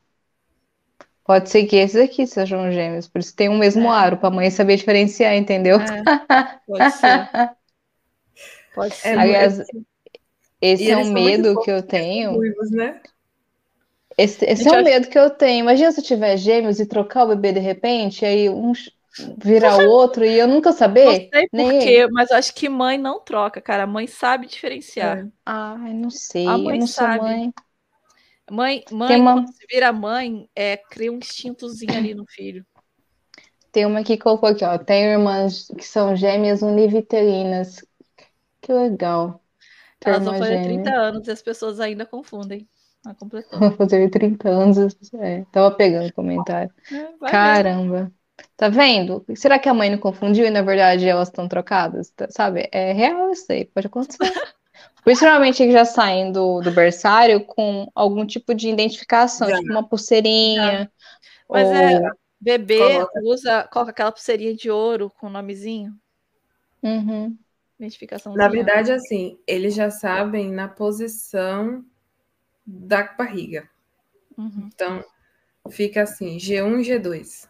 [1.30, 3.88] Pode ser que esses aqui sejam gêmeos, por isso tem o mesmo é.
[3.88, 5.78] aro, para a mãe saber diferenciar, entendeu?
[5.78, 6.02] É.
[6.66, 7.30] Pode ser.
[8.74, 9.16] Pode ser.
[9.16, 9.62] Aliás,
[10.60, 12.32] esse é um medo que eu tenho.
[12.32, 13.00] Ruivos, né?
[14.18, 15.60] Esse, esse é um medo que eu tenho.
[15.60, 18.72] Imagina se eu tiver gêmeos e trocar o bebê de repente, aí um
[19.38, 21.04] virar o outro e eu nunca saber.
[21.04, 23.84] Não sei porquê, mas acho que mãe não troca, cara.
[23.84, 25.18] A mãe sabe diferenciar.
[25.18, 25.26] É.
[25.46, 26.48] Ai, não sei.
[26.48, 27.18] A mãe eu não sabe.
[27.18, 27.54] sou mãe.
[28.50, 29.34] Mãe, mãe uma...
[29.34, 32.66] quando se vira mãe, é, cria um instintozinho ali no filho.
[33.70, 34.76] Tem uma que colocou aqui, ó.
[34.76, 37.84] Tem irmãs que são gêmeas univitelinas.
[38.60, 39.40] Que legal.
[40.00, 40.82] Ter Elas vão fazer gêmea.
[40.82, 42.68] 30 anos e as pessoas ainda confundem.
[43.06, 43.14] Ah,
[43.58, 44.76] Vou fazer 30 anos.
[45.14, 46.72] É, tava pegando comentário.
[46.92, 48.12] É, Caramba.
[48.56, 49.24] Tá vendo?
[49.36, 52.10] Será que a mãe não confundiu e na verdade elas estão trocadas?
[52.10, 52.68] Tá, sabe?
[52.72, 54.18] É real isso aí, pode acontecer.
[55.02, 59.56] Principalmente que já saem do, do berçário com algum tipo de identificação, já.
[59.56, 60.90] tipo uma pulseirinha.
[61.48, 61.74] Mas ou...
[61.74, 62.10] é,
[62.40, 63.20] bebê coloca.
[63.24, 65.94] usa, coloca aquela pulseirinha de ouro com o nomezinho.
[66.82, 67.36] Uhum.
[67.78, 68.34] Identificação.
[68.34, 71.84] Na verdade, assim, eles já sabem na posição
[72.66, 73.68] da barriga.
[74.36, 74.68] Uhum.
[74.72, 75.04] Então,
[75.70, 77.48] fica assim, G1 e G2.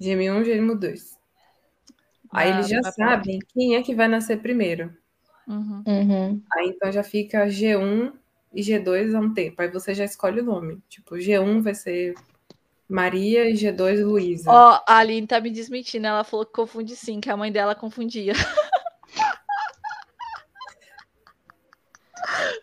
[0.00, 1.18] GM1 e GM2.
[2.30, 4.94] Aí ah, eles já sabem quem é que vai nascer primeiro.
[5.48, 5.82] Uhum.
[5.86, 6.42] Uhum.
[6.52, 8.12] Aí então já fica G1
[8.52, 9.62] e G2 a um tempo.
[9.62, 10.82] Aí você já escolhe o nome.
[10.88, 12.14] Tipo, G1 vai ser
[12.88, 14.50] Maria e G2 Luísa.
[14.50, 16.06] Ó, oh, a Aline tá me desmentindo.
[16.06, 18.34] Ela falou que confunde sim, que a mãe dela confundia.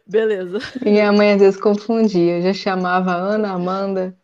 [0.06, 0.60] Beleza.
[0.84, 2.40] Minha mãe às vezes confundia.
[2.42, 4.16] Já chamava Ana Amanda.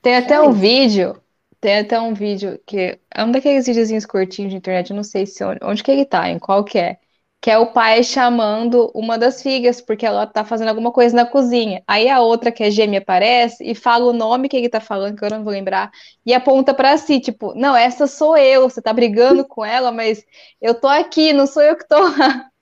[0.00, 1.20] Tem até um vídeo
[1.64, 5.24] tem até um vídeo que é um daqueles videozinhos curtinhos de internet, eu não sei
[5.24, 6.98] se onde, onde que ele tá, em qual que é.
[7.44, 11.26] Que é o pai chamando uma das filhas, porque ela tá fazendo alguma coisa na
[11.26, 11.82] cozinha.
[11.86, 15.16] Aí a outra, que é gêmea, aparece e fala o nome que ele tá falando,
[15.18, 15.90] que eu não vou lembrar,
[16.24, 20.24] e aponta para si, tipo, não, essa sou eu, você tá brigando com ela, mas
[20.60, 21.96] eu tô aqui, não sou eu que tô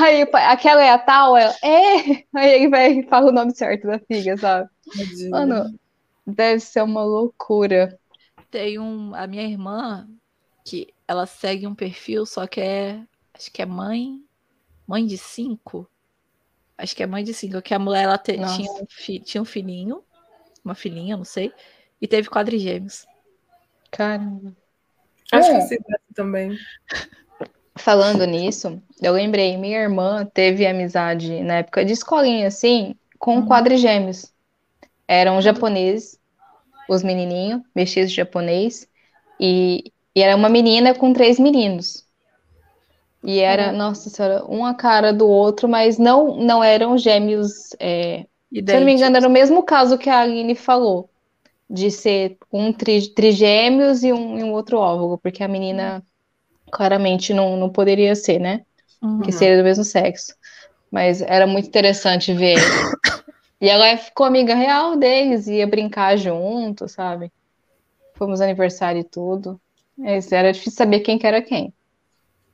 [0.00, 3.54] Aí pai, aquela é a tal, ela, é, aí ele vai e fala o nome
[3.54, 4.68] certo da filha, sabe?
[5.28, 5.78] Mano,
[6.26, 7.98] deve ser uma loucura
[8.50, 9.14] tem um.
[9.14, 10.08] A minha irmã,
[10.64, 13.02] que ela segue um perfil, só que é.
[13.38, 14.20] Acho que é mãe.
[14.86, 15.88] Mãe de cinco.
[16.76, 19.42] Acho que é mãe de single, que a mulher ela te, tinha, um fi, tinha
[19.42, 20.02] um filhinho,
[20.64, 21.52] uma filhinha, não sei,
[22.00, 23.04] e teve quadrigêmeos.
[23.90, 24.56] Caramba.
[25.32, 25.54] Acho é.
[25.54, 25.76] que sim
[26.14, 26.56] também.
[27.76, 33.46] Falando nisso, eu lembrei, minha irmã teve amizade na época de escolinha, assim, com uhum.
[33.46, 34.32] quadrigêmeos.
[35.06, 36.18] Eram japoneses,
[36.88, 38.88] os menininhos, vestidos de japonês,
[39.38, 42.07] e, e era uma menina com três meninos.
[43.22, 43.76] E era, uhum.
[43.76, 47.70] nossa senhora, um a cara do outro, mas não, não eram gêmeos.
[47.80, 51.10] É, se eu não me engano, era o mesmo caso que a Aline falou,
[51.68, 56.02] de ser um tri, trigêmeos e um, e um outro óvulo, porque a menina
[56.70, 58.62] claramente não, não poderia ser, né?
[59.02, 59.20] Uhum.
[59.20, 60.34] Que seria do mesmo sexo.
[60.90, 62.56] Mas era muito interessante ver.
[63.60, 67.32] e ela ficou amiga real deles, ia brincar junto, sabe?
[68.14, 69.60] Fomos aniversário e tudo.
[69.96, 71.74] Mas era difícil saber quem que era quem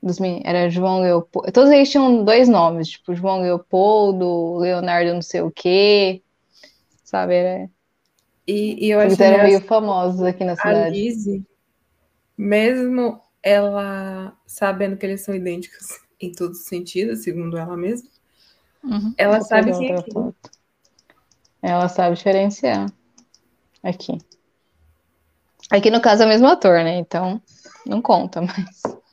[0.04, 1.50] dos era João Leopoldo.
[1.50, 6.22] Todos eles tinham dois nomes, tipo João Leopoldo, Leonardo não sei o quê,
[7.02, 7.34] sabe?
[7.34, 7.70] Era...
[8.46, 10.78] E, e eu acho que eram meio famosos aqui na cidade.
[10.78, 11.42] A Lizzie,
[12.36, 18.08] mesmo ela sabendo que eles são idênticos em todos os sentidos, segundo ela mesma,
[18.84, 19.14] uhum.
[19.16, 20.04] ela Vou sabe quem é.
[21.62, 22.92] Ela sabe diferenciar.
[23.82, 24.18] Aqui.
[25.70, 26.98] Aqui no caso é o mesmo ator, né?
[26.98, 27.40] Então
[27.86, 29.03] não conta, mas.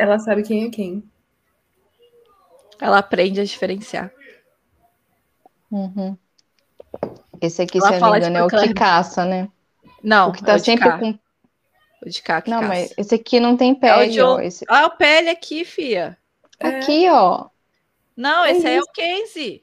[0.00, 1.04] Ela sabe quem é quem.
[2.80, 4.10] Ela aprende a diferenciar.
[5.70, 6.16] Uhum.
[7.38, 9.50] Esse aqui, Ela se eu não me engano, é o que caça, né?
[10.02, 10.98] Não, o que tá é sempre cá.
[10.98, 11.18] com.
[12.02, 12.68] O de cá que Não, caça.
[12.72, 14.40] mas esse aqui não tem pele, é o ó.
[14.40, 14.64] Esse...
[14.70, 16.16] Ah, o pele aqui, fia.
[16.58, 17.12] Aqui, é.
[17.12, 17.50] ó.
[18.16, 19.62] Não, esse é, é o Casey.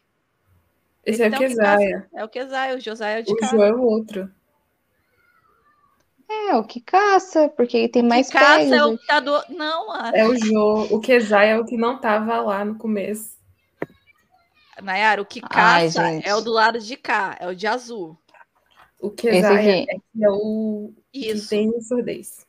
[1.04, 2.08] Esse, esse é o Kesaia.
[2.14, 3.48] É o Kesaia, o Josiah é o de o cá.
[3.48, 4.32] O João é o outro.
[6.30, 8.72] É, o que caça, porque tem mais que caça pegas.
[8.74, 9.44] é o que tá do...
[9.50, 10.12] Não, a...
[10.14, 10.88] É o Jô.
[10.92, 13.38] O Kezai é o que não tava lá no começo.
[14.82, 18.18] Nayara, o que caça Ai, é o do lado de cá, é o de azul.
[19.00, 21.44] O Kezai é, é, o Isso.
[21.44, 22.46] que tem surdez.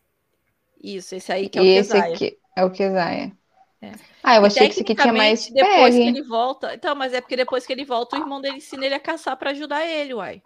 [0.83, 3.33] Isso, esse aí que é o esse aqui é o Kezai.
[3.81, 3.93] É.
[4.23, 6.13] Ah, eu e achei que esse aqui tinha mais depois pegue.
[6.13, 6.75] que ele volta.
[6.75, 9.37] Então, mas é porque depois que ele volta, o irmão dele ensina ele a caçar
[9.37, 10.43] para ajudar ele, uai.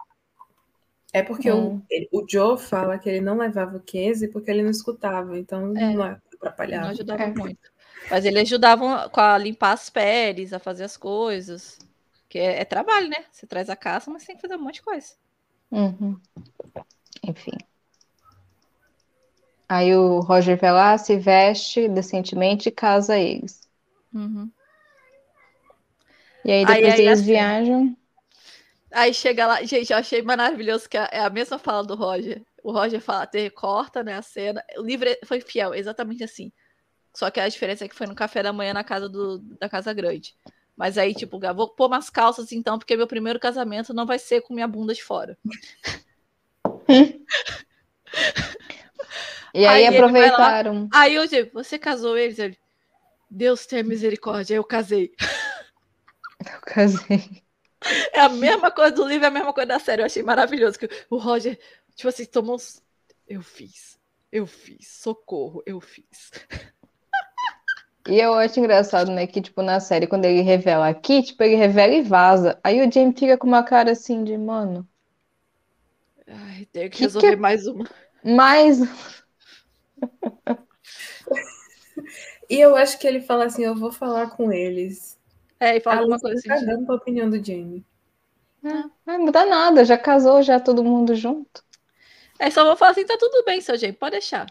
[1.13, 1.75] É porque hum.
[1.75, 5.37] o, ele, o Joe fala que ele não levava o Casey porque ele não escutava,
[5.37, 5.93] então é.
[5.93, 6.85] não atrapalhava.
[6.85, 7.33] Não ajudava é.
[7.33, 7.71] muito.
[8.09, 11.77] Mas ele ajudava a limpar as peles, a fazer as coisas.
[12.27, 13.25] Que é, é, trabalho, né?
[13.31, 15.13] Você traz a caça, mas tem que fazer um monte de coisa.
[15.71, 16.19] Uhum.
[17.23, 17.57] Enfim.
[19.69, 23.61] Aí o Roger vai lá, se veste decentemente e casa eles.
[24.13, 24.51] Uhum.
[26.43, 27.97] E aí depois aí, aí, eles assim, viajam.
[28.93, 32.43] Aí chega lá, gente, eu achei maravilhoso que é a mesma fala do Roger.
[32.63, 34.63] O Roger fala, te corta, né, a cena.
[34.77, 36.51] O livro foi fiel, exatamente assim.
[37.13, 39.67] Só que a diferença é que foi no café da manhã na casa do, da
[39.67, 40.35] Casa Grande.
[40.75, 44.41] Mas aí, tipo, vou pôr umas calças então, porque meu primeiro casamento não vai ser
[44.41, 45.37] com minha bunda de fora.
[49.53, 50.83] e aí, aí aproveitaram.
[50.83, 52.39] Lá, aí eu digo, você casou eles?
[52.39, 52.57] Ele,
[53.29, 55.11] Deus tenha misericórdia, eu casei.
[56.39, 57.42] Eu casei.
[58.11, 60.01] É a mesma coisa do livro, é a mesma coisa da série.
[60.01, 60.79] Eu achei maravilhoso.
[60.79, 61.59] Que o Roger,
[61.95, 62.81] tipo assim, tomou uns.
[63.27, 63.99] Eu fiz.
[64.31, 64.87] Eu fiz.
[64.87, 66.31] Socorro, eu fiz.
[68.09, 71.55] E eu acho engraçado, né, que, tipo, na série, quando ele revela aqui, tipo, ele
[71.55, 72.59] revela e vaza.
[72.61, 74.85] Aí o Jamie fica com uma cara assim de, mano.
[76.27, 77.37] Ai, tenho que, que resolver que é...
[77.37, 77.89] mais uma.
[78.21, 78.79] Mais.
[82.49, 85.17] e eu acho que ele fala assim: eu vou falar com eles.
[85.63, 86.49] É, e fala alguma coisa assim.
[86.49, 87.85] cagando pra opinião do Jamie.
[88.61, 91.63] É, não vai mudar nada, já casou, já todo mundo junto.
[92.37, 94.45] É, só vou falar assim, tá tudo bem, seu Jamie, pode deixar.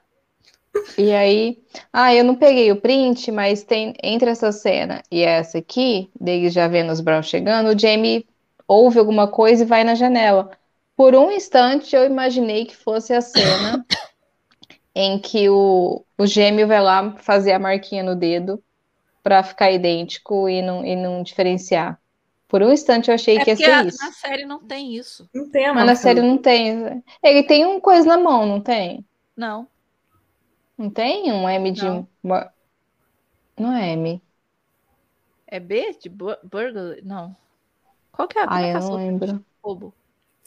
[0.96, 1.62] E aí,
[1.92, 6.48] ah, eu não peguei o print, mas tem entre essa cena e essa aqui, dele
[6.48, 8.26] já vendo os Brown chegando, o Jamie
[8.66, 10.50] ouve alguma coisa e vai na janela.
[10.96, 13.84] Por um instante eu imaginei que fosse a cena
[14.96, 18.62] em que o, o gêmeo vai lá fazer a marquinha no dedo
[19.22, 22.00] para ficar idêntico e não, e não diferenciar.
[22.48, 24.04] Por um instante eu achei é que ia ser a, isso.
[24.04, 25.28] Na série não tem isso.
[25.34, 27.02] Não tem a Mas na série não tem.
[27.22, 29.06] Ele tem um coisa na mão, não tem?
[29.34, 29.66] Não.
[30.76, 31.84] Não tem um M de.
[31.84, 32.06] Não,
[33.58, 34.20] não é M.
[35.46, 37.00] É B de burger?
[37.04, 37.34] Não.
[38.10, 39.44] Qual que é a Ah, eu não lembro.
[39.62, 39.94] Bobo.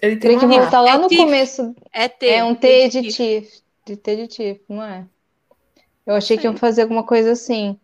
[0.02, 1.76] Ele tem, que voltar lá é no começo.
[1.92, 2.28] É T.
[2.28, 3.62] É um T de Tiff.
[3.86, 5.08] De T de Tiff, não é?
[6.06, 7.80] Eu achei que iam fazer alguma coisa assim.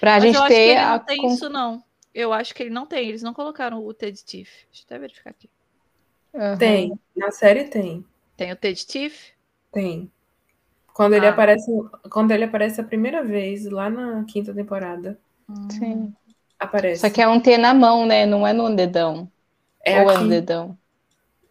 [0.00, 1.84] Pra Mas gente eu acho ter que ele não tem isso, não.
[2.14, 3.08] Eu acho que ele não tem.
[3.08, 4.66] Eles não colocaram o T de Tiff.
[4.70, 5.50] Deixa eu até verificar aqui.
[6.32, 6.58] Uhum.
[6.58, 7.00] Tem.
[7.16, 8.04] Na série tem.
[8.36, 9.32] Tem o T de Tiff?
[9.72, 10.10] Tem.
[10.94, 11.16] Quando ah.
[11.16, 11.70] ele aparece,
[12.10, 15.18] quando ele aparece a primeira vez lá na quinta temporada.
[15.70, 16.14] Sim.
[16.58, 17.02] Aparece.
[17.02, 18.24] Só que é um T na mão, né?
[18.24, 19.30] Não é no dedão.
[19.84, 20.18] É Ou aqui.
[20.18, 20.78] é no dedão.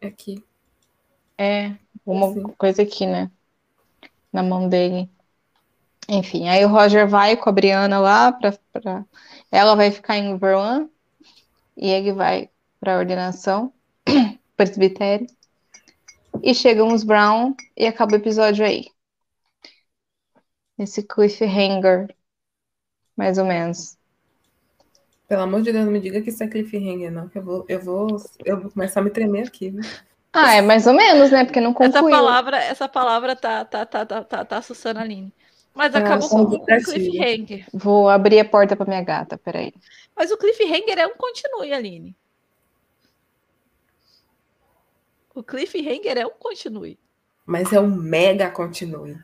[0.02, 0.44] É aqui.
[1.38, 1.76] É,
[2.06, 2.44] uma Sim.
[2.57, 3.30] coisa aqui, né?
[4.32, 5.10] Na mão dele.
[6.07, 9.06] Enfim, aí o Roger vai com a Brianna lá pra, pra...
[9.52, 10.90] Ela vai ficar em Verlan
[11.77, 12.49] e ele vai
[12.80, 13.73] pra ordenação,
[14.57, 15.27] presbitério.
[16.41, 18.86] E chegam os Brown e acaba o episódio aí.
[20.77, 22.15] Esse cliffhanger,
[23.18, 23.98] mais ou menos.
[25.27, 27.27] Pelo amor de Deus, não me diga que isso é cliffhanger, não.
[27.30, 28.07] Que eu vou, eu vou,
[28.44, 29.82] eu vou começar a me tremer aqui, viu?
[30.34, 31.45] Ah, é mais ou menos, né?
[31.45, 32.15] Porque não Essa concluiu.
[32.15, 35.34] palavra, essa palavra tá, tá, tá, tá, tá, tá assustando a Aline.
[35.76, 36.93] Mas acabou com o negativos.
[36.93, 37.68] cliffhanger.
[37.73, 39.73] Vou abrir a porta pra minha gata, peraí.
[40.15, 42.15] Mas o cliffhanger é um continue, Aline.
[45.35, 46.97] O cliffhanger é um continue.
[47.45, 49.19] Mas é um mega continue.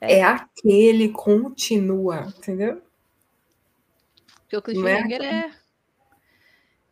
[0.00, 2.80] É, aquele continua, entendeu?
[4.48, 4.62] Porque o é?
[4.62, 5.50] cliffhanger é.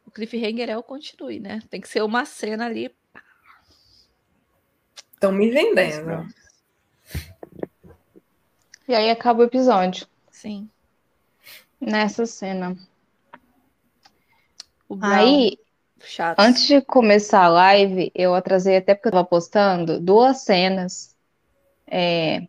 [0.05, 1.62] O cliffhanger é o continue, né?
[1.70, 2.93] Tem que ser uma cena ali.
[5.14, 6.26] Estão me vendendo.
[8.89, 10.06] E aí acaba o episódio.
[10.31, 10.66] Sim.
[11.78, 12.74] Nessa cena.
[15.02, 15.59] Aí,
[16.01, 16.39] chato.
[16.39, 21.15] antes de começar a live, eu atrasei até porque eu tava postando duas cenas.
[21.86, 22.48] é,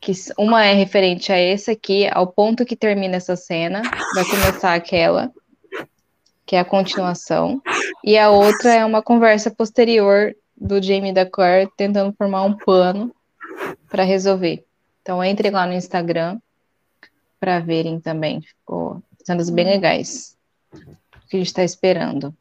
[0.00, 3.82] que uma é referente a esse aqui, ao ponto que termina essa cena.
[4.14, 5.32] Vai começar aquela,
[6.46, 7.62] que é a continuação.
[8.04, 13.12] E a outra é uma conversa posterior do Jamie da Claire tentando formar um plano
[13.88, 14.67] para resolver.
[15.08, 16.38] Então entre lá no Instagram
[17.40, 18.42] para verem também.
[18.42, 20.36] Ficou cenas bem legais.
[21.30, 22.36] Que a gente está esperando.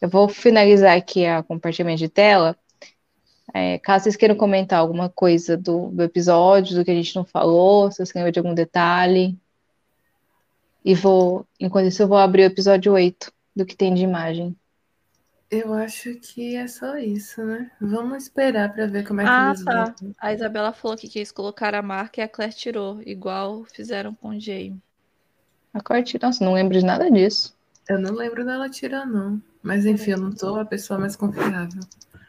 [0.00, 2.56] Eu vou finalizar aqui a compartilhamento de tela.
[3.52, 7.26] É, caso vocês queiram comentar alguma coisa do, do episódio, do que a gente não
[7.26, 9.36] falou, se vocês lembram de algum detalhe.
[10.82, 14.56] E vou, enquanto isso, eu vou abrir o episódio 8 do que tem de imagem.
[15.50, 17.70] Eu acho que é só isso, né?
[17.80, 19.94] Vamos esperar para ver como é que Ah, eles tá.
[20.00, 20.14] vão.
[20.18, 24.28] A Isabela falou que quis colocar a marca e a Claire tirou, igual fizeram com
[24.28, 24.78] o Jamie.
[25.72, 27.56] A corte, nossa, não lembro de nada disso.
[27.88, 29.40] Eu não lembro dela tirar, não.
[29.62, 31.80] Mas enfim, eu não sou a pessoa mais confiável.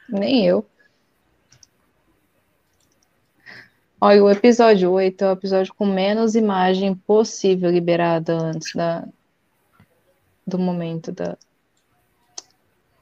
[0.08, 0.66] Nem eu.
[4.02, 9.06] Olha, o episódio 8 é o episódio com menos imagem possível liberada antes da,
[10.48, 11.38] do momento da.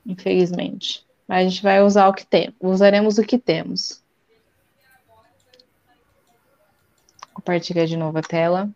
[0.08, 1.06] Infelizmente.
[1.28, 2.56] Mas a gente vai usar o que temos.
[2.62, 4.02] Usaremos o que temos.
[7.34, 8.70] Compartilhar de novo a tela.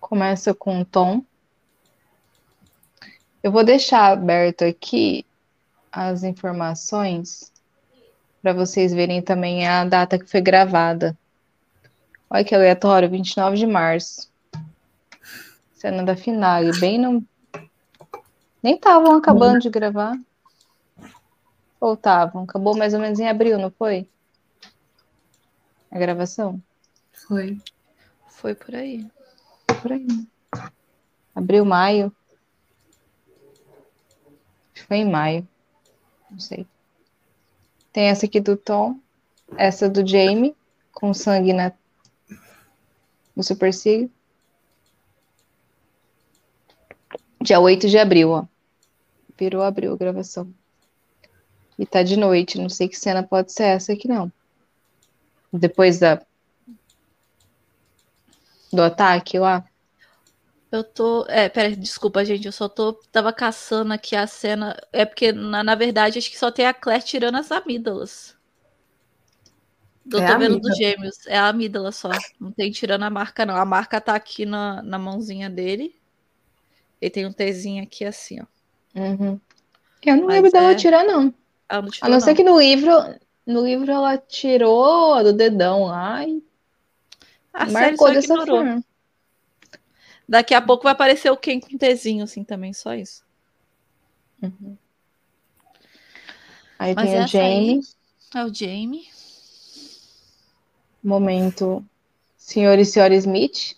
[0.00, 1.24] Começa com o tom.
[3.42, 5.24] Eu vou deixar aberto aqui
[5.90, 7.52] as informações
[8.42, 11.16] para vocês verem também a data que foi gravada.
[12.28, 14.28] Olha que aleatório, 29 de março.
[15.76, 17.22] Cena da finale, bem no.
[18.62, 20.18] Nem estavam acabando de gravar.
[21.78, 22.44] Ou estavam?
[22.44, 24.08] Acabou mais ou menos em abril, não foi?
[25.90, 26.60] A gravação?
[27.12, 27.60] Foi.
[28.26, 29.06] Foi por aí.
[29.82, 30.06] Por aí.
[30.06, 30.26] né?
[31.34, 32.10] Abril, maio.
[34.72, 35.46] Acho que foi em maio.
[36.30, 36.66] Não sei.
[37.92, 38.98] Tem essa aqui do Tom.
[39.58, 40.56] Essa do Jamie.
[40.90, 41.70] Com sangue na...
[43.36, 44.10] no supercílio.
[47.46, 48.44] Dia 8 de abril, ó.
[49.38, 50.52] Virou abril a gravação.
[51.78, 52.58] E tá de noite.
[52.58, 54.32] Não sei que cena pode ser essa aqui, não.
[55.52, 56.20] Depois da...
[58.72, 59.64] do ataque lá.
[60.72, 61.24] Eu tô.
[61.28, 62.46] É, peraí, desculpa, gente.
[62.46, 62.94] Eu só tô.
[63.12, 64.76] Tava caçando aqui a cena.
[64.92, 68.36] É porque, na, na verdade, acho que só tem a Claire tirando as amígdalas.
[70.10, 71.24] Eu É tô vendo dos gêmeos.
[71.28, 72.10] É a amígdala só.
[72.40, 73.54] Não tem tirando a marca, não.
[73.54, 75.94] A marca tá aqui na, na mãozinha dele.
[77.00, 78.46] E tem um Tzinho aqui assim, ó.
[78.98, 79.38] Uhum.
[80.04, 81.32] Eu não Mas lembro dela é- tirar, não.
[81.68, 82.34] Ah, não A tirou, não ser não.
[82.36, 82.90] que no livro,
[83.44, 86.42] no livro ela tirou do dedão lá e
[87.52, 88.58] A marcou dessa ignorou.
[88.58, 88.84] forma.
[90.28, 92.72] Daqui a pouco vai aparecer o Ken com Tzinho, assim, também.
[92.72, 93.24] Só isso.
[96.78, 97.80] Aí Mas tem o essa aí- Jamie,
[98.34, 99.08] É o Jamie.
[101.02, 101.84] momento
[102.36, 103.76] senhor e senhora Smith.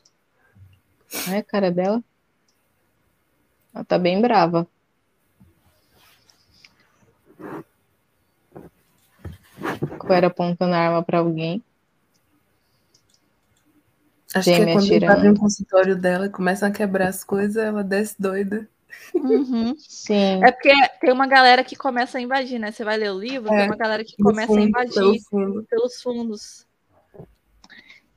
[1.28, 2.02] Olha a cara dela.
[3.78, 4.66] Ela tá bem brava.
[10.00, 11.62] Claire apontando a arma pra alguém.
[14.34, 15.12] Acho que é Jamie quando atirando.
[15.12, 18.68] invadem o consultório dela e começam a quebrar as coisas, ela desce doida.
[19.14, 19.76] Uhum.
[19.78, 20.42] Sim.
[20.42, 22.72] É porque tem uma galera que começa a invadir, né?
[22.72, 25.20] Você vai ler o livro, É, tem uma galera que começa a fundo, invadir pelo
[25.20, 25.66] fundo.
[25.70, 26.66] pelos fundos.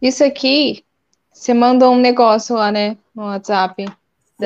[0.01, 0.83] Isso aqui,
[1.31, 2.97] você manda um negócio lá, né?
[3.13, 3.85] No WhatsApp.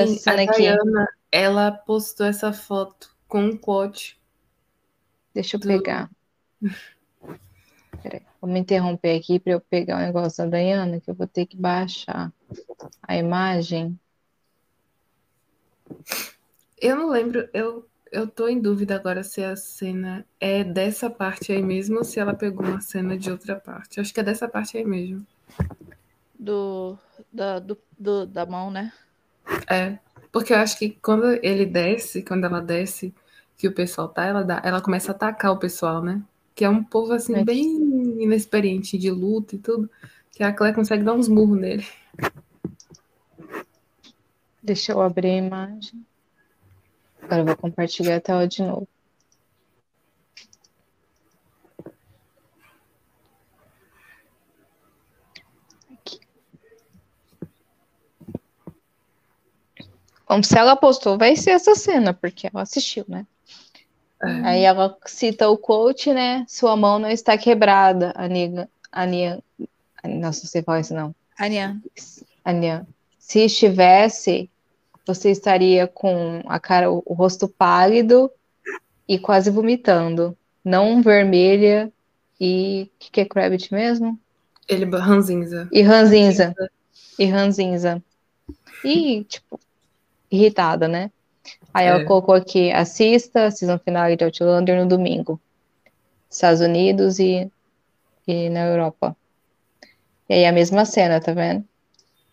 [0.08, 0.56] Sim, cena a.
[0.56, 4.20] Diana, ela postou essa foto com um quote.
[5.34, 6.10] Deixa eu do- pegar.
[8.02, 11.28] Peraí, vou me interromper aqui para eu pegar o negócio da Dayana, que eu vou
[11.28, 12.32] ter que baixar
[13.02, 14.00] a imagem.
[16.80, 21.52] Eu não lembro, eu, eu tô em dúvida agora se a cena é dessa parte
[21.52, 24.00] aí mesmo ou se ela pegou uma cena de outra parte.
[24.00, 25.26] Acho que é dessa parte aí mesmo.
[26.38, 26.98] Do,
[27.32, 28.92] da, do, do- da mão, né?
[29.70, 29.98] É,
[30.32, 33.14] porque eu acho que quando ele desce, quando ela desce,
[33.58, 36.22] que o pessoal tá, ela, dá, ela começa a atacar o pessoal, né?
[36.54, 37.44] Que é um povo assim, É.
[37.44, 37.64] bem
[38.22, 39.90] inexperiente de luta e tudo,
[40.32, 41.86] que a Claire consegue dar uns murros nele.
[44.62, 46.06] Deixa eu abrir a imagem.
[47.22, 48.88] Agora eu vou compartilhar a tela de novo.
[60.26, 63.26] Como se ela postou, vai ser essa cena, porque ela assistiu, né?
[64.24, 64.28] É.
[64.44, 66.46] Aí ela cita o quote, né?
[66.48, 68.70] Sua mão não está quebrada, Aniga.
[68.92, 69.40] Ania.
[70.04, 71.14] Nossa, não sei falar isso não.
[71.38, 71.82] Anian.
[72.44, 72.88] Ania.
[73.20, 74.50] Se estivesse,
[75.06, 78.32] você estaria com a cara, o, o rosto pálido
[79.08, 80.36] e quase vomitando.
[80.64, 81.92] Não vermelha
[82.40, 82.90] e.
[82.96, 84.20] O que, que é Kravitz mesmo?
[84.68, 85.68] Ele ranzinza.
[85.72, 86.56] E ranzinza.
[87.20, 88.04] E ranzinza.
[88.84, 89.60] E, tipo,
[90.36, 91.12] irritada, né?
[91.74, 92.06] Aí ela É.
[92.06, 95.40] colocou aqui, assista a season finale de Outlander no domingo.
[96.30, 97.52] Estados Unidos e,
[98.28, 99.16] e na Europa.
[100.30, 101.66] E aí a mesma cena, tá vendo?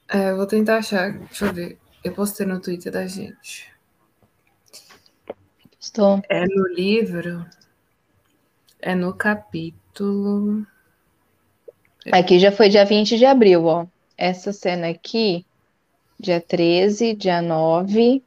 [0.09, 1.13] É, eu vou tentar achar.
[1.13, 1.79] Deixa eu ver.
[2.05, 3.73] Eu postei no Twitter da gente.
[5.81, 6.23] Estou.
[6.29, 7.45] É no livro.
[8.81, 10.67] É no capítulo.
[12.11, 13.87] Aqui já foi dia 20 de abril, ó.
[14.17, 15.45] Essa cena aqui,
[16.23, 18.23] dia 13, dia 9.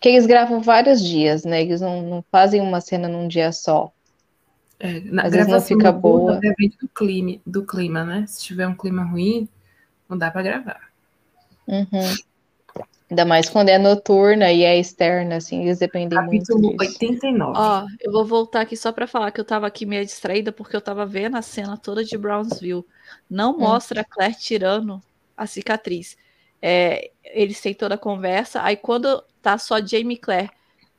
[0.00, 1.62] Que eles gravam vários dias, né?
[1.62, 3.92] Eles não, não fazem uma cena num dia só.
[4.80, 6.40] É, na Às vezes não gravação fica do boa.
[6.40, 8.24] depende do clima, do clima, né?
[8.26, 9.48] Se tiver um clima ruim,
[10.08, 10.80] não dá pra gravar.
[11.68, 12.16] Uhum.
[13.08, 16.94] Ainda mais quando é noturna e é externa, assim, eles dependem Capítulo muito disso.
[16.94, 17.52] 89.
[17.54, 20.74] Ó, eu vou voltar aqui só pra falar que eu tava aqui meio distraída porque
[20.74, 22.84] eu tava vendo a cena toda de Brownsville.
[23.30, 25.00] Não mostra a Claire tirando
[25.36, 26.16] a cicatriz.
[26.64, 30.50] É, eles têm toda a conversa, aí quando tá só Jamie e Claire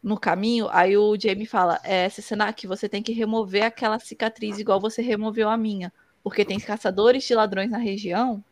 [0.03, 4.80] no caminho, aí o Jamie fala: é, Cesenac, você tem que remover aquela cicatriz igual
[4.81, 8.44] você removeu a minha, porque tem caçadores de ladrões na região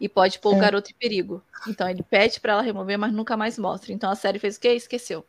[0.00, 0.60] e pode pôr o É.
[0.60, 1.42] garoto em perigo.
[1.66, 3.92] Então ele pede pra ela remover, mas nunca mais mostra.
[3.92, 4.70] Então a série fez o quê?
[4.70, 5.24] Esqueceu.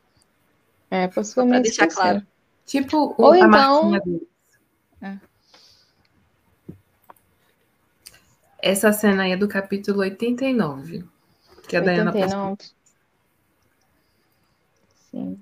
[0.90, 2.02] É, Pra possivelmente deixar esqueceu.
[2.04, 2.28] claro.
[2.66, 3.96] Tipo o, Ou então-.
[5.02, 5.18] É.
[8.62, 11.06] Essa cena aí é do capítulo 89.
[11.68, 12.40] Que a Dayana postou.
[12.52, 12.58] 89.
[15.12, 15.42] Sim.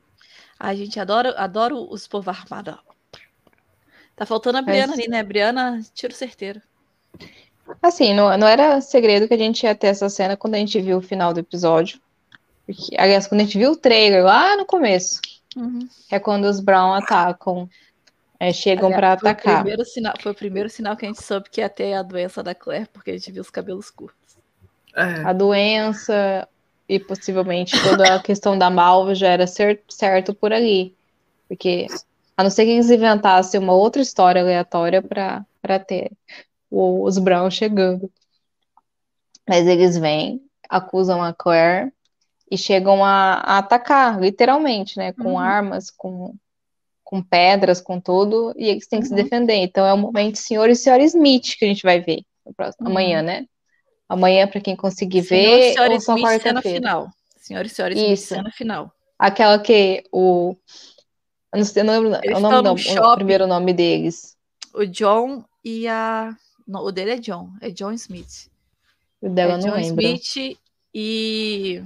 [0.60, 2.76] A gente adora, adora os povos armados.
[4.16, 5.24] Tá faltando a Mas- Briana ali, né?
[5.24, 6.62] Briana, tiro certeiro.
[7.82, 10.80] Assim, não, não era segredo que a gente ia ter essa cena quando a gente
[10.80, 12.00] viu o final do episódio.
[12.66, 15.22] Porque, aliás, quando a gente viu o trailer lá no começo,
[16.08, 17.70] que é quando os Brown atacam,
[18.40, 19.62] é, chegam o atacar.
[19.62, 22.44] primeiro sinal- foi o primeiro sinal que a gente soube que ia ter a doença
[22.44, 24.38] da Claire, porque a gente viu os cabelos curtos.
[24.96, 25.22] É.
[25.24, 26.48] A doença
[26.90, 30.96] e possivelmente toda a questão da malva já era cer- certo por ali.
[31.48, 31.88] Porque,
[32.36, 36.12] a não ser que eles inventassem uma outra história aleatória pra ter
[36.70, 38.12] o- os Brown chegando.
[39.48, 41.92] Mas eles vêm, acusam a Claire
[42.50, 45.14] e chegam a, a atacar, literalmente, né?
[45.14, 45.40] Com Uhum.
[45.40, 46.34] armas, com,
[47.10, 49.24] com pedras, com tudo, e eles têm que se Uhum.
[49.24, 49.56] defender.
[49.56, 52.22] Então é o momento senhor e senhora Smith que a gente vai ver
[52.56, 52.92] próximo- Uhum.
[52.92, 53.46] amanhã, né?
[54.10, 56.62] Amanhã, para quem conseguir Senhor ver, senhora ou só quarta-feira.
[56.62, 57.10] final.
[57.38, 58.28] Senhor e senhora Smith, Isso.
[58.36, 58.92] cena final.
[59.18, 60.54] Aquela que o.
[61.54, 62.74] Eu não sei, não lembro Eles o nome, não,
[63.14, 64.36] o primeiro nome deles.
[64.74, 66.36] O John e a.
[66.68, 68.50] Não, o dele é John, é John Smith.
[69.22, 70.02] O dela é não John lembro.
[70.04, 70.58] Smith
[70.94, 71.82] e.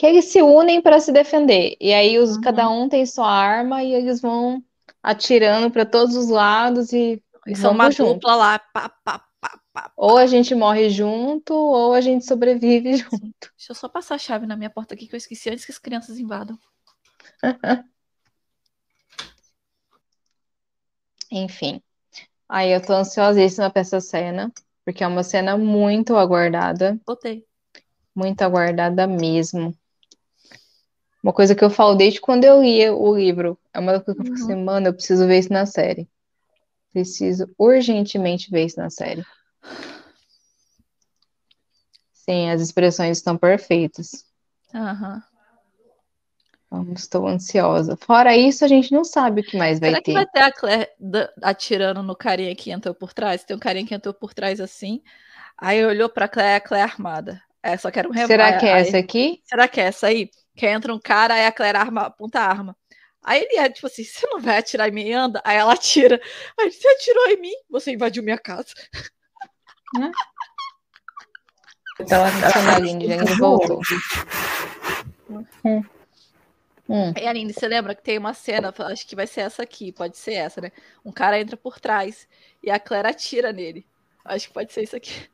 [0.00, 1.76] Que eles se unem para se defender.
[1.78, 2.40] E aí os, Uhum.
[2.40, 4.64] cada um tem sua arma e eles vão
[5.02, 8.14] atirando para todos os lados e e são uma junto.
[8.14, 8.58] dupla lá.
[8.58, 9.24] Pá, pá,
[9.74, 9.92] pá.
[9.96, 13.20] Ou a gente morre junto, ou a gente sobrevive junto.
[13.56, 15.72] Deixa eu só passar a chave na minha porta aqui que eu esqueci antes que
[15.72, 16.58] as crianças invadam.
[21.30, 21.82] Enfim.
[22.48, 24.52] Aí eu tô ansiosíssima pra essa cena,
[24.84, 27.46] porque é uma cena muito aguardada, Botei.
[28.14, 29.74] muito aguardada mesmo.
[31.22, 33.58] Uma coisa que eu falo desde quando eu li o livro.
[33.74, 34.44] É uma coisa que eu fico Uhum.
[34.44, 36.08] assim, mano, eu preciso ver isso na série.
[36.92, 39.24] Preciso urgentemente ver isso na série.
[42.12, 44.24] Sim, as expressões estão perfeitas.
[44.74, 45.22] Aham.
[46.94, 47.96] Estou ansiosa.
[47.96, 50.04] Fora isso, a gente não sabe o que mais vai Será ter.
[50.04, 50.88] que vai ter a Claire
[51.42, 53.42] atirando no carinha que entrou por trás?
[53.42, 55.02] Tem um carinha que entrou por trás assim.
[55.58, 57.42] Aí olhou pra Claire, a Claire armada.
[57.60, 59.40] É, só quero um rem- Será que é aí- essa aqui?
[59.44, 60.30] Será que é essa aí?
[60.56, 62.76] Que entra um cara, aí a Claire arma, aponta a arma.
[63.22, 65.40] Aí ele é tipo assim: você não vai atirar em mim e anda?
[65.44, 66.20] Aí ela atira.
[66.58, 68.72] Aí você atirou em mim, você invadiu minha casa.
[71.98, 73.80] Então, ela Nossa, a tá voltou.
[75.64, 75.84] Hum.
[76.88, 77.12] Hum.
[77.14, 80.16] Aí, Aline, você lembra que tem uma cena, acho que vai ser essa aqui, pode
[80.16, 80.72] ser essa, né?
[81.04, 82.26] Um cara entra por trás
[82.60, 83.86] e a Claire atira nele.
[84.24, 85.28] Acho que pode ser isso aqui.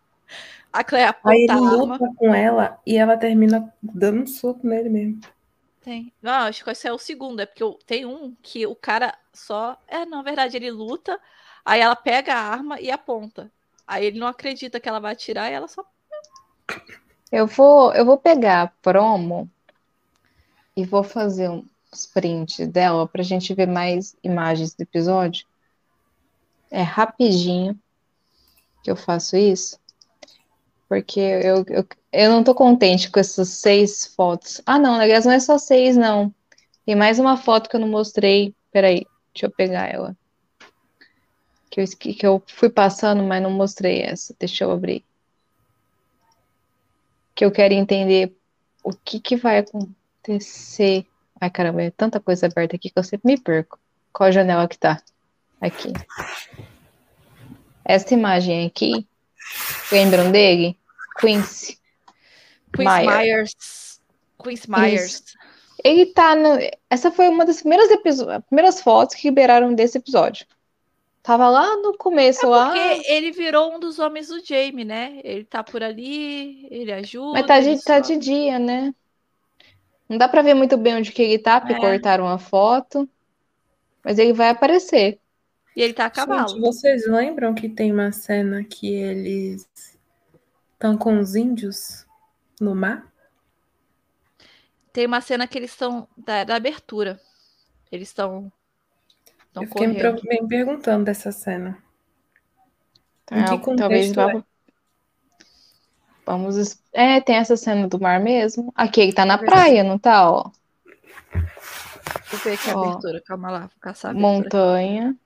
[0.73, 1.99] A Claire aponta Aí ele a arma.
[1.99, 5.21] luta com ela e ela termina dando um soco nele mesmo.
[5.81, 6.13] Tem.
[6.21, 9.17] Não, acho que esse é o segundo, é porque eu- tem um que o cara
[9.33, 9.79] só.
[9.87, 11.21] É, na verdade, ele luta,
[11.65, 13.51] aí ela pega a arma e aponta.
[13.87, 15.85] Aí ele não acredita que ela vai atirar e ela só.
[17.31, 19.49] Eu vou, eu vou pegar a promo
[20.77, 25.47] e vou fazer uns prints dela pra gente ver mais imagens do episódio.
[26.71, 27.77] É rapidinho
[28.83, 29.79] que eu faço isso.
[30.89, 34.61] Porque eu, eu, eu não tô contente com essas seis fotos.
[34.65, 36.33] Ah, não, aliás, não é só seis, não.
[36.85, 38.55] Tem mais uma foto que eu não mostrei.
[38.71, 39.05] Peraí,
[39.35, 40.17] deixa eu pegar ela.
[41.69, 44.35] Que eu, que eu fui passando, mas não mostrei essa.
[44.39, 45.05] Deixa eu abrir.
[47.35, 48.35] Que eu quero entender
[48.85, 51.05] o que que vai acontecer.
[51.41, 53.79] Ai, caramba, é tanta coisa aberta aqui que eu sempre me perco.
[54.13, 55.03] Qual a janela que tá?
[55.61, 55.93] Aqui.
[57.85, 59.07] Essa imagem aqui,
[59.91, 60.79] lembram dele?
[61.19, 61.79] Quincy.
[62.75, 63.07] Queen's Meyer.
[63.19, 64.01] Myers.
[64.43, 65.23] Queen's Myers.
[65.85, 66.59] Ele tá no.
[66.91, 70.47] Essa foi uma das primeiras, episo- primeiras fotos que liberaram desse episódio.
[71.23, 72.71] Tava lá no começo, lá.
[72.71, 75.21] Porque ele virou um dos homens do Jamie, né?
[75.25, 77.33] Ele tá por ali, ele ajuda.
[77.33, 78.95] Mas tá de, tá de dia, né?
[80.09, 81.81] Não dá pra ver muito bem onde que ele tá, porque É.
[81.81, 83.09] cortaram a foto.
[84.05, 85.19] Mas ele vai aparecer.
[85.77, 86.49] E ele tá a cavalo.
[86.49, 89.69] Gente, vocês lembram que tem uma cena que eles
[90.73, 92.07] estão com os índios
[92.59, 93.07] no mar?
[94.91, 97.21] Tem uma cena que eles estão da, da abertura.
[97.93, 98.51] Eles estão
[99.55, 100.23] Eu fiquei me, correndo.
[100.25, 101.77] me perguntando dessa cena.
[103.31, 104.43] Em que Ah, talvez vá.
[106.25, 106.57] Vamos.
[106.57, 108.73] es- É, tem essa cena do mar mesmo.
[108.75, 110.31] Aqui ele tá na praia, não tá?
[110.31, 110.51] Ó.
[111.33, 113.21] Deixa eu ver aqui a abertura.
[113.21, 114.39] Calma lá, vou caçar a abertura.
[114.45, 115.17] Montanha.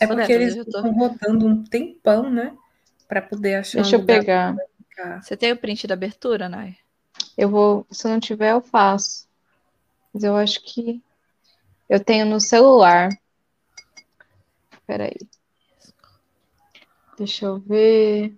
[0.00, 2.56] É Sou porque eles estão rodando um tempão, né?
[3.08, 4.56] Pra poder achar Deixa um eu pegar.
[5.22, 6.76] Você tem o print da abertura, Nai?
[7.36, 7.86] Eu vou.
[7.90, 9.26] Se não tiver, eu faço.
[10.12, 11.02] Mas eu acho que.
[11.88, 13.08] Eu tenho no celular.
[14.86, 15.16] Peraí.
[17.16, 18.36] Deixa eu ver.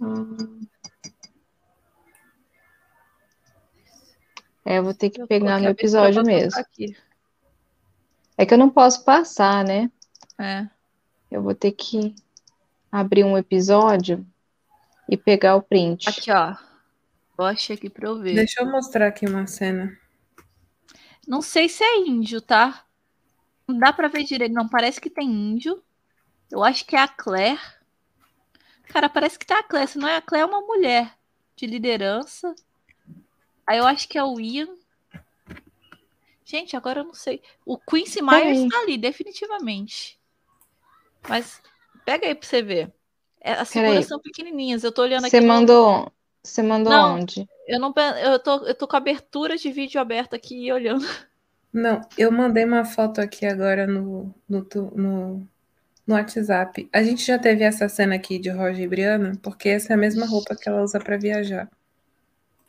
[0.00, 0.60] Hum.
[4.64, 6.60] É, eu vou ter que Eu pegar no episódio mesmo.
[6.60, 6.94] aqui.
[8.38, 9.90] É que eu não posso passar, né?
[10.38, 10.68] É.
[11.28, 12.14] Eu vou ter que
[12.90, 14.24] abrir um episódio
[15.08, 16.08] e pegar o print.
[16.08, 16.56] Aqui, ó.
[17.36, 18.34] Achei aqui pra eu ver.
[18.34, 19.98] Deixa eu mostrar aqui uma cena.
[21.26, 22.84] Não sei se é índio, tá?
[23.66, 24.68] Não dá pra ver direito, não.
[24.68, 25.82] Parece que tem índio.
[26.48, 27.60] Eu acho que é a Claire.
[28.84, 29.90] Cara, parece que tá a Claire.
[29.90, 31.12] Se não é a Claire, é uma mulher
[31.56, 32.54] de liderança.
[33.66, 34.68] Aí eu acho que é o Ian.
[36.48, 37.42] Gente, agora eu não sei.
[37.66, 38.68] O Quincy Myers Peraí.
[38.70, 40.18] tá ali, definitivamente.
[41.28, 41.60] Mas
[42.06, 42.90] pega aí pra você ver.
[43.38, 43.88] É, as Peraí.
[43.88, 44.82] figuras são pequenininhas.
[44.82, 45.30] Eu tô olhando aqui.
[45.30, 46.10] Você mandou.
[46.42, 47.16] Você mandou Não.
[47.16, 47.46] onde?
[47.66, 47.92] Eu não
[48.22, 51.04] eu tô, eu tô com a abertura de vídeo aberta aqui e olhando.
[51.70, 54.66] Não, eu mandei uma foto aqui agora no, no,
[54.96, 55.48] no,
[56.06, 56.88] no WhatsApp.
[56.90, 59.98] A gente já teve essa cena aqui de Roger e Briana, porque essa é a
[59.98, 61.68] mesma roupa que ela usa pra viajar.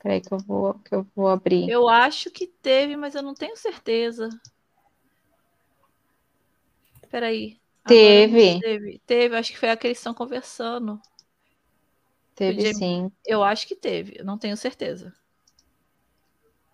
[0.01, 1.69] Peraí que eu vou, que eu vou abrir.
[1.69, 4.29] Eu acho que teve, mas eu não tenho certeza.
[7.09, 7.59] Peraí.
[7.85, 8.59] Teve.
[8.59, 9.35] Teve, teve.
[9.35, 11.01] Acho que foi a que eles estão conversando.
[12.35, 13.11] Teve podia- sim.
[13.25, 15.13] Eu acho que teve, não tenho certeza.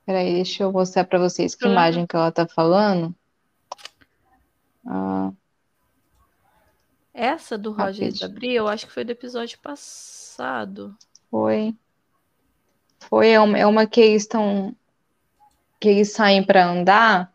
[0.06, 1.72] Peraí, deixa eu mostrar pra vocês que Uhum.
[1.72, 3.16] imagem que ela tá falando.
[4.86, 5.32] Ah,
[7.12, 8.30] Essa do Roger e Rapidinho.
[8.30, 10.96] Gabriel, eu acho que foi do episódio passado.
[11.32, 11.74] foi.
[13.10, 14.76] Foi é uma, é uma que eles estão.
[15.80, 17.34] Que eles saem pra andar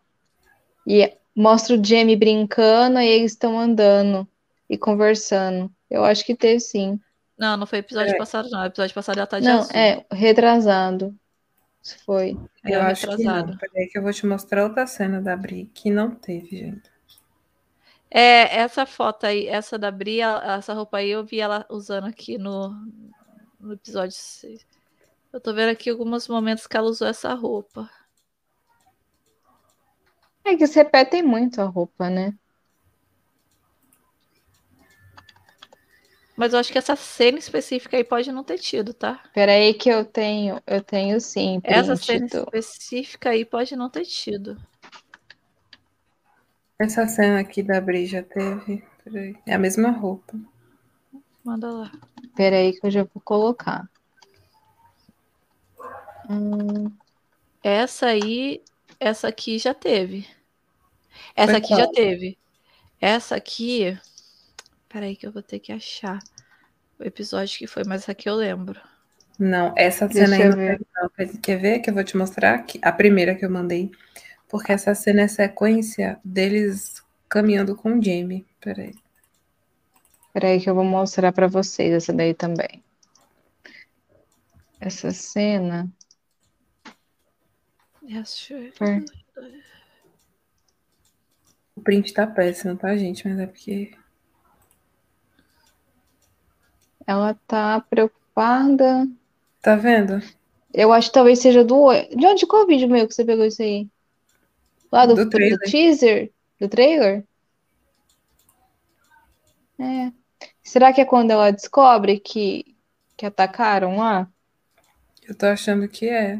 [0.85, 4.27] e mostra o Jamie brincando e eles estão andando
[4.69, 5.71] e conversando.
[5.89, 6.99] Eu acho que teve sim.
[7.37, 8.17] Não, não foi episódio É.
[8.17, 8.65] passado, não.
[8.65, 9.71] Episódio passado ela tá de Não, azul.
[9.75, 11.15] é retrasado.
[11.81, 12.37] Se foi.
[12.65, 13.51] É, eu acho que retrasado.
[13.51, 13.57] não.
[13.57, 16.91] Peraí que eu vou te mostrar outra cena da Bri, que não teve, gente.
[18.09, 22.37] É, essa foto aí, essa da Bria, essa roupa aí, eu vi ela usando aqui
[22.37, 22.69] no,
[23.59, 24.65] no episódio 6.
[25.33, 27.89] Eu tô vendo aqui alguns momentos que ela usou essa roupa.
[30.43, 32.33] É que se repetem muito a roupa, né?
[36.35, 39.23] Mas eu acho que essa cena específica aí pode não ter tido, tá?
[39.33, 41.61] Peraí que eu tenho, eu tenho sim.
[41.63, 44.57] Essa cena específica aí pode não ter tido.
[46.79, 48.83] Essa cena aqui da Bri já teve.
[49.03, 49.37] Peraí.
[49.45, 50.33] É a mesma roupa.
[51.43, 51.91] Manda lá.
[52.35, 53.87] Peraí que eu já vou colocar.
[57.63, 58.61] Essa aí,
[58.99, 60.27] essa aqui já teve.
[61.35, 61.79] Essa Foi aqui qual?
[61.79, 62.37] já teve.
[62.99, 63.97] Essa aqui.
[64.87, 66.19] Peraí que eu vou ter que achar
[66.99, 68.79] o episódio que foi, mas essa aqui eu lembro.
[69.39, 72.65] Não, essa cena aí não Quer ver que eu vou te mostrar?
[72.81, 73.89] A primeira que eu mandei.
[74.47, 78.45] Porque essa cena é sequência deles caminhando com o Jamie.
[78.59, 78.93] Peraí.
[80.33, 82.83] Peraí que eu vou mostrar para vocês essa daí também.
[84.79, 85.91] Essa cena.
[91.75, 93.27] O print tá péssimo, tá, gente?
[93.27, 93.93] Mas é porque.
[97.05, 99.07] Ela tá preocupada.
[99.61, 100.21] Tá vendo?
[100.73, 101.91] Eu acho que talvez seja do.
[102.15, 103.87] De onde qual vídeo meu que você pegou isso aí?
[104.91, 106.31] Lá do, do, do teaser?
[106.59, 107.23] Do trailer?
[109.79, 110.11] É.
[110.63, 112.75] Será que é quando ela descobre que,
[113.17, 114.29] que atacaram lá?
[115.23, 116.39] Eu tô achando que é.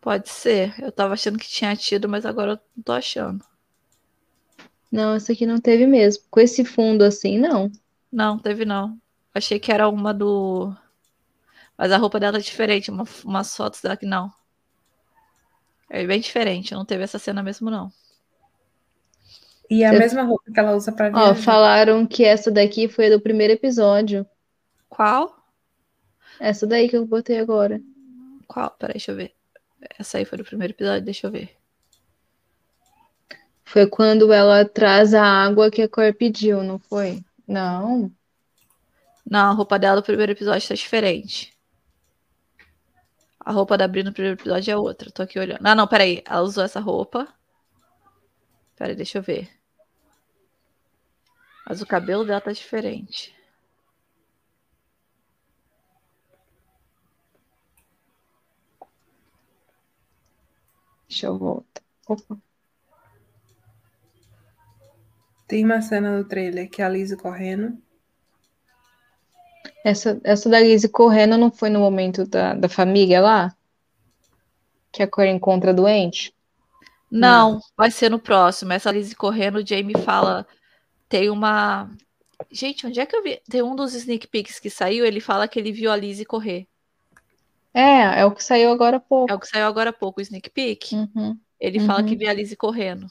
[0.00, 0.74] Pode ser.
[0.82, 3.44] Eu tava achando que tinha tido, mas agora eu não tô achando.
[4.90, 6.24] Não, essa aqui não teve mesmo.
[6.30, 7.70] Com esse fundo assim, não.
[8.10, 8.98] Não, teve não.
[9.34, 10.74] Achei que era uma do.
[11.76, 12.90] Mas a roupa dela é diferente.
[12.90, 14.32] Uma, umas fotos dela que não.
[15.88, 17.92] É bem diferente, não teve essa cena mesmo, não.
[19.68, 21.30] E é a mesma roupa que ela usa pra viajar.
[21.30, 24.26] Ó, falaram que essa daqui foi a do primeiro episódio.
[24.88, 25.36] Qual?
[26.40, 27.80] Essa daí que eu botei agora.
[28.48, 28.70] Qual?
[28.70, 29.34] Peraí, deixa eu ver.
[29.98, 31.56] Essa aí foi do primeiro episódio, deixa eu ver.
[33.64, 37.24] Foi quando ela traz a água que a Cor pediu, não foi?
[37.46, 38.10] Não.
[39.24, 41.56] Não, a roupa dela do primeiro episódio tá diferente.
[43.38, 45.10] A roupa da Bri no primeiro episódio é outra.
[45.10, 45.64] Tô aqui olhando.
[45.64, 46.22] Ah, não, peraí.
[46.26, 47.26] Ela usou essa roupa.
[48.76, 49.48] Peraí, deixa eu ver.
[51.66, 53.34] Mas o cabelo dela tá diferente.
[61.10, 61.82] Deixa eu voltar.
[62.08, 62.38] Opa.
[65.48, 67.76] Tem uma cena no trailer que é a Lizzie correndo.
[69.84, 73.56] Essa, essa da Lizzie correndo não foi no momento da, da família lá?
[74.92, 76.32] Que a Cor encontra doente?
[77.10, 78.72] Não, não, vai ser no próximo.
[78.72, 80.46] Essa Lizzie correndo, o Jamie fala.
[81.08, 81.90] Tem uma.
[82.52, 83.42] Gente, onde é que eu vi?
[83.50, 86.68] Tem um dos sneak peeks que saiu, ele fala que ele viu a Lizzie correr.
[87.72, 89.32] É, é o que saiu agora há pouco.
[89.32, 90.94] É o que saiu agora há pouco, o sneak peek.
[90.94, 91.38] Uhum.
[91.58, 91.86] Ele uhum.
[91.86, 93.06] fala que viu a Lizzie correndo.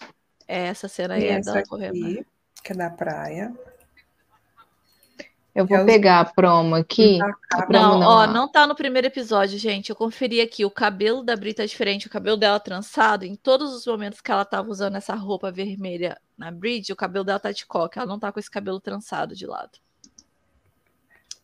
[0.47, 1.99] É, essa cena aí e é dela correndo.
[1.99, 2.25] Né?
[2.63, 3.53] Que é da praia.
[5.53, 7.19] Eu vou pegar a promo aqui.
[7.51, 9.89] A promo não, não, ó, não tá no primeiro episódio, gente.
[9.89, 10.63] Eu conferi aqui.
[10.63, 12.07] O cabelo da Brita é diferente.
[12.07, 13.25] O cabelo dela trançado.
[13.25, 17.25] Em todos os momentos que ela tava usando essa roupa vermelha na Bridge, o cabelo
[17.25, 17.99] dela tá de coque.
[17.99, 19.79] Ela não tá com esse cabelo trançado de lado.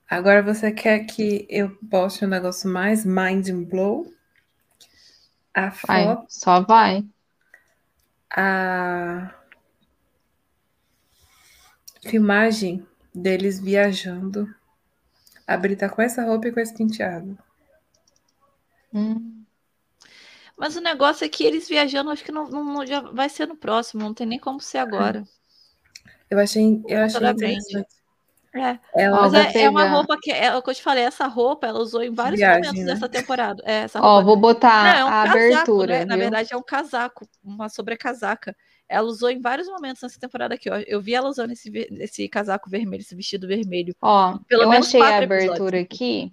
[0.10, 4.14] Agora você quer que eu poste um negócio mais mind blow?
[5.54, 5.88] A foto.
[5.88, 7.06] Vai, só vai.
[8.30, 9.34] A
[12.06, 14.54] filmagem deles viajando.
[15.48, 17.38] A Bri tá com essa roupa e com esse penteado.
[18.94, 19.44] Hum.
[20.58, 23.58] Mas o negócio é que eles viajando, acho que não, não, já vai ser no
[23.58, 25.24] próximo, não tem nem como ser agora.
[26.30, 28.05] Eu achei, eu achei interessante.
[28.56, 31.28] É, ela mas é, é, uma roupa que é o que eu te falei, essa
[31.28, 32.94] roupa ela usou em vários Viagem, momentos né?
[32.94, 33.62] dessa temporada.
[33.66, 36.00] É, essa Ó, vou botar não, é um a casaco, abertura.
[36.00, 36.06] Né?
[36.06, 38.56] Na verdade, é um casaco, uma sobrecasaca.
[38.88, 40.78] Ela usou em vários momentos nessa temporada aqui, ó.
[40.88, 41.70] Eu vi ela usando esse,
[42.00, 43.94] esse casaco vermelho, esse vestido vermelho.
[44.02, 45.84] Ó, Pelo eu achei a abertura episódios.
[45.84, 46.32] aqui.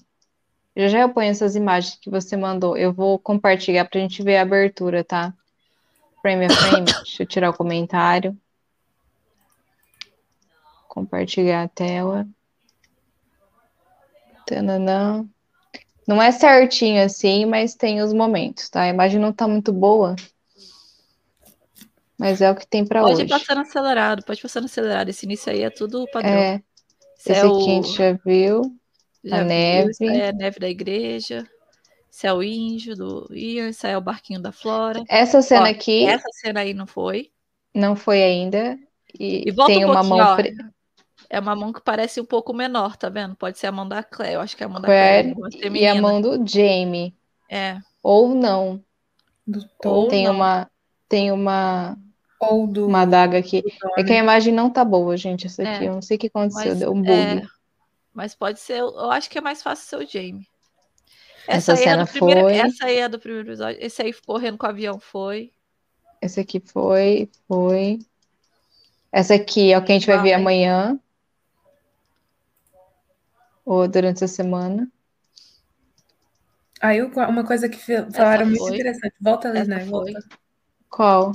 [0.76, 2.76] Já já eu ponho essas imagens que você mandou.
[2.76, 5.34] Eu vou compartilhar pra gente ver a abertura, tá?
[6.20, 6.84] Frame a frame.
[7.02, 8.36] Deixa eu tirar o comentário.
[10.92, 12.28] Compartilhar a tela.
[14.46, 15.26] Tananã.
[16.06, 18.82] Não é certinho assim, mas tem os momentos, tá?
[18.82, 20.14] A imagem não tá muito boa.
[22.18, 23.26] Mas é o que tem para hoje.
[23.26, 25.08] Pode passar no acelerado, pode passar no acelerado.
[25.08, 26.30] Esse início aí é tudo padrão.
[26.30, 26.62] É.
[27.18, 27.56] Esse, esse é aqui o...
[27.56, 28.78] a gente já viu.
[29.24, 30.06] Já a viu, neve.
[30.08, 31.48] é a neve da igreja.
[32.12, 35.02] Esse é o índio do Ian, esse é o barquinho da Flora.
[35.08, 36.04] Essa cena Ó, aqui.
[36.04, 37.30] Essa cena aí não foi.
[37.74, 38.78] Não foi ainda.
[39.18, 40.18] e, e tem um uma mão.
[40.18, 40.36] Ó,
[41.32, 43.34] é uma mão que parece um pouco menor, tá vendo?
[43.34, 44.34] Pode ser a mão da Claire.
[44.34, 45.34] Eu acho que é a mão da Claire.
[45.34, 47.16] Claire e a mão do Jamie.
[47.50, 47.78] É.
[48.02, 48.84] Ou não.
[49.82, 50.34] Ou tem não.
[50.34, 50.70] uma.
[51.08, 51.96] Tem uma.
[52.38, 52.86] Ou do.
[52.86, 53.62] Uma adaga aqui.
[53.96, 55.46] É que a imagem não tá boa, gente.
[55.46, 55.86] Essa aqui.
[55.86, 55.88] É.
[55.88, 56.68] Eu não sei o que aconteceu.
[56.68, 57.10] Mas, deu um bug.
[57.10, 57.42] É,
[58.12, 58.80] mas pode ser.
[58.80, 60.46] Eu acho que é mais fácil ser o Jamie.
[61.48, 62.56] Essa, essa cena é primeiro, foi.
[62.56, 63.78] Essa aí é do primeiro episódio.
[63.80, 65.50] Esse aí correndo com o avião foi.
[66.20, 67.30] Esse aqui foi.
[67.48, 68.00] Foi.
[69.10, 71.00] Essa aqui é o que a gente vai ver amanhã.
[73.64, 74.90] Ou durante a semana.
[76.80, 79.14] Aí uma coisa que falaram muito interessante.
[79.20, 79.84] Volta ali, né?
[79.84, 80.18] Volta.
[80.90, 81.32] Qual?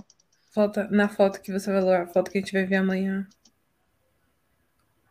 [0.54, 3.28] Volta na foto que você falou, a foto que a gente vai ver amanhã.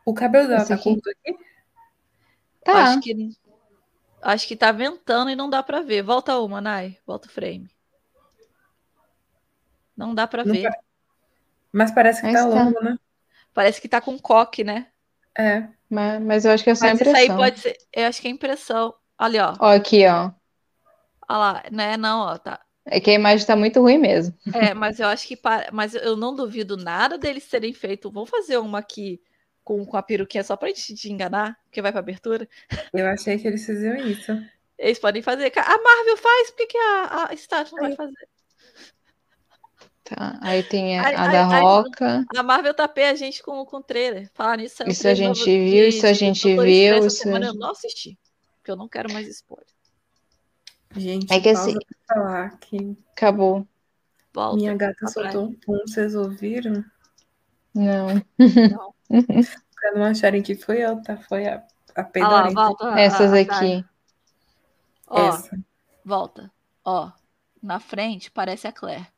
[0.05, 0.85] O cabelo dela Esse tá aqui?
[0.85, 1.39] curto aqui?
[2.63, 2.85] Tá.
[2.85, 3.37] Acho que,
[4.23, 6.03] acho que tá ventando e não dá pra ver.
[6.03, 6.99] Volta uma, Nai.
[7.07, 7.71] Volta o frame.
[9.97, 10.71] Não dá pra não ver.
[11.73, 12.99] Mas parece que Mas tá, tá longo, né?
[13.55, 14.89] Parece que tá com coque, né?
[15.37, 15.69] É.
[15.89, 17.23] Mas, mas eu acho que é só mas impressão.
[17.23, 17.77] Isso aí pode ser.
[17.93, 18.95] Eu acho que é impressão.
[19.19, 19.57] Olha, ó.
[19.61, 20.31] Ó, aqui, ó.
[21.29, 21.97] Olha lá, né?
[21.97, 22.61] Não, ó, tá.
[22.85, 24.35] É que a imagem tá muito ruim mesmo.
[24.55, 25.39] É, mas eu acho que.
[25.73, 28.11] Mas eu não duvido nada deles terem feito.
[28.11, 29.21] Vamos fazer uma aqui
[29.65, 32.49] com, com a peruquinha só pra gente te enganar, porque vai pra abertura.
[32.95, 34.33] Eu achei que eles faziam isso.
[34.79, 35.53] Eles podem fazer.
[35.57, 38.29] A Marvel faz, por que, a, a Star não vai fazer?
[40.09, 42.25] Tá, aí tem a, a da Roca.
[42.37, 44.31] A Marvel tapei a gente com, com o trailer.
[44.35, 44.85] Falar nisso.
[44.87, 46.99] Isso a gente viu, isso a gente viu.
[46.99, 48.17] Isso semana eu não assisti,
[48.57, 49.67] porque eu não quero mais spoiler.
[50.95, 51.75] Gente, é que assim,
[52.07, 53.67] falar que acabou.
[54.33, 56.85] Volta, Minha gata soltou um pum, vocês ouviram?
[57.75, 58.07] Não.
[58.39, 58.95] Não.
[59.75, 61.17] pra não acharem que foi eu, tá?
[61.17, 61.65] Foi a,
[61.97, 62.09] a.
[62.81, 63.85] Ah, Essas aqui.
[65.09, 65.59] Ó, Essa.
[66.05, 66.53] volta.
[66.85, 67.11] Ó,
[67.61, 69.16] na frente parece a Claire.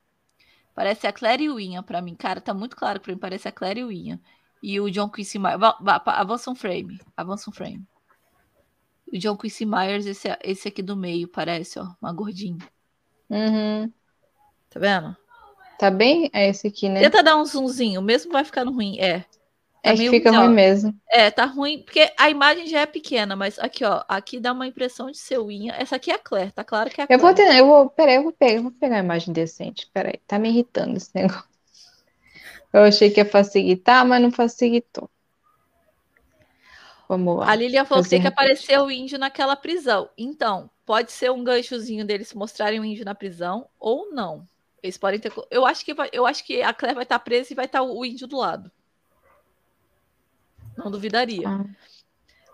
[0.79, 2.15] Parece a Claire e o Ian pra mim.
[2.15, 3.19] Cara, tá muito claro pra mim.
[3.19, 4.21] Parece a Claire e o Ian.
[4.63, 5.59] E o John Quincy Myers.
[6.07, 7.01] Avança um frame.
[7.17, 7.85] Avança um frame.
[9.13, 11.89] O John Quincy Myers, esse, esse aqui do meio, parece, ó.
[12.01, 12.65] Uma gordinha.
[13.29, 13.93] Uhum.
[14.71, 15.17] Tá vendo?
[15.81, 16.31] Tá bem?
[16.33, 17.01] É esse aqui, né?
[17.01, 19.01] Tenta dar um zoomzinho, mesmo vai ficando ruim.
[19.01, 19.25] É.
[19.83, 20.95] Tá é que fica ruim mesmo.
[21.09, 24.67] É, tá ruim, porque a imagem já é pequena, mas aqui, ó, aqui dá uma
[24.67, 25.75] impressão de ser o Inha.
[25.79, 27.23] Essa aqui é a Claire, tá claro que é a Claire.
[27.23, 29.89] Eu vou ter, eu vou, peraí, eu vou pegar, eu vou pegar a imagem decente.
[29.93, 31.45] Peraí, tá me irritando esse negócio.
[32.73, 35.09] Eu achei que ia facilitar, mas não facilitou.
[37.09, 37.51] Vamos lá.
[37.51, 40.11] A Lilian falou que tem que aparecer o índio naquela prisão.
[40.19, 44.47] Então, pode ser um ganchozinho deles mostrarem o índio na prisão ou não.
[44.83, 45.33] Eles podem ter.
[45.51, 46.11] Eu acho que, vai...
[46.13, 48.71] eu acho que a Claire vai estar presa e vai estar o índio do lado.
[50.79, 51.49] Não duvidaria.
[51.49, 51.65] Ah.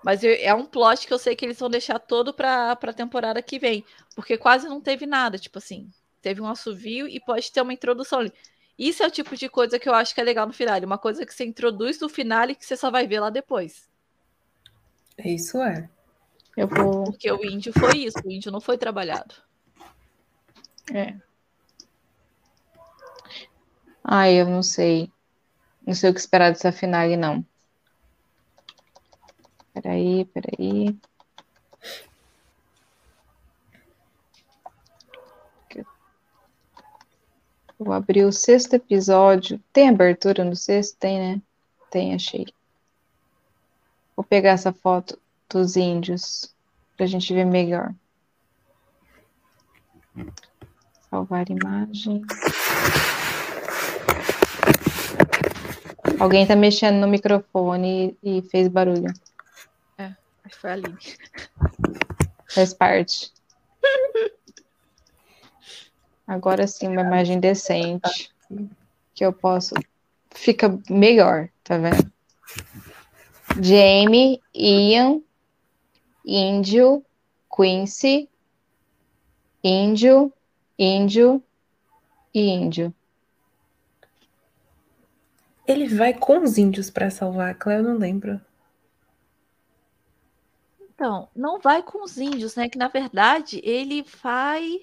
[0.02, 2.92] Mas eu, é um plot que eu sei que eles vão deixar todo para a
[2.92, 3.84] temporada que vem.
[4.14, 5.38] Porque quase não teve nada.
[5.38, 5.90] Tipo assim,
[6.20, 8.32] teve um assovio e pode ter uma introdução ali.
[8.78, 10.80] Isso é o tipo de coisa que eu acho que é legal no final.
[10.80, 13.88] Uma coisa que você introduz no final e que você só vai ver lá depois.
[15.18, 15.88] Isso é.
[16.56, 17.04] Eu vou...
[17.04, 18.18] Porque o índio foi isso.
[18.24, 19.34] O índio não foi trabalhado.
[20.92, 21.14] É.
[24.02, 25.10] Ai, eu não sei.
[25.86, 27.44] Não sei o que esperar dessa finale, não.
[29.74, 30.96] Peraí, peraí.
[37.78, 39.60] Vou abrir o sexto episódio.
[39.72, 40.96] Tem abertura no sexto?
[40.96, 41.42] Tem, né?
[41.90, 42.46] Tem, achei.
[44.16, 45.18] Vou pegar essa foto
[45.50, 46.54] dos índios
[46.96, 47.92] pra gente ver melhor.
[51.10, 52.22] Salvar imagem.
[56.18, 59.12] Alguém tá mexendo no microfone e fez barulho.
[60.44, 60.98] Acho que foi a Aline.
[62.48, 63.32] Faz parte.
[66.26, 68.32] Agora sim, uma imagem decente.
[69.14, 69.74] Que eu posso.
[70.30, 72.12] Fica melhor, tá vendo?
[73.60, 75.20] Jamie, Ian,
[76.24, 77.04] Índio,
[77.54, 78.28] Quincy,
[79.62, 80.32] Índio,
[80.78, 81.42] Índio
[82.34, 82.92] e Índio.
[85.66, 88.40] Ele vai com os índios para salvar a Cleo, eu não lembro.
[91.04, 92.66] Então, não vai com os índios, né?
[92.66, 94.80] Que na verdade ele vai.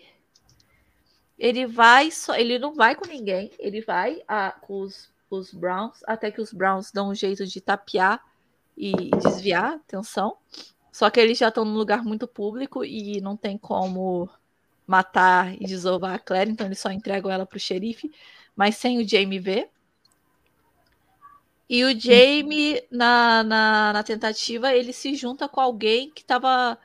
[1.35, 2.35] Ele vai só.
[2.35, 3.49] Ele não vai com ninguém.
[3.57, 7.59] Ele vai a, com os, os Browns, até que os Browns dão um jeito de
[7.59, 8.23] tapear
[8.77, 10.37] e desviar atenção.
[10.91, 14.29] Só que eles já estão num lugar muito público e não tem como
[14.85, 18.11] matar e desovar a Claire, então eles só entregam ela para o xerife,
[18.55, 19.71] mas sem o Jamie ver.
[21.71, 26.77] E o Jamie, na, na, na, tentativa, ele se junta com alguém que tava,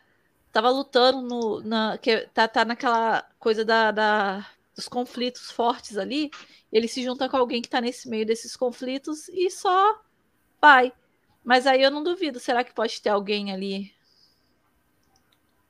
[0.52, 1.60] tava lutando no.
[1.60, 4.46] Na, que tá, tá naquela coisa da, da,
[4.76, 6.30] dos conflitos fortes ali,
[6.72, 10.00] ele se junta com alguém que está nesse meio desses conflitos e só
[10.60, 10.92] vai.
[11.42, 13.92] Mas aí eu não duvido, será que pode ter alguém ali?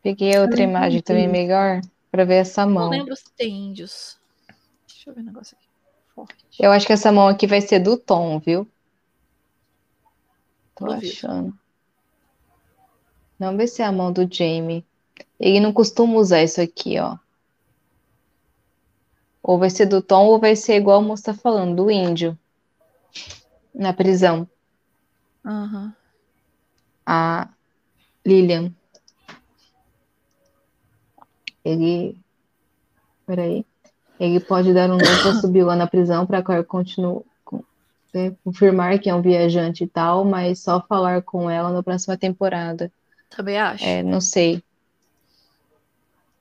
[0.03, 1.81] Peguei outra imagem também melhor
[2.11, 2.91] para ver essa mão.
[2.91, 4.19] Não lembro se tem índios.
[4.87, 5.67] Deixa eu ver o um negócio aqui.
[6.15, 6.37] Forte.
[6.61, 8.71] Eu acho que essa mão aqui vai ser do Tom, viu?
[10.77, 11.59] Tô achando.
[13.39, 14.85] Não vai ser a mão do Jamie.
[15.41, 17.17] Ele não costuma usar isso aqui, ó.
[19.43, 22.39] Ou vai ser do Tom, ou vai ser igual o moço tá falando, do índio.
[23.75, 24.49] Na prisão.
[25.45, 25.93] Uhum.
[27.05, 27.49] A
[28.27, 28.73] Lilian.
[31.65, 32.19] Ele.
[33.25, 33.65] Peraí.
[34.19, 37.23] Ele pode dar um novo subir lá na prisão para que continue
[38.17, 42.17] né, confirmar que é um viajante e tal, mas só falar com ela na próxima
[42.17, 42.91] temporada.
[43.29, 43.85] Também acho.
[43.85, 44.63] É, não sei.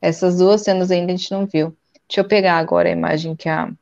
[0.02, 1.76] Essas duas cenas ainda a gente não viu.
[2.07, 3.73] Deixa eu pegar agora a imagem que a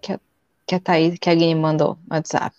[0.00, 0.20] que a,
[0.66, 2.56] que a Thaís, que a Guine mandou no WhatsApp.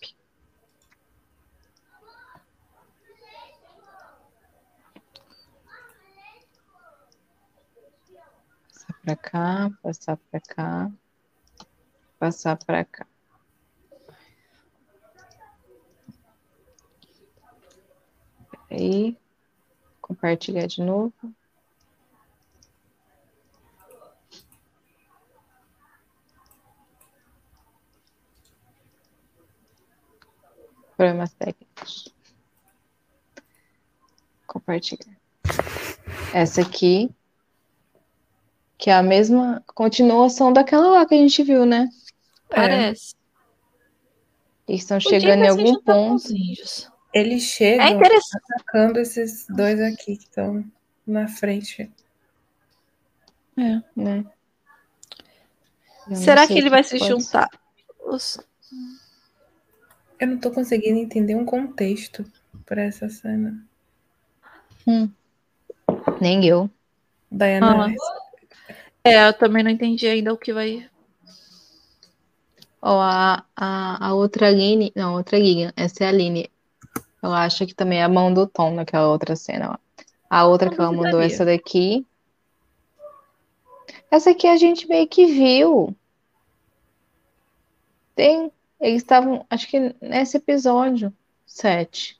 [8.71, 10.91] Passar para cá, passar para cá,
[12.19, 13.09] passar para cá.
[18.69, 19.17] Aí,
[20.01, 21.13] compartilhar de novo.
[30.95, 32.13] Problemas técnicos.
[34.45, 35.17] Compartilhar.
[36.33, 37.09] Essa aqui,
[38.77, 41.89] que é a mesma continuação daquela lá que a gente viu, né?
[42.49, 43.15] Parece.
[43.15, 43.19] É.
[44.67, 46.27] Eles estão chegando em algum ponto.
[47.14, 47.98] Eles chegam é
[48.36, 50.64] atacando esses dois aqui que estão
[51.06, 51.91] na frente.
[53.57, 54.26] É, né?
[56.15, 57.48] Será que ele vai se juntar?
[57.99, 58.40] Os...
[60.19, 62.26] Eu não tô conseguindo entender um contexto
[62.65, 63.64] para essa cena.
[64.88, 65.10] Hum.
[66.22, 66.69] Nem eu.
[67.31, 67.88] Diana.
[67.88, 67.94] Ah.
[69.03, 70.90] É, eu também não entendi ainda o que vai.
[72.81, 74.91] Ó, oh, a, a, a outra Aline.
[74.95, 75.72] Não, outra Aline.
[75.76, 76.49] Essa é a Aline.
[77.21, 79.71] Eu acho que também é a mão do Tom naquela outra cena.
[79.73, 80.03] Ó.
[80.29, 82.05] A outra que ela mandou, essa daqui.
[84.11, 85.95] Essa aqui a gente meio que viu.
[88.15, 88.51] Tem.
[88.79, 91.13] Eles estavam, acho que nesse episódio
[91.45, 92.17] 7.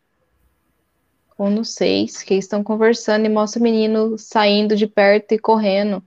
[1.38, 5.40] Ou no 6, que eles estão conversando e mostra o menino saindo de perto e
[5.40, 6.04] correndo.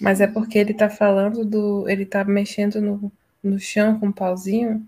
[0.00, 1.88] Mas é porque ele tá falando do.
[1.88, 3.12] Ele tá mexendo no,
[3.42, 4.84] no chão com um pauzinho.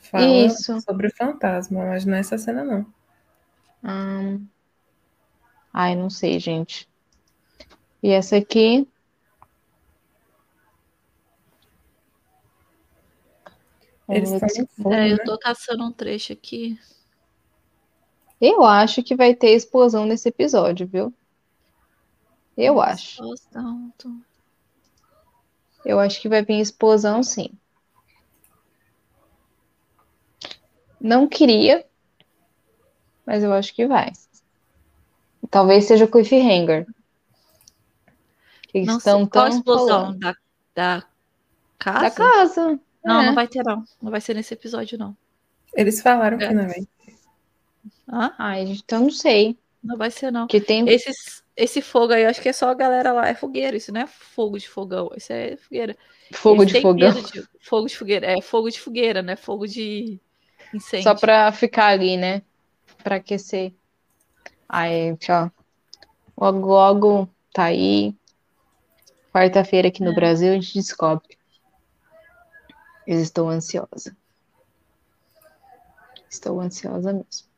[0.00, 0.80] Fala Isso.
[0.80, 2.86] sobre o fantasma, mas não é essa cena, não.
[3.84, 4.46] Hum...
[5.72, 6.88] Ai, não sei, gente.
[8.02, 8.88] E essa aqui.
[14.08, 15.24] Eles estão é, eu né?
[15.24, 16.78] tô caçando um trecho aqui.
[18.40, 21.14] Eu acho que vai ter explosão nesse episódio, viu?
[22.56, 23.22] Eu acho.
[25.84, 27.50] Eu acho que vai vir explosão, sim.
[31.00, 31.84] Não queria,
[33.24, 34.12] mas eu acho que vai.
[35.50, 36.86] Talvez seja o cliffhanger.
[38.72, 40.36] Eles não estão qual tão explosão da,
[40.74, 41.04] da
[41.78, 42.00] casa?
[42.00, 42.80] Da casa.
[43.04, 43.26] Não, é.
[43.26, 43.84] não vai ter não.
[44.00, 45.16] Não vai ser nesse episódio não.
[45.74, 46.48] Eles falaram é.
[46.48, 46.88] que não vai.
[48.06, 48.34] Ah?
[48.38, 49.56] Ai, então não sei.
[49.82, 50.46] Não vai ser não.
[50.46, 53.28] Que tem Esses, esse fogo aí, acho que é só a galera lá.
[53.28, 55.10] É fogueira, isso não é fogo de fogão.
[55.16, 55.96] Isso é fogueira.
[56.32, 57.12] Fogo Eles de fogão.
[57.12, 57.48] De...
[57.60, 58.26] Fogo de fogueira.
[58.26, 59.36] É fogo de fogueira, né?
[59.36, 60.20] Fogo de
[60.74, 61.04] incêndio.
[61.04, 62.42] Só pra ficar ali, né?
[63.02, 63.72] Pra aquecer.
[64.68, 65.50] Aí, ó.
[66.36, 68.14] Logo, logo tá aí.
[69.32, 70.14] Quarta-feira aqui no é.
[70.14, 71.38] Brasil a gente descobre.
[73.06, 74.16] Eu estou ansiosa.
[76.28, 77.50] Estou ansiosa mesmo.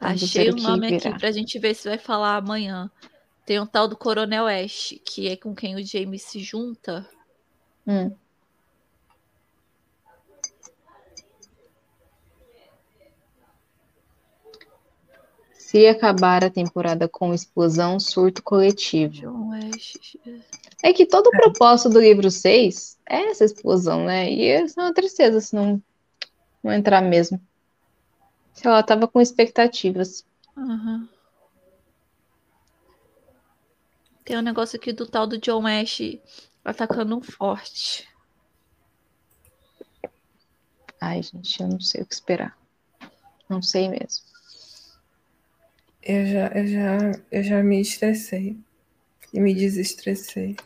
[0.00, 2.90] Achei o nome aqui pra gente ver se vai falar amanhã.
[3.46, 7.08] Tem um tal do Coronel Ash, que é com quem o James se junta.
[7.86, 8.10] Hum.
[15.72, 19.50] Se acabar a temporada com explosão, surto coletivo.
[20.82, 24.30] É que todo o propósito do livro 6 é essa explosão, né?
[24.30, 25.82] E é uma tristeza se não,
[26.62, 27.40] não entrar mesmo.
[28.52, 30.26] Se ela tava com expectativas.
[30.54, 31.08] Uhum.
[34.26, 36.02] Tem um negócio aqui do tal do John Ash
[36.62, 38.06] atacando um forte.
[41.00, 42.58] Ai, gente, eu não sei o que esperar.
[43.48, 44.31] Não sei mesmo.
[46.02, 46.98] Eu já, eu já,
[47.30, 48.58] eu já me estressei
[49.32, 50.56] e me desestressei.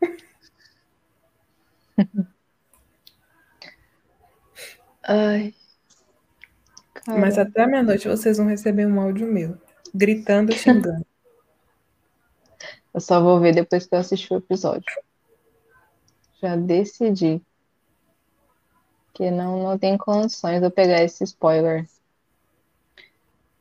[5.06, 5.54] Ai.
[6.94, 7.20] Cara.
[7.20, 9.58] Mas até meia-noite vocês vão receber um áudio meu,
[9.94, 11.04] gritando e xingando.
[12.94, 14.90] eu só vou ver depois que eu assistir o episódio.
[16.40, 17.42] Já decidi
[19.12, 21.86] que não, não tem condições de eu pegar esse spoiler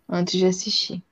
[0.10, 1.04] antes de assistir.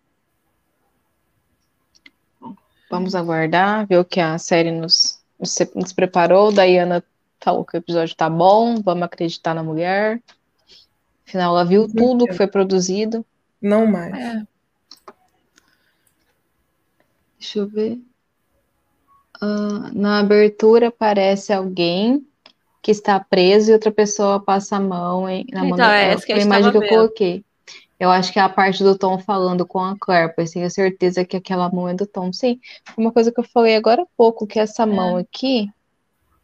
[2.94, 6.52] Vamos aguardar, ver o que a série nos, nos, nos preparou.
[6.52, 7.03] Diana
[7.41, 10.22] falou que o episódio tá bom, vamos acreditar na mulher.
[11.28, 13.26] Afinal, ela viu tudo que foi produzido.
[13.60, 14.14] Não mais.
[14.14, 14.44] É.
[17.40, 17.99] Deixa eu ver.
[19.41, 22.24] Uh, na abertura aparece alguém
[22.80, 25.90] que está preso e outra pessoa passa a mão em, na então, mão.
[25.90, 27.44] É essa que a, imagem que eu coloquei.
[28.04, 31.24] Eu acho que é a parte do Tom falando com a Claire, pois tenho certeza
[31.24, 32.34] que aquela mão é do Tom.
[32.34, 32.60] Sim,
[32.98, 34.86] uma coisa que eu falei agora há pouco, que essa é.
[34.86, 35.72] mão aqui.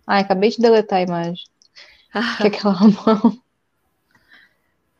[0.07, 1.43] Ai, acabei de deletar a imagem.
[2.37, 3.37] que aquela mão.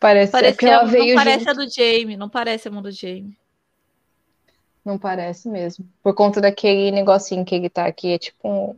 [0.01, 1.49] Parece, parece que ela veio não parece junto.
[1.49, 3.37] a do Jamie, não parece a mão do Jamie.
[4.83, 5.85] Não parece mesmo.
[6.03, 8.75] Por conta daquele negocinho que ele tá aqui, é tipo um,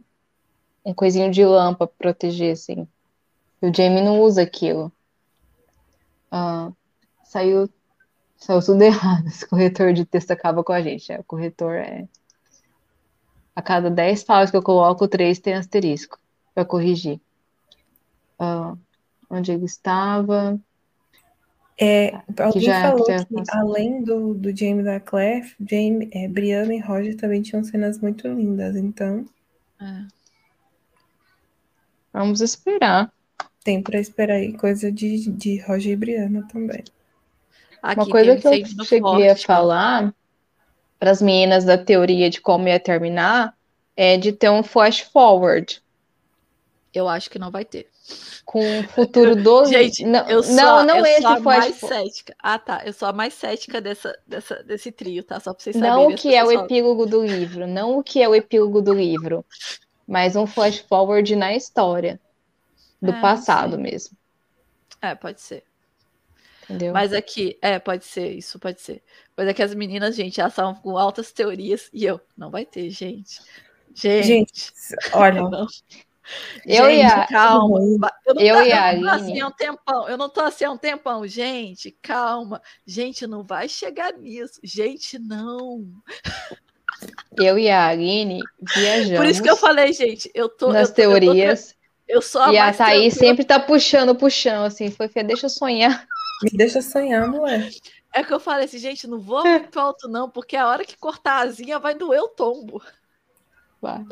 [0.85, 2.87] um coisinho de lã pra proteger, assim.
[3.61, 4.91] E o Jamie não usa aquilo.
[6.31, 6.71] Ah,
[7.31, 7.69] saiu,
[8.35, 9.27] saiu tudo errado.
[9.27, 11.11] Esse corretor de texto acaba com a gente.
[11.11, 12.07] É, o corretor é.
[13.55, 16.19] A cada 10 palavras que eu coloco, 3 tem asterisco
[16.53, 17.19] para corrigir.
[18.39, 18.77] Uh,
[19.29, 20.59] onde ele estava.
[21.79, 26.75] É, alguém já, falou que, que além do, do James da Claire, James, é, Brianna
[26.75, 29.25] e Roger também tinham cenas muito lindas, então.
[29.79, 30.05] É.
[32.13, 33.11] Vamos esperar.
[33.63, 36.83] Tem para esperar aí coisa de, de Roger e Brianna também.
[37.81, 40.13] Aqui Uma coisa que eu cheguei forte, a falar
[40.99, 43.55] para as meninas da teoria de como ia terminar
[43.95, 45.81] é de ter um flash forward.
[46.93, 47.89] Eu acho que não vai ter.
[48.45, 49.65] Com o futuro do.
[49.65, 52.35] Gente, não, eu sou, não, não eu esse sou a mais cética.
[52.37, 52.81] Ah, tá.
[52.85, 55.39] Eu sou a mais cética dessa, dessa, desse trio, tá?
[55.39, 55.95] Só para vocês saberem.
[55.95, 58.93] Não o que é o epílogo do livro, não o que é o epílogo do
[58.93, 59.43] livro,
[60.07, 62.19] mas um flash forward na história
[63.01, 64.15] do é, passado mesmo.
[65.01, 65.63] É, pode ser.
[66.63, 66.93] Entendeu?
[66.93, 69.03] Mas aqui, é, pode ser, isso pode ser.
[69.35, 72.65] Mas é que as meninas, gente, elas estavam com altas teorias e eu, não vai
[72.65, 73.41] ter, gente.
[73.93, 74.73] Gente, gente
[75.13, 75.41] olha.
[75.49, 75.67] Não.
[76.65, 77.27] Eu gente, ia.
[77.27, 77.79] Calma.
[78.25, 78.93] Eu, não eu tô, ia.
[78.93, 80.09] Eu não tô assim há um tempão.
[80.09, 81.27] Eu não tô assim há um tempão.
[81.27, 82.61] Gente, calma.
[82.85, 84.59] Gente, não vai chegar nisso.
[84.63, 85.85] Gente, não.
[87.37, 88.39] Eu e a Aline
[88.75, 89.17] viajamos.
[89.17, 90.71] Por isso que eu falei, gente, eu tô.
[90.71, 91.71] Nas eu tô, teorias.
[91.71, 94.89] Eu, tô, eu sou a E a Thaís sempre tá puxando, puxando, assim.
[94.91, 96.07] Foi, deixa eu sonhar.
[96.43, 97.69] Me deixa sonhar, mulher.
[98.13, 100.97] É que eu falei assim, gente, não vou muito alto, não, porque a hora que
[100.97, 102.81] cortar a asinha vai doer o tombo.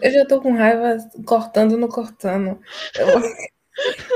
[0.02, 2.60] Eu já tô com raiva cortando no cortando.
[2.98, 3.30] Eu vou,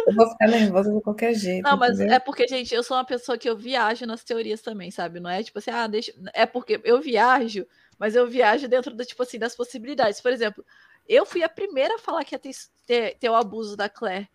[0.08, 1.64] eu vou ficar nervosa de qualquer jeito.
[1.64, 2.16] Não, mas entendeu?
[2.16, 5.20] é porque, gente, eu sou uma pessoa que eu viajo nas teorias também, sabe?
[5.20, 6.12] Não é tipo assim, ah, deixa.
[6.34, 7.68] É porque eu viajo,
[8.00, 10.20] mas eu viajo dentro do, tipo assim, das possibilidades.
[10.20, 10.66] Por exemplo,
[11.08, 12.52] eu fui a primeira a falar que ia ter,
[12.88, 14.28] ter, ter o abuso da Claire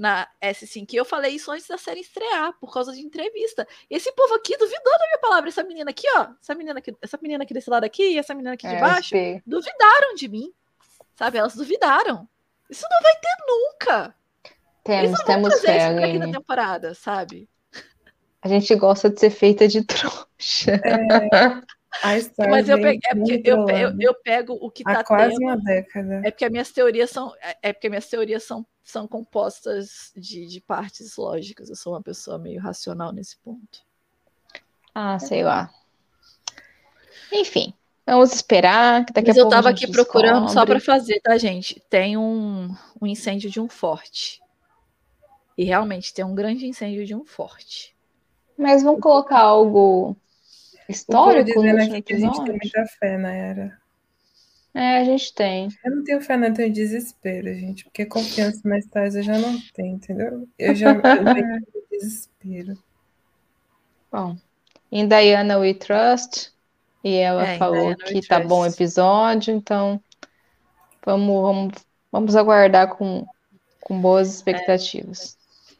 [0.00, 0.94] na S5.
[0.94, 3.68] E eu falei isso antes da série estrear, por causa de entrevista.
[3.90, 5.50] E esse povo aqui duvidou da minha palavra.
[5.50, 6.28] Essa menina aqui, ó.
[6.42, 8.80] Essa menina aqui, essa menina aqui desse lado aqui e essa menina aqui de é,
[8.80, 9.14] baixo.
[9.46, 10.50] Duvidaram de mim.
[11.14, 11.36] Sabe?
[11.36, 12.26] Elas duvidaram.
[12.70, 14.14] Isso não vai ter nunca.
[14.82, 17.46] Temos, temos fé, aqui na temporada, sabe?
[18.40, 20.80] A gente gosta de ser feita de trouxa.
[20.82, 21.60] É.
[22.02, 25.56] Mas eu, peguei, é porque eu, eu, eu, pego o que está quase tendo, uma
[25.56, 26.22] década.
[26.24, 30.60] É porque minhas teorias são é, é porque minhas teorias são, são compostas de, de
[30.60, 31.68] partes lógicas.
[31.68, 33.80] Eu sou uma pessoa meio racional nesse ponto.
[34.94, 35.70] Ah, sei lá.
[37.32, 37.74] Enfim,
[38.06, 39.04] vamos esperar.
[39.04, 40.04] Que daqui Mas a eu estava aqui descobre.
[40.04, 41.82] procurando só para fazer, tá, gente?
[41.90, 44.40] Tem um, um incêndio de um forte.
[45.58, 47.94] E realmente tem um grande incêndio de um forte.
[48.56, 50.16] Mas vamos colocar algo
[50.90, 53.80] histórico dizendo aqui que a gente tem muita fé na era.
[54.72, 55.68] É, a gente tem.
[55.84, 57.84] Eu não tenho fé, não, eu tenho desespero, gente.
[57.84, 60.48] Porque confiança mais tarde eu já não tenho, entendeu?
[60.58, 62.78] Eu já tenho desespero.
[64.12, 64.36] Bom,
[64.90, 66.52] em Diana We Trust,
[67.02, 70.00] e ela é, falou que tá bom o episódio, então
[71.04, 71.72] vamos, vamos,
[72.10, 73.26] vamos aguardar com,
[73.80, 75.76] com boas expectativas é.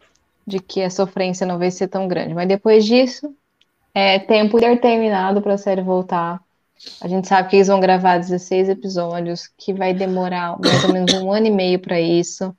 [0.47, 2.35] de que a sofrência não vai ser tão grande.
[2.35, 3.35] Mas depois disso,
[3.95, 6.41] é tempo determinado para a série voltar.
[7.01, 11.13] A gente sabe que eles vão gravar 16 episódios, que vai demorar mais ou menos
[11.15, 12.57] um ano e meio para isso,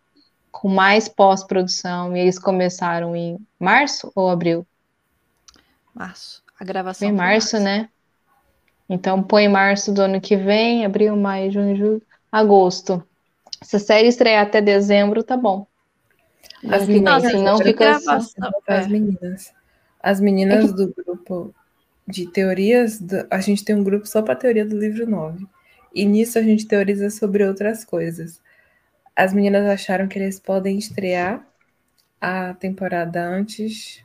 [0.51, 2.15] com mais pós-produção.
[2.15, 4.65] E eles começaram em março ou abril?
[5.93, 6.43] Março.
[6.59, 7.07] A gravação.
[7.07, 7.89] Em março, março, né?
[8.87, 12.01] Então põe março do ano que vem, abril, maio, junho, julho,
[12.31, 13.03] agosto.
[13.63, 15.65] Se a série estrear até dezembro, tá bom.
[16.69, 18.35] As meninas, não fica assim.
[18.67, 19.53] as meninas.
[20.01, 20.73] As meninas é que...
[20.73, 21.55] do grupo
[22.07, 23.25] de teorias, do...
[23.29, 25.45] a gente tem um grupo só para teoria do livro 9.
[25.93, 28.41] E nisso a gente teoriza sobre outras coisas.
[29.15, 31.45] As meninas acharam que eles podem estrear
[32.19, 34.01] a temporada antes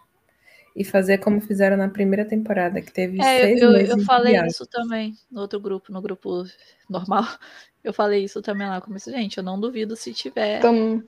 [0.74, 3.90] e fazer como fizeram na primeira temporada, que teve é, seis eu, meses.
[3.90, 6.44] Eu falei isso também no outro grupo, no grupo
[6.88, 7.24] normal.
[7.82, 8.80] Eu falei isso também lá.
[8.80, 11.04] Como gente, eu não duvido se tiver então...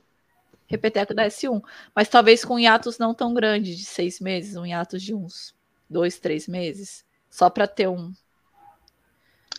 [0.69, 1.61] repeteco da S1.
[1.93, 5.55] Mas talvez com hiatos não tão grande, de seis meses, um hiatos de uns
[5.89, 7.03] dois, três meses.
[7.29, 8.13] Só para ter um.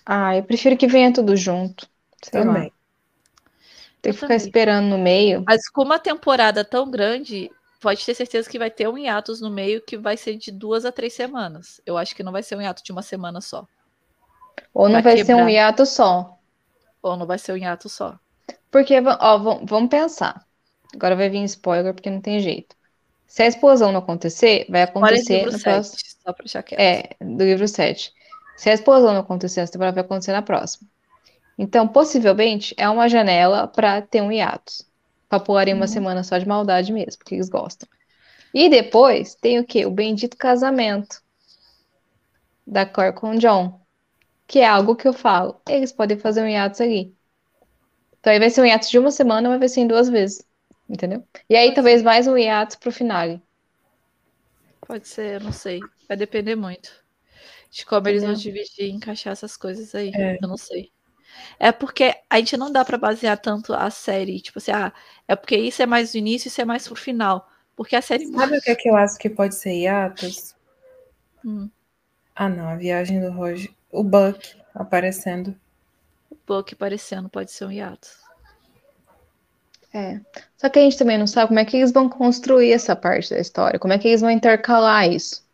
[0.06, 1.88] Ah, eu prefiro que venha tudo junto.
[2.22, 2.64] Sei também.
[2.64, 2.70] Lá.
[4.00, 5.44] Tem que ficar esperando no meio.
[5.46, 7.50] Mas com uma temporada tão grande,
[7.80, 10.84] pode ter certeza que vai ter um hiatus no meio que vai ser de duas
[10.84, 11.80] a três semanas.
[11.84, 13.66] Eu acho que não vai ser um hiato de uma semana só.
[14.72, 16.38] Ou não vai, vai ser um hiato só.
[17.02, 18.18] Ou não vai ser um hiato só.
[18.70, 20.46] Porque, ó, vamos pensar.
[20.94, 22.76] Agora vai vir spoiler, porque não tem jeito.
[23.26, 25.98] Se a explosão não acontecer, vai acontecer no 7, próximo.
[26.24, 26.80] Só pra deixar quieto.
[26.80, 28.12] É, do livro 7.
[28.56, 30.88] Se a explosão não acontecer essa temporada, vai acontecer na próxima.
[31.56, 34.84] Então, possivelmente, é uma janela para ter um hiatus.
[35.28, 35.86] Pra pularem uma uhum.
[35.86, 37.88] semana só de maldade mesmo, porque eles gostam.
[38.52, 39.86] E depois tem o quê?
[39.86, 41.22] O bendito casamento
[42.66, 43.80] da Cor com John.
[44.46, 45.60] Que é algo que eu falo.
[45.68, 47.14] Eles podem fazer um hiatus ali.
[48.18, 50.44] Então aí vai ser um hiatus de uma semana, mas vai ser em duas vezes.
[50.90, 51.24] Entendeu?
[51.48, 53.40] E aí talvez mais um hiatus pro final.
[54.80, 55.78] Pode ser, eu não sei.
[56.08, 56.90] Vai depender muito
[57.70, 58.12] de como Entendeu?
[58.12, 60.10] eles vão dividir e encaixar essas coisas aí.
[60.12, 60.36] É.
[60.42, 60.90] Eu não sei.
[61.60, 64.92] É porque a gente não dá para basear tanto a série, tipo assim, ah,
[65.28, 67.48] é porque isso é mais do início, isso é mais pro final.
[67.76, 68.26] Porque a série.
[68.26, 70.56] Sabe o que é que eu acho que pode ser hiatus?
[71.44, 71.70] Hum.
[72.34, 73.70] Ah, não, a viagem do Roger.
[73.92, 75.54] O Buck aparecendo.
[76.28, 78.18] O Buck aparecendo pode ser um hiatus.
[79.92, 80.20] É.
[80.56, 83.30] Só que a gente também não sabe como é que eles vão construir essa parte
[83.30, 85.44] da história, como é que eles vão intercalar isso.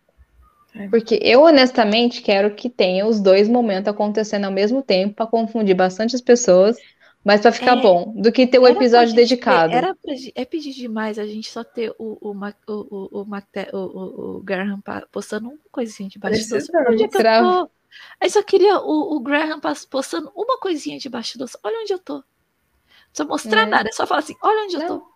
[0.74, 0.88] É.
[0.88, 5.74] Porque eu, honestamente, quero que tenha os dois momentos acontecendo ao mesmo tempo para confundir
[5.74, 6.76] bastante as pessoas,
[7.24, 9.70] mas para ficar é, bom, do que ter um episódio dedicado.
[9.70, 13.78] Ter, era pra, é pedir demais a gente só ter o, o, o, o, o,
[13.78, 14.80] o, o Graham
[15.10, 16.60] postando uma coisinha de bastidor.
[16.90, 17.16] Onde é que
[18.20, 19.60] eu só queria o, o Graham
[19.90, 21.48] postando uma coisinha de bastidor.
[21.64, 22.22] Olha onde eu tô.
[23.18, 23.66] Não precisa mostrar é.
[23.66, 25.06] nada, é só falar assim: olha onde eu tô.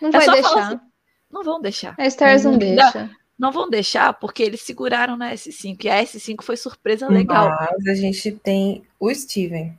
[0.00, 0.66] Não é vai deixar.
[0.68, 0.80] Assim,
[1.30, 1.94] não vão deixar.
[1.98, 3.10] A Stars não, não deixa.
[3.38, 7.50] Não vão deixar porque eles seguraram na S5 e a S5 foi surpresa legal.
[7.50, 9.78] Mas a gente tem o Steven.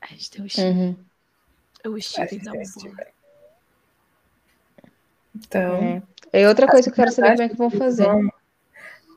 [0.00, 0.96] A gente tem o Steven.
[1.84, 1.92] Uhum.
[1.92, 3.06] O Steven não Steven.
[5.34, 6.02] Então.
[6.32, 6.42] É.
[6.42, 8.06] é outra coisa que eu quero saber como é que vão fazer.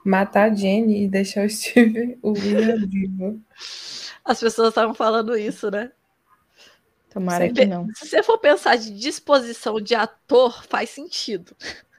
[0.05, 3.41] Matar a Jenny e deixar o Steven, o William vivo.
[4.23, 5.91] As pessoas estavam falando isso, né?
[7.10, 7.88] Tomara se que não.
[7.95, 11.56] Se você for pensar de disposição de ator, faz sentido.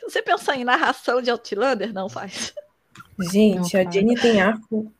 [0.00, 2.52] Se você pensar em narração de Outlander, não faz.
[3.30, 4.92] Gente, não, a Jenny tem arco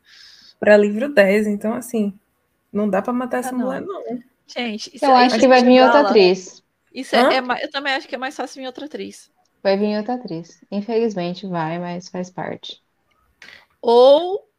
[0.57, 2.17] para livro 10, então assim,
[2.71, 4.23] não dá para matar essa ah, mulher, não.
[4.47, 6.63] Gente, eu acho que vai vir outra atriz.
[6.93, 9.29] Isso é, é, eu também acho que é mais fácil vir outra atriz.
[9.61, 10.63] Vai vir outra atriz.
[10.71, 12.81] Infelizmente vai, mas faz parte.
[13.81, 14.49] Ou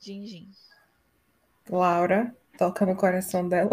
[0.00, 0.50] Gin
[1.68, 3.70] Laura toca no coração dela.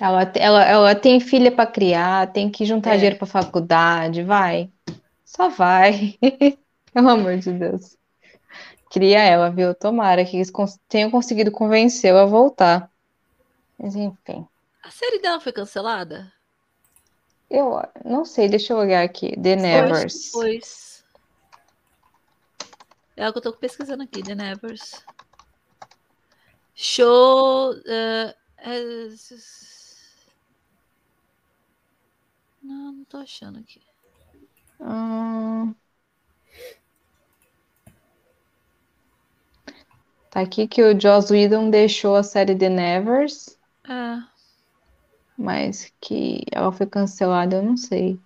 [0.00, 2.96] Ela, ela, ela tem filha para criar, tem que juntar é.
[2.96, 4.70] dinheiro para faculdade, vai.
[5.24, 6.18] Só vai.
[6.92, 7.96] Pelo amor de Deus.
[8.90, 9.74] Cria ela, viu?
[9.74, 12.90] Tomara que eles cons tenham conseguido convencê-la a voltar.
[13.78, 14.46] Mas enfim.
[14.82, 16.30] A série dela foi cancelada?
[17.48, 19.34] Eu não sei, deixa eu olhar aqui.
[19.40, 20.30] The Nevers.
[20.32, 21.04] Pois.
[23.16, 25.04] É o que eu tô pesquisando aqui, The Nevers.
[26.82, 27.74] Show.
[27.74, 28.34] Uh,
[32.60, 33.80] não, não tô achando aqui.
[34.80, 35.72] Hum...
[40.28, 43.56] Tá aqui que o Joss Whedon deixou a série The Nevers.
[43.88, 44.18] É.
[45.38, 48.18] Mas que ela foi cancelada, eu não sei.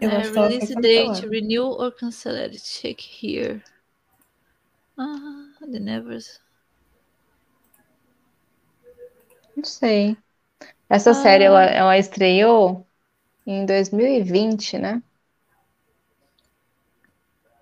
[0.00, 2.56] Eu é, release date, renew or cancelled.
[2.60, 3.60] Check here.
[4.96, 6.40] Ah, The Nevers.
[9.56, 10.16] Não sei.
[10.88, 11.14] Essa ah.
[11.14, 12.86] série ela, ela estreou
[13.46, 15.02] em 2020, né?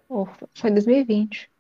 [0.09, 1.51] Ou foi 2020.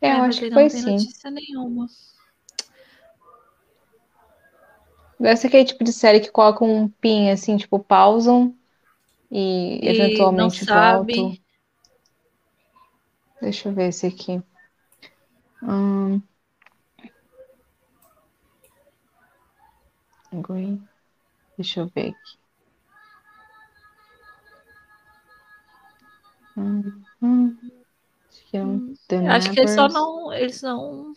[0.00, 0.92] É, é eu acho que foi não sim.
[0.92, 1.86] notícia nenhuma.
[5.18, 8.56] Deve ser aquele tipo de série que coloca um pin assim, tipo, pausam
[9.30, 11.38] e, e eventualmente volto.
[13.42, 14.42] Deixa eu ver esse aqui.
[15.62, 16.22] Hum...
[20.32, 20.82] Green.
[21.56, 22.38] Deixa eu ver aqui.
[26.56, 27.56] Hum, hum.
[28.28, 28.94] Acho que, é um hum.
[29.28, 30.32] Acho que eles só não.
[30.32, 31.14] Eles não.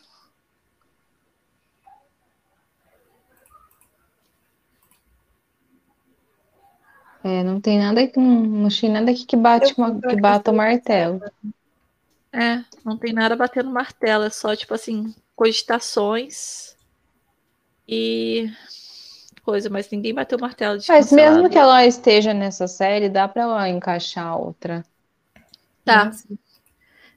[7.23, 10.55] É, não tem nada que não tem nada aqui que bate uma, que bata o
[10.55, 11.21] martelo.
[12.33, 16.75] É, não tem nada batendo martelo, é só tipo assim, cogitações
[17.87, 18.49] e
[19.43, 23.27] coisa, mas ninguém bateu o martelo de Mas mesmo que ela esteja nessa série, dá
[23.27, 24.83] para ela encaixar outra.
[25.85, 26.11] Tá.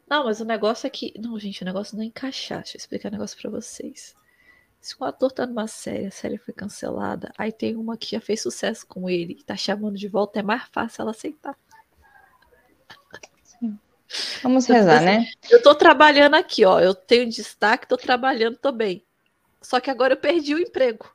[0.09, 1.15] Não, mas o negócio é que.
[1.19, 2.59] Não, gente, o negócio não é encaixar.
[2.59, 4.15] Deixa eu explicar um negócio pra vocês.
[4.81, 8.21] Se um ator tá numa série, a série foi cancelada, aí tem uma que já
[8.21, 11.57] fez sucesso com ele e tá chamando de volta, é mais fácil ela aceitar.
[14.43, 15.27] Vamos rezar, né?
[15.51, 16.81] Eu tô trabalhando aqui, ó.
[16.81, 19.05] Eu tenho destaque, tô trabalhando, tô bem.
[19.61, 21.12] Só que agora eu perdi o emprego.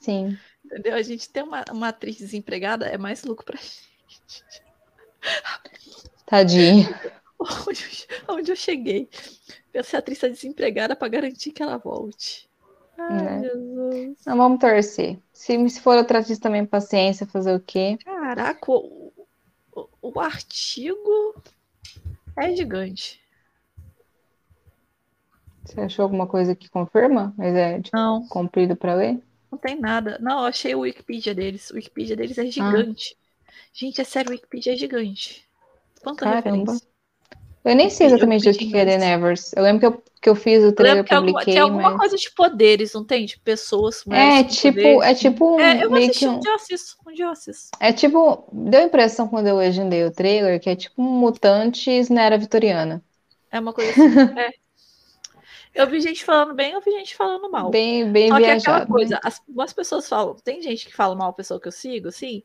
[0.00, 0.38] Sim.
[0.64, 0.94] Entendeu?
[0.94, 4.44] A gente tem uma, uma atriz desempregada, é mais lucro pra gente.
[6.26, 6.88] Tadinha.
[7.68, 9.10] Onde, onde eu cheguei?
[9.74, 12.48] Essa atriz tá desempregada para garantir que ela volte.
[12.96, 13.42] Ai, né?
[13.42, 14.16] Jesus.
[14.24, 15.18] Não, vamos torcer.
[15.30, 17.98] Se, se for outra atriz também, paciência, fazer o quê?
[18.02, 18.72] Caraca,
[20.08, 21.34] o, artigo
[22.36, 23.20] é gigante.
[25.64, 27.32] Você achou alguma coisa que confirma?
[27.36, 28.26] Mas é tipo, não.
[28.28, 29.22] comprido para ler?
[29.50, 30.18] Não tem nada.
[30.20, 31.70] Não, eu achei o Wikipedia deles.
[31.70, 33.16] O Wikipedia deles é gigante.
[33.16, 33.52] Ah.
[33.72, 35.48] Gente, é sério, o Wikipedia é gigante.
[36.02, 36.50] Quanta Caramba.
[36.50, 36.86] referência.
[37.64, 39.52] Eu nem sei exatamente o que é The Nevers.
[39.54, 41.52] Eu lembro que eu, que eu fiz o trailer, eu publiquei.
[41.52, 41.98] Tem alguma mas...
[41.98, 43.26] coisa de poderes, não tem?
[43.26, 44.02] De pessoas.
[44.10, 45.02] É tipo, poderes.
[45.02, 45.60] é tipo.
[45.60, 46.36] É, eu vou assistir um...
[46.36, 46.96] um dia eu assisto.
[47.06, 47.68] Um dia eu assisto.
[47.78, 48.48] É tipo.
[48.50, 52.38] Deu a impressão quando eu legendei o trailer que é tipo um mutantes na era
[52.38, 53.04] vitoriana.
[53.52, 54.00] É uma coisa assim.
[54.40, 54.50] é.
[55.74, 57.68] Eu vi gente falando bem, eu vi gente falando mal.
[57.68, 58.62] Bem, bem Só viajado.
[58.62, 61.60] que é aquela coisa, as, as pessoas falam, tem gente que fala mal a pessoa
[61.60, 62.44] que eu sigo, assim,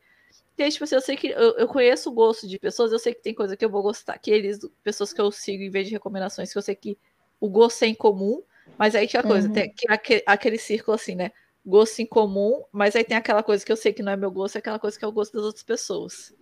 [0.58, 3.14] porque, tipo assim, eu sei que eu, eu, conheço o gosto de pessoas, eu sei
[3.14, 5.88] que tem coisa que eu vou gostar, que eles, pessoas que eu sigo em vez
[5.88, 6.98] de recomendações, que eu sei que
[7.40, 8.42] o gosto é em comum,
[8.78, 9.54] mas aí tinha coisa, uhum.
[9.54, 11.32] tem aquele, aquele círculo assim, né?
[11.66, 14.32] Gosto em comum, mas aí tem aquela coisa que eu sei que não é meu
[14.32, 16.34] gosto, é aquela coisa que é o gosto das outras pessoas.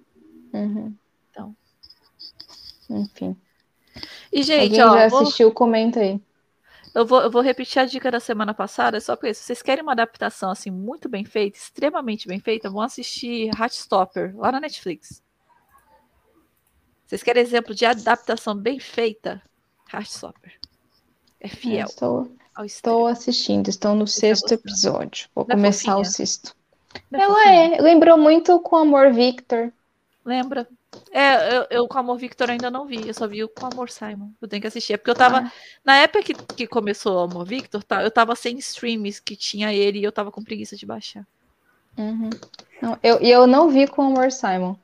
[0.53, 0.95] Uhum.
[1.29, 1.55] Então.
[2.89, 3.35] Enfim.
[4.31, 5.55] E, gente, Alguém ó, já assistiu, vou...
[5.55, 6.21] comenta aí.
[6.93, 9.83] Eu vou, eu vou repetir a dica da semana passada, só porque se vocês querem
[9.83, 15.21] uma adaptação assim muito bem feita, extremamente bem feita, vão assistir Heartstopper lá na Netflix.
[17.05, 19.41] Vocês querem exemplo de adaptação bem feita?
[19.93, 20.56] Heartstopper.
[21.39, 21.85] É fiel.
[21.87, 22.31] estou,
[22.65, 25.29] estou assistindo, estou no sexto episódio.
[25.35, 26.01] Vou começar fofinha.
[26.01, 26.55] o sexto.
[27.11, 29.71] Ela é, lembrou muito com Amor Victor.
[30.25, 30.67] Lembra?
[31.11, 33.89] É, eu, eu, com Amor Victor ainda não vi, eu só vi o com Amor
[33.89, 34.29] Simon.
[34.41, 34.93] Eu tenho que assistir.
[34.93, 35.39] É porque eu tava.
[35.39, 35.51] Ah.
[35.85, 39.73] Na época que, que começou o Amor Victor, tá, eu tava sem streams que tinha
[39.73, 41.25] ele e eu tava com preguiça de baixar.
[41.97, 42.29] Uhum.
[42.81, 44.75] Não, eu, eu não vi com Amor Simon.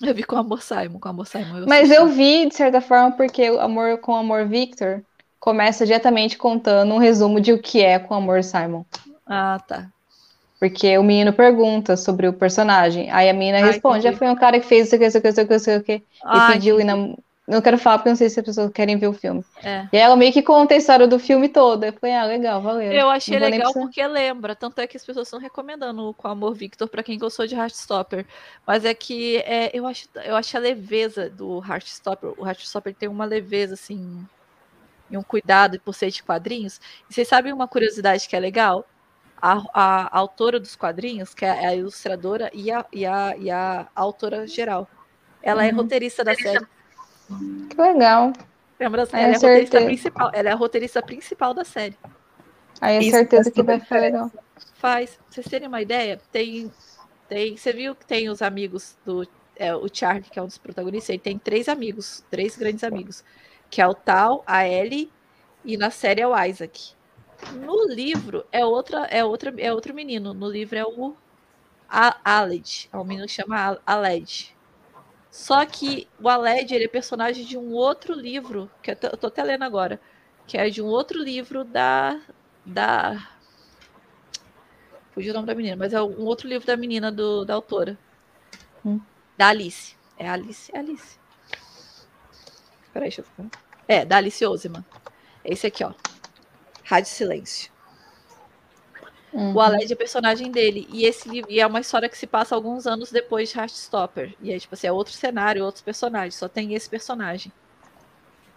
[0.00, 1.58] Eu vi com Amor Simon, com Amor Simon.
[1.58, 5.02] Eu Mas eu vi, de certa forma, porque o Amor com Amor Victor
[5.38, 8.84] começa diretamente contando um resumo de o que é com Amor Simon.
[9.26, 9.88] Ah, tá.
[10.58, 13.10] Porque o menino pergunta sobre o personagem.
[13.10, 15.54] Aí a menina Ai, responde: já foi um cara que fez isso isso isso aqui,
[15.54, 16.02] isso aqui.
[16.24, 16.80] E pediu.
[16.80, 19.44] E não, não quero falar porque não sei se as pessoas querem ver o filme.
[19.62, 19.86] É.
[19.92, 21.84] E ela meio que conta a história do filme todo.
[21.84, 22.90] Eu falei: ah, legal, valeu.
[22.90, 24.56] Eu achei legal porque lembra.
[24.56, 28.24] Tanto é que as pessoas estão recomendando com Amor Victor para quem gostou de Heartstopper.
[28.66, 32.32] Mas é que é, eu, acho, eu acho a leveza do Heartstopper.
[32.38, 34.26] O Heartstopper tem uma leveza, assim.
[35.10, 36.80] E um cuidado por ser de quadrinhos.
[37.08, 38.86] E vocês sabem uma curiosidade que é legal?
[39.40, 43.86] a, a, autora dos quadrinhos, que é a ilustradora e a, e a, e a
[43.94, 44.88] autora geral.
[45.42, 45.78] Ela é uhum.
[45.78, 46.66] é roteirista da série.
[47.70, 48.32] Que legal.
[48.78, 49.06] Lembra?
[49.12, 50.30] Ela é, a roteirista principal.
[50.32, 51.96] Ela é a roteirista principal da série.
[52.80, 54.30] Aí é certeza que vai ficar legal.
[54.74, 55.10] Faz.
[55.10, 56.70] Pra vocês terem uma ideia, tem.
[57.28, 59.26] tem você viu que tem os amigos do.
[59.58, 63.24] É, o Charlie, que é um dos protagonistas, ele tem três amigos, três grandes amigos.
[63.70, 65.10] Que é o Tal, a Ellie
[65.64, 66.94] e na série é o Isaac.
[67.52, 70.32] No livro é outra, é outra, é outro menino.
[70.32, 71.14] No livro é o
[71.88, 72.88] Aled.
[72.92, 74.56] É um menino que chama Aled.
[75.30, 79.16] Só que o Aled ele é personagem de um outro livro, que eu tô, eu
[79.16, 80.00] tô até lendo agora,
[80.46, 82.20] que é de um outro livro da.
[82.64, 83.28] da
[85.12, 87.98] Fugiu o nome da menina, mas é um outro livro da menina do, da autora.
[88.84, 89.00] Hum.
[89.36, 89.96] Da Alice.
[90.18, 90.70] É Alice?
[90.74, 91.18] É Alice.
[92.96, 93.44] Peraí, deixa eu ficar.
[93.86, 94.82] É, da Alice Oseman.
[95.44, 95.92] Esse aqui, ó.
[96.82, 97.70] Rádio Silêncio.
[99.34, 99.52] Uhum.
[99.52, 100.88] O Aled é personagem dele.
[100.90, 104.34] E esse livro e é uma história que se passa alguns anos depois de Heartstopper.
[104.40, 107.52] E é tipo assim, é outro cenário, outros personagens, só tem esse personagem.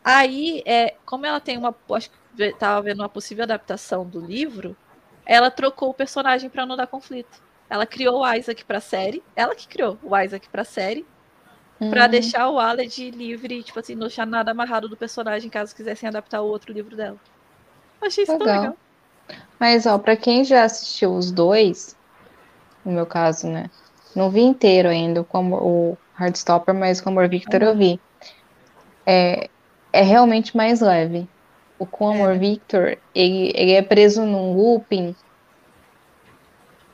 [0.01, 1.75] Aí, é, como ela tem uma.
[1.91, 4.73] Acho que estava vendo uma possível adaptação do livro,
[5.25, 7.43] ela trocou o personagem para não dar conflito.
[7.69, 11.05] Ela criou o Isaac para a série, ela que criou o Isaac para a série,
[11.79, 11.89] uhum.
[11.89, 16.07] para deixar o Aled livre, tipo assim, não deixar nada amarrado do personagem caso quisessem
[16.07, 17.17] adaptar o outro livro dela.
[18.01, 18.47] achei isso legal.
[18.47, 18.77] tão legal.
[19.59, 21.95] Mas, ó, para quem já assistiu os dois,
[22.83, 23.69] no meu caso, né?
[24.15, 27.99] Não vi inteiro ainda como o Hardstopper, mas o Amor Victor eu vi.
[29.05, 29.49] É,
[29.93, 31.27] é realmente mais leve.
[31.77, 32.37] O Com Amor é.
[32.37, 35.15] Victor, ele, ele é preso num looping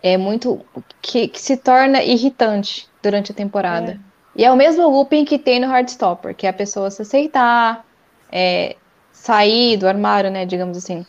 [0.06, 0.64] é muito
[1.02, 3.94] que, que se torna irritante durante a temporada.
[3.94, 4.15] É.
[4.36, 7.86] E é o mesmo looping que tem no Hardstopper, que é a pessoa se aceitar,
[8.32, 8.76] é,
[9.12, 11.06] sair do armário, né, digamos assim.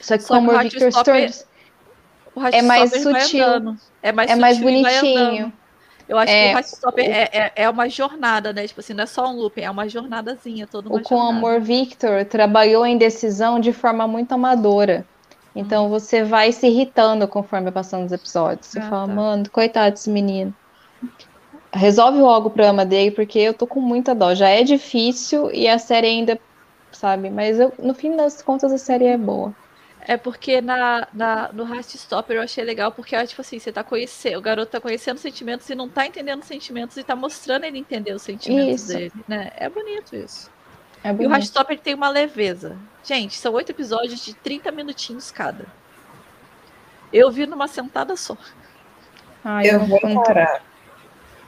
[0.00, 1.46] Só que Só como o Victor Storms
[2.52, 5.52] é mais sutil, é mais, é mais bonitinho.
[6.08, 7.10] Eu acho é, que o Hardstopper o...
[7.10, 8.66] é, é, é, uma jornada, né?
[8.66, 11.60] Tipo assim, não é só um looping, é uma jornadazinha, toda uma O Com Amor
[11.60, 15.04] Victor trabalhou em decisão de forma muito amadora.
[15.54, 15.88] Então hum.
[15.88, 18.68] você vai se irritando conforme vai passando os episódios.
[18.68, 19.14] Você ah, fala, tá.
[19.14, 20.54] mano, coitado desse menino.
[21.76, 24.34] Resolve logo o problema dele, porque eu tô com muita dó.
[24.34, 26.38] Já é difícil e a série ainda,
[26.90, 27.30] sabe?
[27.30, 29.54] Mas eu, no fim das contas a série é boa.
[30.08, 34.38] É porque na, na, no Heartstopper eu achei legal, porque, tipo assim, você tá conhecendo,
[34.38, 37.78] o garoto tá conhecendo sentimentos e não tá entendendo os sentimentos e tá mostrando ele
[37.78, 38.92] entender os sentimentos isso.
[38.92, 39.50] dele, né?
[39.56, 40.48] É bonito isso.
[41.02, 41.24] É bonito.
[41.24, 42.76] E o Heartstopper tem uma leveza.
[43.02, 45.66] Gente, são oito episódios de 30 minutinhos cada.
[47.12, 48.36] Eu vi numa sentada só.
[49.44, 50.62] Ai, eu, eu vou encarar.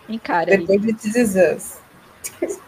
[0.08, 0.56] Encara.
[0.56, 1.80] Depois de This.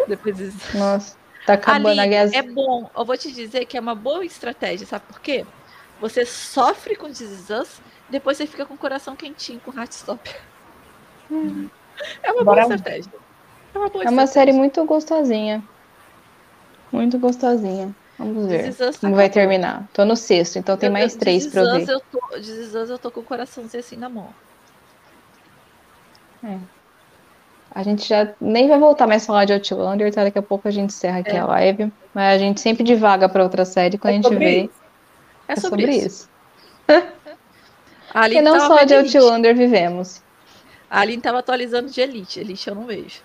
[0.06, 2.30] Depois de Nossa, tá acabando Ali, a guerra.
[2.34, 2.90] É bom.
[2.96, 5.46] Eu vou te dizer que é uma boa estratégia, sabe por quê?
[6.00, 10.40] Você sofre com This Us, depois você fica com o coração quentinho com Heartstopper.
[11.30, 11.68] Hum.
[12.22, 12.62] É uma Bora.
[12.62, 13.12] boa estratégia.
[13.74, 15.62] É uma, boa é uma série muito gostosinha.
[16.90, 17.94] Muito gostosinha.
[18.18, 19.88] Vamos ver como vai terminar.
[19.94, 21.88] Tô no sexto, então tem eu, mais três para eu ver.
[21.88, 22.20] Eu tô,
[22.76, 24.28] eu tô com o coraçãozinho assim na mão.
[26.44, 26.58] É.
[27.72, 30.24] A gente já nem vai voltar mais a falar de Outlander, tá?
[30.24, 31.38] Daqui a pouco a gente encerra aqui é.
[31.38, 31.92] a live.
[32.12, 34.60] Mas a gente sempre divaga para outra série quando é a gente vê.
[34.62, 34.80] Isso.
[35.46, 36.06] É, é sobre, isso.
[36.06, 36.28] isso.
[38.32, 40.22] e não só de Outlander vivemos.
[40.90, 42.40] A Aline tava atualizando de Elite.
[42.40, 43.20] Elite eu não vejo.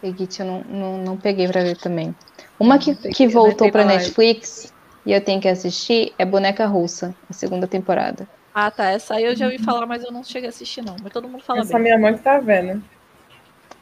[0.00, 2.14] Elite eu não, não, não peguei para ver também.
[2.58, 4.72] Uma que, que voltou para Netflix
[5.04, 8.28] e eu tenho que assistir é Boneca Russa, a segunda temporada.
[8.54, 8.90] Ah, tá.
[8.90, 10.94] Essa aí eu já ouvi falar, mas eu não cheguei a assistir, não.
[11.02, 11.82] Mas todo mundo fala Essa bem.
[11.82, 12.82] minha mãe que tá vendo.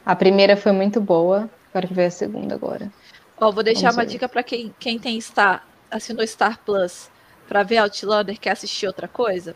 [0.05, 2.91] A primeira foi muito boa, quero ver a segunda agora.
[3.39, 4.11] Ó, vou deixar Vamos uma ver.
[4.11, 7.09] dica para quem, quem tem Star, assinou Star Plus
[7.47, 9.55] para ver Outlander, quer assistir outra coisa.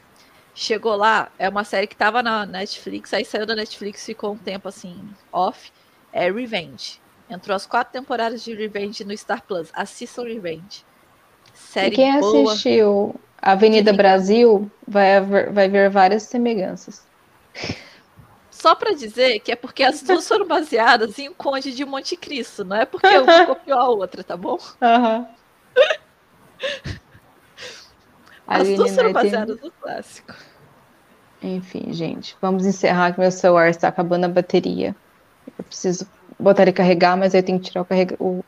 [0.54, 4.38] Chegou lá, é uma série que tava na Netflix, aí saiu da Netflix, ficou um
[4.38, 4.98] tempo assim,
[5.32, 5.72] off.
[6.12, 7.00] É Revenge.
[7.30, 9.70] Entrou as quatro temporadas de Revenge no Star Plus.
[9.74, 10.84] Assistam Revenge.
[11.54, 12.54] Série e quem boa.
[12.54, 17.06] assistiu Avenida Brasil vai, vai ver várias semelhanças.
[18.58, 22.18] Só para dizer que é porque as duas foram baseadas em O Conde de Monte
[22.18, 24.58] Cristo, não é porque uma copiou a outra, tá bom?
[24.82, 25.28] Uhum.
[28.48, 30.34] As duas foram baseadas no clássico.
[31.44, 34.96] Enfim, gente, vamos encerrar que meu celular está acabando a bateria.
[35.56, 36.08] Eu preciso
[36.40, 38.16] botar ele carregar, mas aí tem que tirar o, carrega...
[38.20, 38.44] o,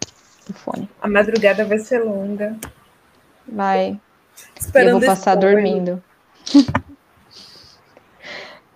[0.50, 0.90] o fone.
[1.04, 2.58] A madrugada vai ser longa.
[3.48, 4.00] Vai.
[4.60, 6.02] Esperando eu vou passar dormindo.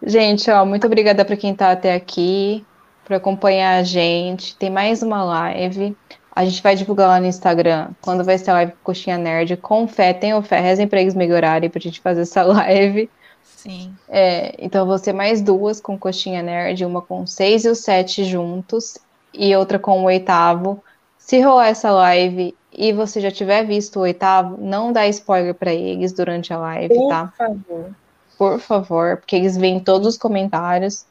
[0.06, 2.66] gente, ó, muito obrigada para quem está até aqui,
[3.06, 4.56] por acompanhar a gente.
[4.56, 5.96] Tem mais uma live.
[6.36, 9.58] A gente vai divulgar lá no Instagram quando vai ser a live Coxinha Nerd.
[9.58, 13.10] Com fé, tenham fé, rezem para eles melhorarem pra gente fazer essa live.
[13.44, 13.96] Sim.
[14.10, 18.24] É, então vou ser mais duas com Coxinha Nerd, uma com seis e o sete
[18.24, 18.98] juntos,
[19.34, 20.84] e outra com o oitavo.
[21.18, 25.72] Se rolar essa live e você já tiver visto o oitavo, não dá spoiler para
[25.72, 27.28] eles durante a live, Por tá?
[27.28, 27.96] Por favor.
[28.38, 31.06] Por favor, porque eles veem todos os comentários.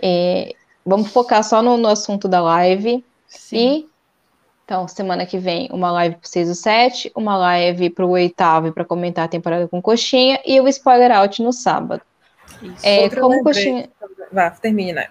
[0.00, 0.54] É,
[0.84, 3.04] vamos focar só no, no assunto da live.
[3.26, 3.56] Sim.
[3.56, 3.88] E
[4.68, 8.84] então, semana que vem, uma live pro 6 e 7, uma live pro oitavo para
[8.84, 12.02] comentar a temporada com coxinha e o spoiler out no sábado.
[12.60, 12.86] Isso.
[12.86, 13.88] É, como coxinha.
[14.30, 15.08] Vá, termina.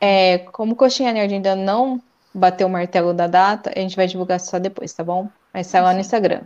[0.00, 2.00] É, como coxinha nerd ainda não
[2.32, 5.28] bateu o martelo da data, a gente vai divulgar só depois, tá bom?
[5.52, 6.40] Vai sair lá no Instagram.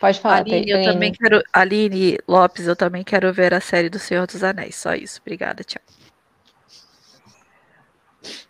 [0.00, 3.98] Pode falar, Aline, eu também quero, Aline Lopes, eu também quero ver a série do
[3.98, 4.76] Senhor dos Anéis.
[4.76, 5.20] Só isso.
[5.20, 5.82] Obrigada, tchau.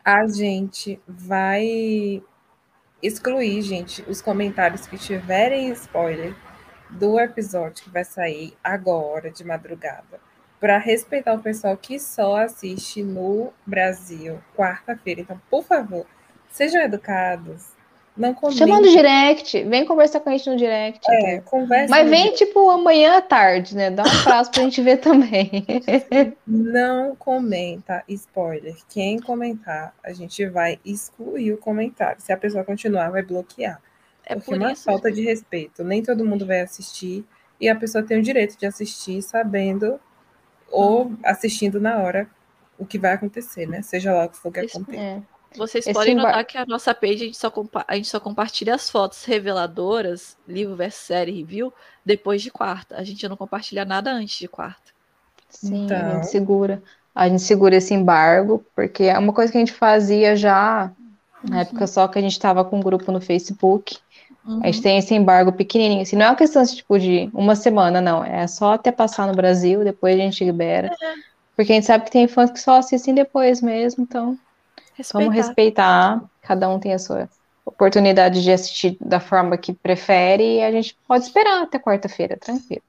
[0.04, 2.22] A gente vai
[3.02, 6.36] excluir, gente, os comentários que tiverem spoiler
[6.88, 10.20] do episódio que vai sair agora, de madrugada,
[10.60, 15.20] para respeitar o pessoal que só assiste no Brasil, quarta-feira.
[15.20, 16.06] Então, por favor,
[16.48, 17.79] sejam educados.
[18.16, 21.00] Não Chama no direct, vem conversar com a gente no direct.
[21.08, 21.44] É, então.
[21.44, 21.88] conversa.
[21.88, 22.44] Mas vem, direct.
[22.44, 23.90] tipo, amanhã à tarde, né?
[23.90, 25.64] Dá um prazo pra gente ver também.
[26.46, 28.76] Não comenta spoiler.
[28.88, 32.20] Quem comentar, a gente vai excluir o comentário.
[32.20, 33.80] Se a pessoa continuar, vai bloquear.
[34.26, 35.82] É Porque por uma isso falta de respeito.
[35.82, 37.24] Nem todo mundo vai assistir.
[37.60, 40.00] E a pessoa tem o direito de assistir sabendo
[40.70, 42.28] ou assistindo na hora
[42.78, 43.82] o que vai acontecer, né?
[43.82, 44.98] Seja lá o que for que aconteça.
[44.98, 45.22] É.
[45.56, 47.52] Vocês Esse podem notar que a nossa page a gente, só
[47.88, 51.72] a gente só compartilha as fotos reveladoras, livro versus série review,
[52.04, 52.96] depois de quarta.
[52.96, 54.92] A gente não compartilha nada antes de quarta.
[55.48, 55.96] Sim, então...
[55.96, 56.82] a gente segura.
[57.12, 60.92] A gente segura esse embargo, porque é uma coisa que a gente fazia já
[61.42, 61.62] na uhum.
[61.62, 63.98] época só que a gente estava com um grupo no Facebook.
[64.46, 64.60] Uhum.
[64.62, 64.82] A gente uhum.
[64.82, 66.02] tem esse embargo pequenininho.
[66.02, 68.24] Assim, não é uma questão tipo, de uma semana, não.
[68.24, 70.92] É só até passar no Brasil, depois a gente libera.
[71.02, 71.14] É.
[71.56, 74.38] Porque a gente sabe que tem fãs que só assistem depois mesmo, então
[74.94, 75.18] respeitar.
[75.18, 76.24] vamos respeitar.
[76.42, 77.28] Cada um tem a sua
[77.64, 82.82] oportunidade de assistir da forma que prefere e a gente pode esperar até quarta-feira, tranquilo.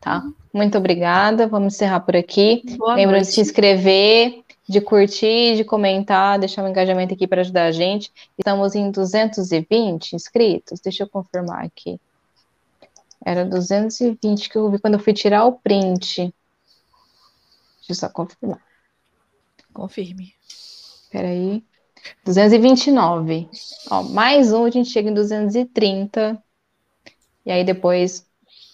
[0.00, 0.18] Tá?
[0.18, 0.34] Uhum.
[0.52, 1.46] Muito obrigada.
[1.46, 2.62] Vamos encerrar por aqui.
[2.94, 7.72] Lembra de se inscrever, de curtir, de comentar, deixar um engajamento aqui para ajudar a
[7.72, 8.10] gente.
[8.38, 10.80] Estamos em 220 inscritos.
[10.80, 12.00] Deixa eu confirmar aqui.
[13.24, 16.32] Era 220 que eu vi quando eu fui tirar o print.
[17.78, 18.62] Deixa eu só confirmar.
[19.74, 20.34] Confirme.
[21.10, 21.64] Espera aí.
[22.24, 23.48] 229.
[23.90, 26.40] Ó, mais um, a gente chega em 230.
[27.44, 28.24] E aí depois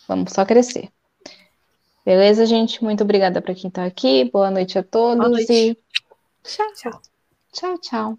[0.07, 0.91] vamos só crescer.
[2.05, 2.85] Beleza, gente?
[2.85, 4.31] Muito obrigada para quem está aqui.
[4.31, 5.31] Boa noite a todos.
[5.31, 5.51] Noite.
[5.51, 5.79] E...
[6.45, 7.03] Tchau, tchau.
[7.53, 8.19] Tchau, tchau.